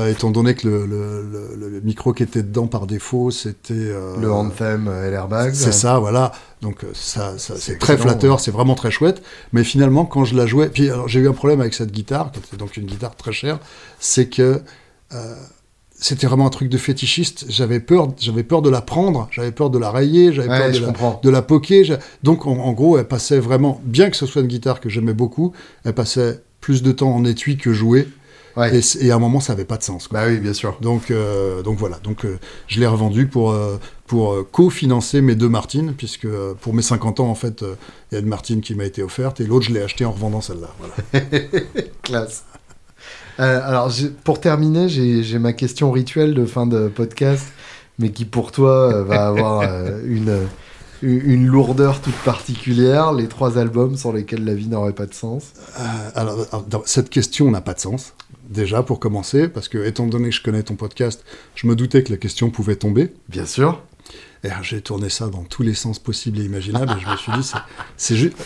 [0.09, 3.93] étant donné que le, le- le- le micro qui était dedans par défaut, c'était...
[4.21, 5.55] Le Anthem et l'airbag.
[5.55, 6.33] c'est ça, voilà.
[6.61, 8.41] Donc ça, ça- C'est très flatteur, ouais.
[8.43, 9.23] c'est vraiment très chouette.
[9.53, 12.31] Mais finalement, quand je la jouais, puis alors j'ai eu un problème avec cette guitare,
[12.31, 13.59] qui était donc une guitare très chère,
[13.99, 14.61] c'est que
[15.15, 15.35] euh,
[16.03, 17.47] c'était vraiment un truc de fétichiste.
[17.49, 20.67] J'avais peur, j'avais peur de la prendre, j'avais peur de la rayer, j'avais Ouais, peur
[21.23, 24.43] de la, de j'a- Donc en, en gros, elle passait vraiment, bien que ce soit
[24.43, 25.53] une guitare que j'aimais beaucoup,
[25.85, 28.09] elle passait plus de temps en étui que jouer.
[28.57, 28.81] Ouais.
[29.01, 30.09] Et, à un moment, ça avait pas de sens.
[30.09, 30.21] quoi.
[30.21, 30.77] Bah oui, bien sûr.
[30.83, 35.49] Donc, euh, donc voilà, donc euh, je l'ai revendu pour, euh, pour co-financer mes deux
[35.49, 36.29] Martines, puisque
[36.61, 37.63] pour mes 50 ans, en fait,
[38.11, 40.13] il y a une Martine qui m'a été offerte, et l'autre, je l'ai acheté en
[40.13, 40.69] revendant celle-là.
[40.79, 41.25] Voilà.
[42.03, 42.45] Classe.
[43.41, 43.91] Euh, alors,
[44.25, 47.47] pour terminer, j'ai ma question rituelle de fin de podcast,
[47.99, 50.39] mais qui pour toi euh, va avoir euh, une,
[51.03, 53.13] une lourdeur toute particulière.
[53.13, 55.53] Les trois albums sur lesquels la vie n'aurait pas de sens.
[56.15, 56.47] Alors,
[56.85, 58.15] cette question n'a pas de sens,
[58.51, 62.03] déjà, pour commencer, parce que, étant donné que je connais ton podcast, je me doutais
[62.03, 63.13] que la question pouvait tomber.
[63.29, 63.81] Bien sûr.
[64.45, 67.33] Et j'ai tourné ça dans tous les sens possibles et imaginables, et je me suis
[67.33, 67.51] dit,
[67.97, 68.37] c'est- juste.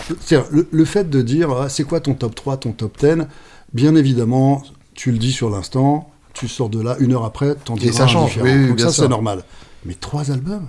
[0.51, 3.25] Le, le fait de dire, ah, c'est quoi ton top 3, ton top 10,
[3.73, 4.63] bien évidemment,
[4.95, 7.93] tu le dis sur l'instant, tu sors de là, une heure après, t'en Et diras
[7.93, 8.47] ça un change, différent.
[8.47, 9.45] oui, oui, Donc ça, c'est normal.
[9.85, 10.67] Mais trois albums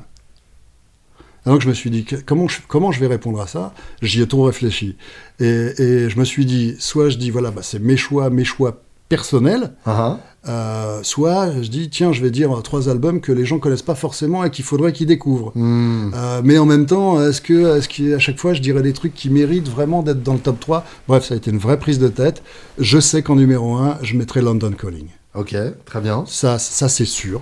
[1.45, 3.73] alors que je me suis dit, comment je, comment je vais répondre à ça?
[4.01, 4.97] J'y ai trop réfléchi.
[5.39, 8.43] Et, et je me suis dit, soit je dis, voilà, bah, c'est mes choix, mes
[8.43, 10.17] choix personnels, Ah,
[10.47, 13.95] euh, soit je dis, tiens, je vais dire trois albums que les gens connaissent pas
[13.95, 15.51] forcément et qu'il faudrait qu'ils découvrent.
[15.55, 15.59] ah.
[15.59, 16.11] Hmm.
[16.15, 19.29] Euh, mais en même temps, est-ce que, qu'à chaque fois, je dirais des trucs qui
[19.29, 22.07] méritent vraiment d'être dans le top 3 Bref, ça a été une vraie prise de
[22.07, 22.43] tête.
[22.77, 25.07] Je sais qu'en numéro 1, je mettrai London Calling.
[25.35, 25.55] Ok,
[25.85, 26.23] très bien.
[26.27, 27.41] Ça, ça c'est sûr.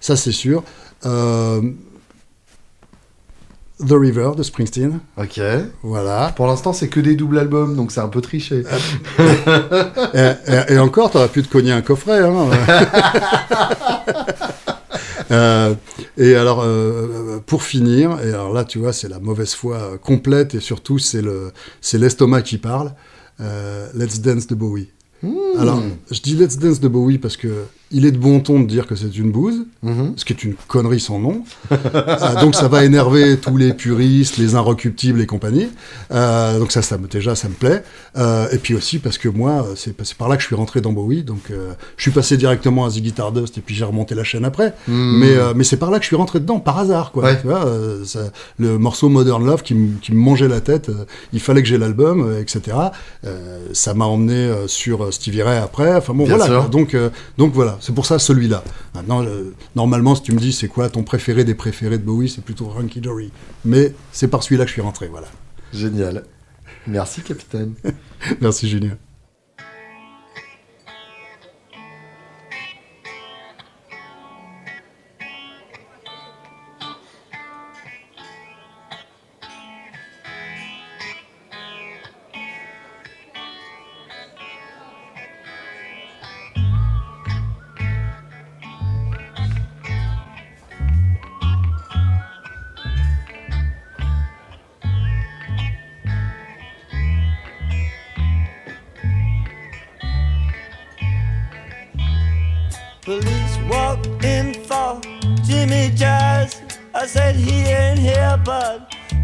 [0.00, 0.62] Ça, c'est sûr.
[1.06, 1.60] Euh,
[3.86, 4.98] The River de Springsteen.
[5.16, 5.40] Ok.
[5.82, 6.32] Voilà.
[6.36, 8.64] Pour l'instant, c'est que des doubles albums, donc c'est un peu triché.
[10.14, 12.20] et, et- et encore, t'aurais pu te cogner un coffret.
[12.20, 12.48] Hein.
[15.30, 15.74] Euh,
[16.16, 19.98] et alors, euh, pour finir, et alors là, tu vois, c'est la mauvaise foi euh,
[19.98, 21.52] complète et surtout, c'est le,
[21.82, 22.94] c'est l'estomac qui parle.
[23.40, 24.88] Euh, Let's Dance de Bowie.
[25.58, 27.48] Alors, je dis Let's Dance de Bowie parce que
[27.90, 30.12] il est de bon ton de dire que c'est une bouse, Mhm.
[30.16, 31.42] ce qui est une connerie sans nom.
[31.72, 35.68] Euh, donc ça va énerver tous les puristes, les inrecuptibles et compagnie.
[36.12, 37.82] Euh, donc ça, ça me, déjà, ça me plaît.
[38.16, 40.92] Euh, et puis aussi parce que moi, c'est par là que je suis rentré dans
[40.92, 41.22] Bowie.
[41.22, 41.50] Donc
[41.96, 44.74] je suis passé directement à Ziggy Stardust et puis j'ai remonté la chaîne après.
[44.86, 45.18] Hmm.
[45.18, 47.10] Mais, mais c'est par là que je suis rentré dedans, par hasard.
[47.12, 47.40] Quoi, Ouais.
[47.40, 47.64] tu vois,
[48.04, 50.90] ça- le morceau Modern Love qui, me- mangeait la tête,
[51.32, 52.76] il fallait que j'ai l'album, etc.
[53.72, 55.94] Ça m'a emmené sur Stevie Ray après.
[55.94, 56.44] Enfin bon, Bien voilà.
[56.52, 56.60] sûr.
[56.62, 56.68] quoi.
[56.68, 56.96] Donc,
[57.38, 58.62] donc voilà, c'est pour ça celui-là.
[58.94, 62.28] Maintenant, euh, normalement, si tu me dis c'est quoi ton préféré des préférés de Bowie,
[62.28, 63.30] c'est plutôt Hunky Dory.
[63.64, 65.28] Mais c'est par celui-là que je suis rentré, voilà.
[65.72, 66.24] Génial.
[66.86, 67.74] Merci, capitaine.
[68.40, 68.96] Merci Julien.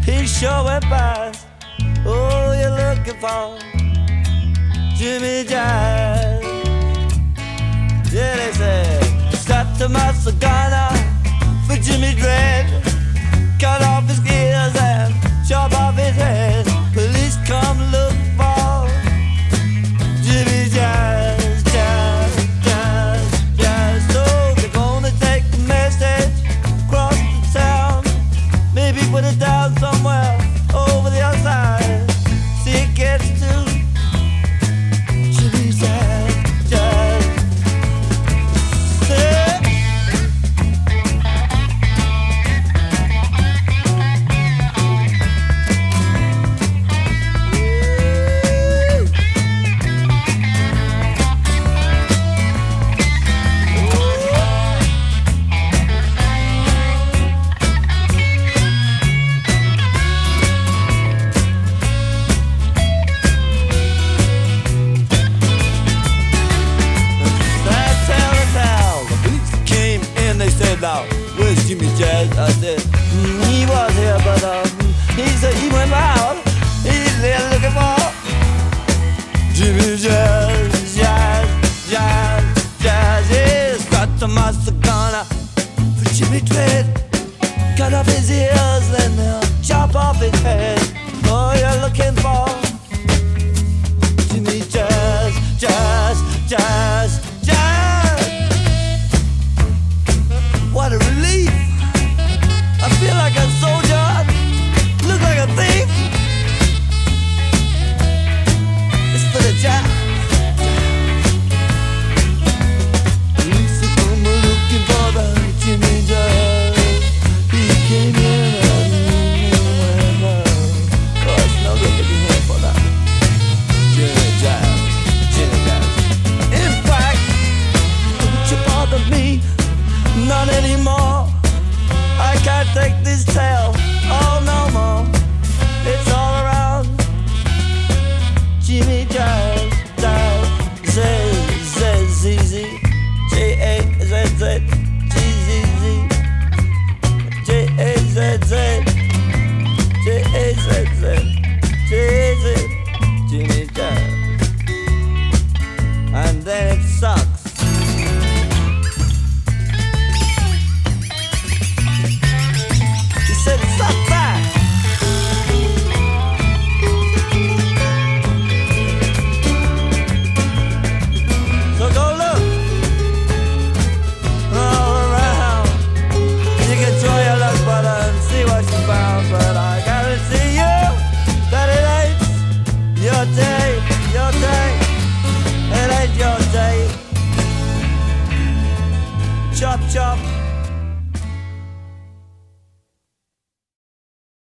[0.05, 1.47] He sure past.
[2.05, 3.57] Oh, you're looking for
[4.95, 6.43] Jimmy Jazz.
[8.13, 10.89] Yeah, they said, start to muscle gunner
[11.67, 12.65] for Jimmy Dread.
[13.59, 15.13] Cut off his ears and
[15.47, 16.65] chop off his head.
[16.93, 18.14] Police come look